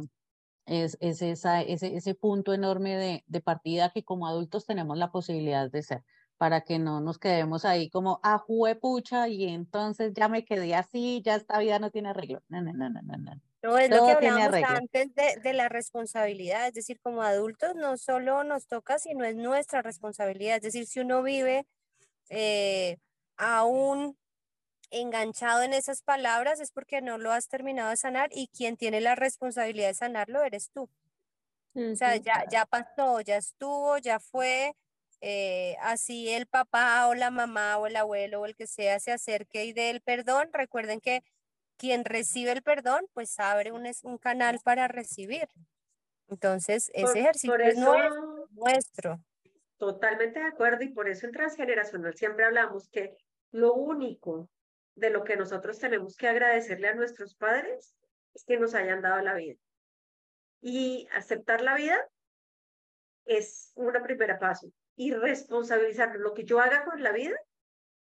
ese, 0.67 2.15
punto 2.15 2.53
enorme 2.53 3.23
de 3.27 3.41
partida 3.41 3.89
que 3.89 4.05
como 4.05 4.25
adultos 4.25 4.65
tenemos 4.65 4.97
la 4.97 5.11
posibilidad 5.11 5.69
de 5.69 5.83
ser 5.83 6.05
para 6.37 6.61
que 6.61 6.79
no 6.79 6.99
nos 6.99 7.17
quedemos 7.17 7.65
ahí 7.65 7.89
como 7.89 8.19
a 8.23 8.35
ah, 8.35 8.77
pucha 8.79 9.27
y 9.27 9.45
entonces 9.45 10.13
ya 10.13 10.27
me 10.27 10.43
quedé 10.43 10.75
así, 10.75 11.21
ya 11.23 11.35
esta 11.35 11.59
vida 11.59 11.79
no 11.79 11.91
tiene 11.91 12.09
arreglo. 12.09 12.41
No, 12.49 12.61
no, 12.61 12.73
no, 12.73 12.89
no, 12.89 13.01
no. 13.01 13.41
No, 13.63 13.77
es 13.79 13.89
lo 13.89 14.05
que 14.05 14.11
hablábamos 14.11 14.69
antes 14.69 15.15
de, 15.15 15.39
de, 15.41 15.53
la 15.53 15.69
responsabilidad, 15.69 16.67
es 16.67 16.75
decir, 16.75 16.99
como 17.01 17.23
adultos 17.23 17.73
no 17.75 17.97
solo 17.97 18.43
nos 18.43 18.67
toca, 18.67 18.99
sino 18.99 19.25
es 19.25 19.35
nuestra 19.35 19.81
responsabilidad. 19.81 20.57
Es 20.57 20.61
decir, 20.61 20.85
si 20.85 20.99
uno 20.99 21.23
vive 21.23 21.65
eh, 22.29 22.97
aún 23.37 24.17
enganchado 24.91 25.63
en 25.63 25.73
esas 25.73 26.01
palabras 26.01 26.59
es 26.59 26.71
porque 26.71 27.01
no 27.01 27.17
lo 27.17 27.31
has 27.31 27.47
terminado 27.47 27.89
de 27.89 27.97
sanar 27.97 28.29
y 28.31 28.47
quien 28.47 28.77
tiene 28.77 29.01
la 29.01 29.15
responsabilidad 29.15 29.87
de 29.87 29.93
sanarlo 29.95 30.43
eres 30.43 30.69
tú. 30.71 30.89
O 31.75 31.95
sea, 31.95 32.15
ya, 32.15 32.45
ya 32.49 32.65
pasó, 32.65 33.19
ya 33.19 33.35
estuvo, 33.35 33.97
ya 33.97 34.19
fue. 34.19 34.73
Eh, 35.27 35.75
así 35.81 36.29
el 36.29 36.45
papá 36.45 37.07
o 37.07 37.15
la 37.15 37.31
mamá 37.31 37.79
o 37.79 37.87
el 37.87 37.95
abuelo 37.95 38.41
o 38.41 38.45
el 38.45 38.55
que 38.55 38.67
sea 38.67 38.99
se 38.99 39.11
acerque 39.11 39.65
y 39.65 39.73
dé 39.73 39.89
el 39.89 40.01
perdón. 40.01 40.49
Recuerden 40.53 41.01
que 41.01 41.23
quien 41.77 42.05
recibe 42.05 42.51
el 42.51 42.61
perdón, 42.61 43.07
pues 43.11 43.39
abre 43.39 43.71
un, 43.71 43.89
un 44.03 44.17
canal 44.19 44.59
para 44.63 44.87
recibir. 44.87 45.47
Entonces, 46.27 46.91
ese 46.93 47.21
ejercicio 47.21 47.55
es 47.55 47.75
nuestro. 48.51 49.19
Totalmente 49.77 50.41
de 50.41 50.45
acuerdo 50.45 50.83
y 50.83 50.89
por 50.89 51.09
eso 51.09 51.25
en 51.25 51.31
transgeneracional 51.31 52.13
siempre 52.13 52.45
hablamos 52.45 52.87
que 52.89 53.17
lo 53.49 53.73
único 53.73 54.47
de 54.93 55.09
lo 55.09 55.23
que 55.23 55.37
nosotros 55.37 55.79
tenemos 55.79 56.15
que 56.17 56.27
agradecerle 56.27 56.89
a 56.89 56.93
nuestros 56.93 57.33
padres 57.33 57.95
es 58.35 58.45
que 58.45 58.59
nos 58.59 58.75
hayan 58.75 59.01
dado 59.01 59.21
la 59.21 59.33
vida. 59.33 59.57
Y 60.61 61.07
aceptar 61.15 61.61
la 61.61 61.73
vida 61.73 61.97
es 63.25 63.71
un 63.73 63.91
primer 64.03 64.37
paso. 64.37 64.71
Y 64.95 65.13
responsabilizar 65.13 66.15
lo 66.15 66.33
que 66.33 66.45
yo 66.45 66.59
haga 66.59 66.85
con 66.85 67.03
la 67.03 67.11
vida 67.11 67.37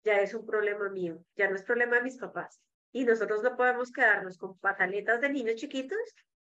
ya 0.05 0.21
es 0.21 0.33
un 0.35 0.47
problema 0.47 0.89
mío, 0.89 1.23
ya 1.37 1.49
no 1.49 1.57
es 1.57 1.63
problema 1.63 1.97
de 1.97 2.03
mis 2.03 2.17
papás. 2.17 2.61
Y 2.93 3.05
nosotros 3.05 3.43
no 3.43 3.57
podemos 3.57 3.93
quedarnos 3.93 4.39
con 4.39 4.59
pataletas 4.59 5.21
de 5.21 5.29
niños 5.29 5.57
chiquitos 5.57 5.99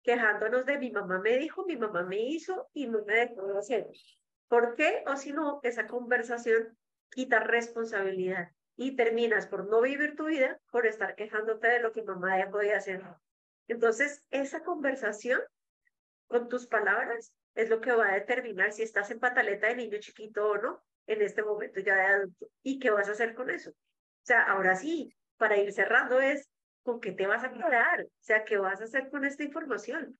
quejándonos 0.04 0.66
de 0.66 0.78
mi 0.78 0.92
mamá 0.92 1.20
me 1.20 1.38
dijo, 1.38 1.66
mi 1.66 1.78
mamá 1.78 2.04
me 2.04 2.20
hizo 2.20 2.70
y 2.74 2.88
no 2.88 3.04
me 3.06 3.16
dejó 3.16 3.58
hacer. 3.58 3.88
¿Por 4.48 4.76
qué? 4.76 5.04
O 5.08 5.16
si 5.16 5.32
no, 5.32 5.60
esa 5.64 5.88
conversación 5.88 6.78
quita 7.10 7.40
responsabilidad 7.40 8.50
y 8.76 8.96
terminas 8.96 9.48
por 9.48 9.68
no 9.68 9.82
vivir 9.82 10.16
tu 10.16 10.26
vida 10.26 10.60
por 10.72 10.86
estar 10.86 11.16
quejándote 11.16 11.68
de 11.68 11.80
lo 11.80 11.92
que 11.92 12.04
mamá 12.04 12.38
ya 12.38 12.50
podía 12.50 12.78
hacer. 12.78 13.02
Entonces, 13.68 14.24
esa 14.30 14.64
conversación 14.64 15.40
con 16.28 16.50
tus 16.50 16.68
palabras 16.68 17.34
es 17.56 17.70
lo 17.70 17.82
que 17.82 17.92
va 17.92 18.10
a 18.10 18.16
determinar 18.16 18.72
si 18.72 18.84
estás 18.84 19.12
en 19.12 19.20
pataleta 19.20 19.68
de 19.68 19.76
niño 19.76 19.98
chiquito 20.00 20.48
o 20.48 20.58
no 20.58 20.84
en 21.06 21.22
este 21.22 21.44
momento 21.44 21.80
ya 21.80 21.96
de 21.96 22.02
adulto 22.02 22.48
y 22.62 22.80
qué 22.80 22.90
vas 22.90 23.10
a 23.10 23.12
hacer 23.12 23.34
con 23.36 23.50
eso. 23.50 23.72
O 23.72 24.26
sea, 24.26 24.44
ahora 24.44 24.76
sí, 24.76 25.16
para 25.38 25.58
ir 25.58 25.72
cerrando 25.74 26.20
es 26.20 26.50
con 26.84 27.00
qué 27.00 27.12
te 27.12 27.28
vas 27.28 27.44
a 27.44 27.52
quedar, 27.52 28.04
o 28.04 28.10
sea, 28.20 28.44
qué 28.44 28.58
vas 28.58 28.82
a 28.82 28.86
hacer 28.86 29.10
con 29.10 29.26
esta 29.26 29.44
información 29.44 30.18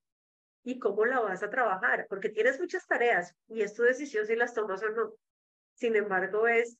y 0.62 0.78
cómo 0.78 1.04
la 1.04 1.20
vas 1.20 1.42
a 1.42 1.50
trabajar, 1.50 2.06
porque 2.08 2.30
tienes 2.30 2.58
muchas 2.58 2.86
tareas 2.86 3.34
y 3.48 3.62
es 3.62 3.74
tu 3.74 3.82
decisión 3.82 4.26
si 4.26 4.34
las 4.34 4.54
tomas 4.54 4.82
o 4.82 4.90
no. 4.90 5.12
Sin 5.74 5.94
embargo, 5.96 6.46
es, 6.48 6.78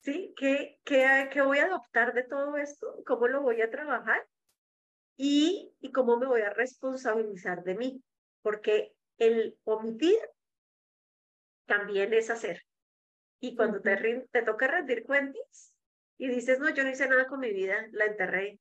¿sí? 0.00 0.34
¿Qué, 0.36 0.78
qué, 0.84 1.28
qué 1.32 1.40
voy 1.40 1.58
a 1.58 1.66
adoptar 1.66 2.12
de 2.12 2.24
todo 2.24 2.56
esto? 2.56 3.02
¿Cómo 3.06 3.28
lo 3.28 3.42
voy 3.42 3.62
a 3.62 3.70
trabajar? 3.70 4.26
Y, 5.16 5.74
y 5.80 5.92
cómo 5.92 6.16
me 6.16 6.26
voy 6.26 6.42
a 6.42 6.50
responsabilizar 6.50 7.62
de 7.62 7.74
mí, 7.74 8.02
porque 8.42 8.94
el 9.20 9.56
omitir 9.64 10.18
también 11.66 12.12
es 12.12 12.30
hacer. 12.30 12.62
Y 13.38 13.54
cuando 13.54 13.80
te, 13.80 14.26
te 14.32 14.42
toca 14.42 14.66
rendir 14.66 15.04
cuentas, 15.04 15.74
y 16.18 16.28
dices, 16.28 16.58
no, 16.58 16.68
yo 16.68 16.82
no 16.82 16.90
hice 16.90 17.08
nada 17.08 17.26
con 17.26 17.40
mi 17.40 17.50
vida, 17.50 17.86
la 17.92 18.06
enterré. 18.06 18.60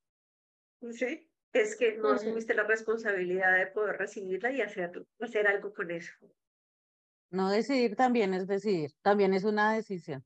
¿Sí? 0.91 1.29
Es 1.51 1.75
que 1.75 1.97
no 1.97 2.11
asumiste 2.11 2.53
la 2.53 2.63
responsabilidad 2.63 3.57
de 3.57 3.67
poder 3.67 3.97
recibirla 3.97 4.51
y 4.51 4.61
hacerlo, 4.61 5.05
hacer 5.19 5.47
algo 5.47 5.73
con 5.73 5.91
eso. 5.91 6.13
No 7.31 7.49
decidir 7.49 7.95
también 7.95 8.33
es 8.33 8.47
decidir, 8.47 8.91
también 9.01 9.33
es 9.33 9.43
una 9.43 9.73
decisión. 9.73 10.23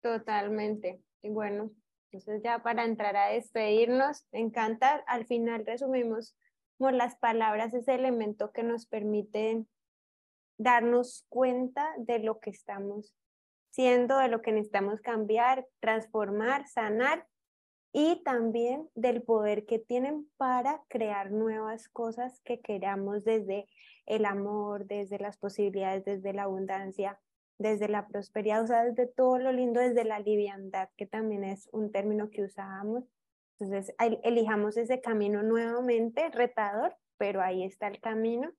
Totalmente. 0.00 1.00
Y 1.22 1.30
bueno, 1.30 1.72
entonces 2.10 2.40
ya 2.42 2.62
para 2.62 2.84
entrar 2.84 3.16
a 3.16 3.30
despedirnos, 3.30 4.26
me 4.30 4.40
encanta, 4.40 5.02
al 5.06 5.26
final 5.26 5.66
resumimos 5.66 6.36
por 6.78 6.94
las 6.94 7.16
palabras, 7.16 7.74
ese 7.74 7.94
elemento 7.94 8.52
que 8.52 8.62
nos 8.62 8.86
permite 8.86 9.64
darnos 10.56 11.26
cuenta 11.28 11.92
de 11.98 12.20
lo 12.20 12.40
que 12.40 12.50
estamos 12.50 13.14
siendo 13.70 14.18
de 14.18 14.28
lo 14.28 14.42
que 14.42 14.52
necesitamos 14.52 15.00
cambiar, 15.00 15.66
transformar, 15.80 16.66
sanar 16.66 17.26
y 17.92 18.22
también 18.24 18.88
del 18.94 19.22
poder 19.22 19.66
que 19.66 19.78
tienen 19.78 20.28
para 20.36 20.82
crear 20.88 21.30
nuevas 21.30 21.88
cosas 21.88 22.40
que 22.44 22.60
queramos 22.60 23.24
desde 23.24 23.66
el 24.06 24.24
amor, 24.24 24.86
desde 24.86 25.18
las 25.18 25.36
posibilidades, 25.36 26.04
desde 26.04 26.32
la 26.32 26.44
abundancia, 26.44 27.20
desde 27.58 27.88
la 27.88 28.06
prosperidad, 28.08 28.62
o 28.62 28.66
sea, 28.66 28.84
desde 28.84 29.06
todo 29.06 29.38
lo 29.38 29.52
lindo, 29.52 29.80
desde 29.80 30.04
la 30.04 30.18
liviandad, 30.18 30.88
que 30.96 31.06
también 31.06 31.44
es 31.44 31.68
un 31.72 31.90
término 31.90 32.30
que 32.30 32.42
usábamos. 32.42 33.04
Entonces, 33.60 33.94
elijamos 34.22 34.76
ese 34.76 35.00
camino 35.00 35.42
nuevamente, 35.42 36.28
retador, 36.30 36.94
pero 37.16 37.42
ahí 37.42 37.64
está 37.64 37.88
el 37.88 38.00
camino. 38.00 38.52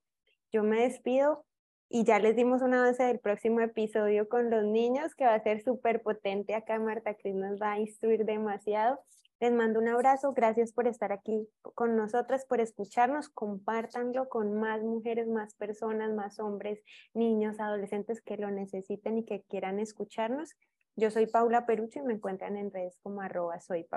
Yo 0.51 0.63
me 0.63 0.81
despido 0.81 1.45
y 1.87 2.03
ya 2.03 2.19
les 2.19 2.35
dimos 2.35 2.61
un 2.61 2.73
avance 2.73 3.03
del 3.03 3.19
próximo 3.19 3.61
episodio 3.61 4.27
con 4.27 4.49
los 4.49 4.63
niños 4.63 5.15
que 5.15 5.25
va 5.25 5.35
a 5.35 5.43
ser 5.43 5.61
súper 5.61 6.01
potente. 6.01 6.53
Acá 6.53 6.77
Marta 6.79 7.15
Cris 7.15 7.33
nos 7.33 7.61
va 7.61 7.73
a 7.73 7.79
instruir 7.79 8.25
demasiado. 8.25 8.99
Les 9.39 9.53
mando 9.53 9.79
un 9.79 9.87
abrazo, 9.87 10.33
gracias 10.33 10.73
por 10.73 10.85
estar 10.85 11.13
aquí 11.13 11.47
con 11.61 11.95
nosotras, 11.95 12.45
por 12.45 12.59
escucharnos, 12.59 13.29
compártanlo 13.29 14.27
con 14.27 14.59
más 14.59 14.83
mujeres, 14.83 15.29
más 15.29 15.55
personas, 15.55 16.13
más 16.13 16.41
hombres, 16.41 16.83
niños, 17.13 17.57
adolescentes 17.61 18.21
que 18.21 18.35
lo 18.35 18.51
necesiten 18.51 19.17
y 19.17 19.23
que 19.23 19.43
quieran 19.43 19.79
escucharnos. 19.79 20.57
Yo 20.97 21.09
soy 21.09 21.25
Paula 21.25 21.65
Perucho 21.65 21.99
y 21.99 22.01
me 22.01 22.15
encuentran 22.15 22.57
en 22.57 22.69
redes 22.69 22.99
como 23.01 23.21
arroba 23.21 23.61
soy. 23.61 23.87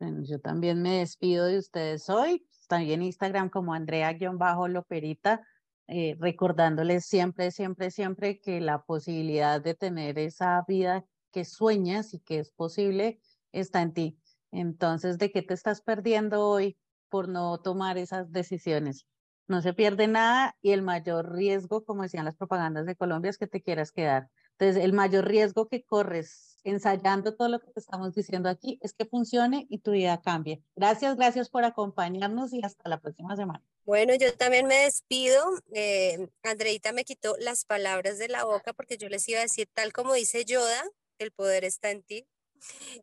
Yo 0.00 0.40
también 0.40 0.80
me 0.80 1.00
despido 1.00 1.44
de 1.44 1.58
ustedes 1.58 2.08
hoy, 2.08 2.46
también 2.68 3.02
Instagram 3.02 3.50
como 3.50 3.74
Andrea-Loperita, 3.74 5.46
eh, 5.88 6.16
recordándoles 6.18 7.04
siempre, 7.04 7.50
siempre, 7.50 7.90
siempre 7.90 8.40
que 8.40 8.60
la 8.60 8.82
posibilidad 8.82 9.60
de 9.60 9.74
tener 9.74 10.18
esa 10.18 10.64
vida 10.66 11.04
que 11.32 11.44
sueñas 11.44 12.14
y 12.14 12.20
que 12.20 12.38
es 12.38 12.50
posible 12.50 13.20
está 13.52 13.82
en 13.82 13.92
ti. 13.92 14.18
Entonces, 14.52 15.18
¿de 15.18 15.30
qué 15.30 15.42
te 15.42 15.52
estás 15.52 15.82
perdiendo 15.82 16.46
hoy 16.46 16.78
por 17.08 17.28
no 17.28 17.58
tomar 17.58 17.98
esas 17.98 18.32
decisiones? 18.32 19.06
No 19.48 19.60
se 19.60 19.74
pierde 19.74 20.06
nada 20.06 20.56
y 20.62 20.70
el 20.70 20.82
mayor 20.82 21.34
riesgo, 21.34 21.84
como 21.84 22.04
decían 22.04 22.24
las 22.24 22.36
propagandas 22.36 22.86
de 22.86 22.96
Colombia, 22.96 23.30
es 23.30 23.38
que 23.38 23.48
te 23.48 23.62
quieras 23.62 23.92
quedar. 23.92 24.30
Entonces, 24.60 24.84
el 24.84 24.92
mayor 24.92 25.26
riesgo 25.26 25.68
que 25.68 25.82
corres 25.82 26.58
ensayando 26.64 27.34
todo 27.34 27.48
lo 27.48 27.60
que 27.60 27.72
te 27.72 27.80
estamos 27.80 28.14
diciendo 28.14 28.50
aquí 28.50 28.78
es 28.82 28.92
que 28.92 29.06
funcione 29.06 29.66
y 29.70 29.78
tu 29.78 29.92
vida 29.92 30.20
cambie. 30.20 30.62
Gracias, 30.76 31.16
gracias 31.16 31.48
por 31.48 31.64
acompañarnos 31.64 32.52
y 32.52 32.60
hasta 32.62 32.86
la 32.90 33.00
próxima 33.00 33.34
semana. 33.36 33.64
Bueno, 33.86 34.14
yo 34.14 34.34
también 34.34 34.66
me 34.66 34.74
despido. 34.82 35.42
Eh, 35.72 36.28
Andreita 36.42 36.92
me 36.92 37.04
quitó 37.04 37.36
las 37.38 37.64
palabras 37.64 38.18
de 38.18 38.28
la 38.28 38.44
boca 38.44 38.74
porque 38.74 38.98
yo 38.98 39.08
les 39.08 39.26
iba 39.30 39.38
a 39.38 39.44
decir, 39.44 39.66
tal 39.72 39.94
como 39.94 40.12
dice 40.12 40.44
Yoda, 40.44 40.84
el 41.18 41.32
poder 41.32 41.64
está 41.64 41.90
en 41.90 42.02
ti. 42.02 42.26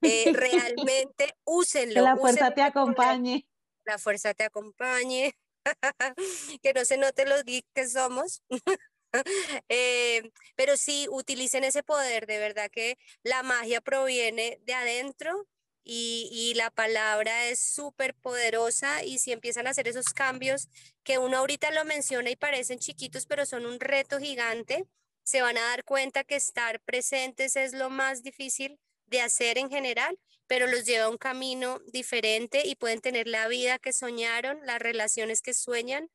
Eh, 0.04 0.26
realmente 0.34 1.34
úsenlo. 1.44 1.96
Que 1.96 2.02
la 2.02 2.18
fuerza 2.18 2.52
te 2.52 2.62
acompañe. 2.62 3.48
La 3.84 3.98
fuerza 3.98 4.36
te 4.36 4.44
acompañe. 4.44 5.34
que 6.62 6.74
no 6.74 6.86
se 6.86 7.00
note 7.00 7.26
los 7.26 7.44
geeks 7.44 7.68
que 7.74 7.90
somos. 7.90 8.44
Eh, 9.70 10.32
pero 10.56 10.78
sí, 10.78 11.08
utilicen 11.10 11.64
ese 11.64 11.84
poder, 11.84 12.26
de 12.28 12.38
verdad 12.40 12.70
que 12.72 12.98
la 13.24 13.44
magia 13.44 13.82
proviene 13.82 14.60
de 14.64 14.74
adentro 14.74 15.48
y, 15.84 16.30
y 16.32 16.54
la 16.56 16.70
palabra 16.72 17.48
es 17.48 17.60
súper 17.60 18.16
poderosa 18.16 19.04
y 19.04 19.20
si 19.20 19.32
empiezan 19.32 19.68
a 19.68 19.72
hacer 19.72 19.88
esos 19.88 20.14
cambios 20.14 20.68
que 21.04 21.18
uno 21.18 21.38
ahorita 21.38 21.72
lo 21.72 21.86
menciona 21.86 22.30
y 22.30 22.36
parecen 22.36 22.80
chiquitos, 22.80 23.26
pero 23.26 23.46
son 23.46 23.66
un 23.66 23.80
reto 23.80 24.20
gigante, 24.20 24.86
se 25.24 25.42
van 25.42 25.58
a 25.58 25.62
dar 25.62 25.84
cuenta 25.84 26.24
que 26.24 26.36
estar 26.36 26.80
presentes 26.82 27.56
es 27.56 27.74
lo 27.74 27.90
más 27.90 28.24
difícil 28.24 28.80
de 29.06 29.22
hacer 29.22 29.58
en 29.58 29.70
general, 29.70 30.20
pero 30.48 30.68
los 30.68 30.86
lleva 30.86 31.06
a 31.06 31.10
un 31.10 31.18
camino 31.18 31.80
diferente 31.92 32.64
y 32.66 32.76
pueden 32.76 33.02
tener 33.02 33.28
la 33.28 33.48
vida 33.48 33.80
que 33.80 33.94
soñaron, 33.94 34.60
las 34.66 34.80
relaciones 34.80 35.42
que 35.42 35.54
sueñan. 35.54 36.10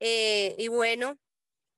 Eh, 0.00 0.54
y 0.58 0.68
bueno, 0.68 1.18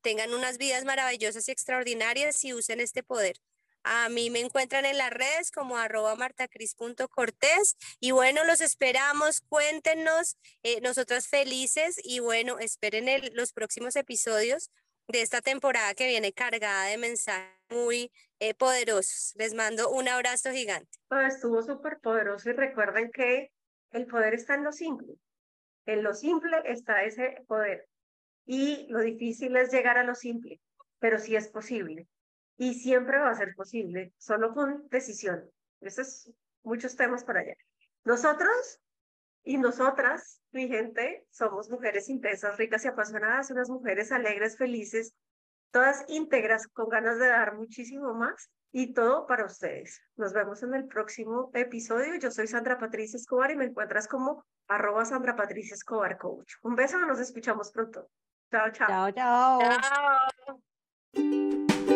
tengan 0.00 0.34
unas 0.34 0.58
vidas 0.58 0.84
maravillosas 0.84 1.48
y 1.48 1.52
extraordinarias 1.52 2.44
y 2.44 2.54
usen 2.54 2.80
este 2.80 3.02
poder. 3.02 3.36
A 3.82 4.08
mí 4.10 4.28
me 4.28 4.40
encuentran 4.40 4.84
en 4.84 4.98
las 4.98 5.10
redes 5.10 5.50
como 5.50 5.78
arroba 5.78 6.14
martacris.cortés 6.14 7.76
y 7.98 8.10
bueno, 8.10 8.44
los 8.44 8.60
esperamos, 8.60 9.40
cuéntenos, 9.40 10.36
eh, 10.62 10.80
nosotras 10.82 11.28
felices 11.28 11.98
y 12.02 12.20
bueno, 12.20 12.58
esperen 12.58 13.06
los 13.34 13.52
próximos 13.52 13.96
episodios 13.96 14.70
de 15.08 15.22
esta 15.22 15.40
temporada 15.40 15.94
que 15.94 16.06
viene 16.06 16.32
cargada 16.32 16.84
de 16.84 16.98
mensajes 16.98 17.60
muy 17.70 18.12
eh, 18.38 18.54
poderosos. 18.54 19.32
Les 19.36 19.54
mando 19.54 19.90
un 19.90 20.08
abrazo 20.08 20.50
gigante. 20.50 20.90
estuvo 21.26 21.62
súper 21.62 22.00
poderoso 22.00 22.50
y 22.50 22.52
recuerden 22.52 23.10
que 23.10 23.50
el 23.92 24.06
poder 24.06 24.34
está 24.34 24.54
en 24.54 24.64
lo 24.64 24.72
simple. 24.72 25.14
En 25.86 26.02
lo 26.02 26.14
simple 26.14 26.56
está 26.64 27.04
ese 27.04 27.42
poder. 27.46 27.86
Y 28.46 28.86
lo 28.88 29.00
difícil 29.00 29.56
es 29.56 29.70
llegar 29.70 29.98
a 29.98 30.04
lo 30.04 30.14
simple, 30.14 30.60
pero 30.98 31.18
sí 31.18 31.36
es 31.36 31.48
posible. 31.48 32.08
Y 32.56 32.74
siempre 32.74 33.18
va 33.18 33.30
a 33.30 33.34
ser 33.34 33.54
posible, 33.54 34.12
solo 34.18 34.52
con 34.54 34.88
decisión. 34.88 35.48
Esos 35.80 36.30
muchos 36.62 36.96
temas 36.96 37.24
para 37.24 37.40
allá. 37.40 37.54
Nosotros 38.04 38.80
y 39.42 39.56
nosotras, 39.56 40.42
mi 40.52 40.68
gente, 40.68 41.26
somos 41.30 41.70
mujeres 41.70 42.08
intensas, 42.08 42.58
ricas 42.58 42.84
y 42.84 42.88
apasionadas, 42.88 43.50
unas 43.50 43.70
mujeres 43.70 44.12
alegres, 44.12 44.58
felices, 44.58 45.14
todas 45.70 46.04
íntegras, 46.08 46.66
con 46.68 46.88
ganas 46.88 47.18
de 47.18 47.28
dar 47.28 47.56
muchísimo 47.56 48.12
más 48.14 48.50
y 48.72 48.92
todo 48.92 49.26
para 49.26 49.46
ustedes. 49.46 50.00
Nos 50.16 50.32
vemos 50.32 50.62
en 50.62 50.74
el 50.74 50.86
próximo 50.86 51.50
episodio. 51.54 52.14
Yo 52.16 52.30
soy 52.30 52.46
Sandra 52.46 52.78
Patricia 52.78 53.16
Escobar 53.16 53.50
y 53.50 53.56
me 53.56 53.64
encuentras 53.64 54.06
como 54.06 54.44
arroba 54.68 55.04
Sandra 55.04 55.34
Patricia 55.36 55.74
Escobar 55.74 56.18
Coach. 56.18 56.54
Un 56.62 56.76
beso, 56.76 56.98
nos 57.00 57.20
escuchamos 57.20 57.70
pronto. 57.72 58.08
Chao, 58.50 58.68
chao. 58.70 58.88
Chao, 58.88 59.10
chao. 59.12 59.60
Chao. 61.14 61.86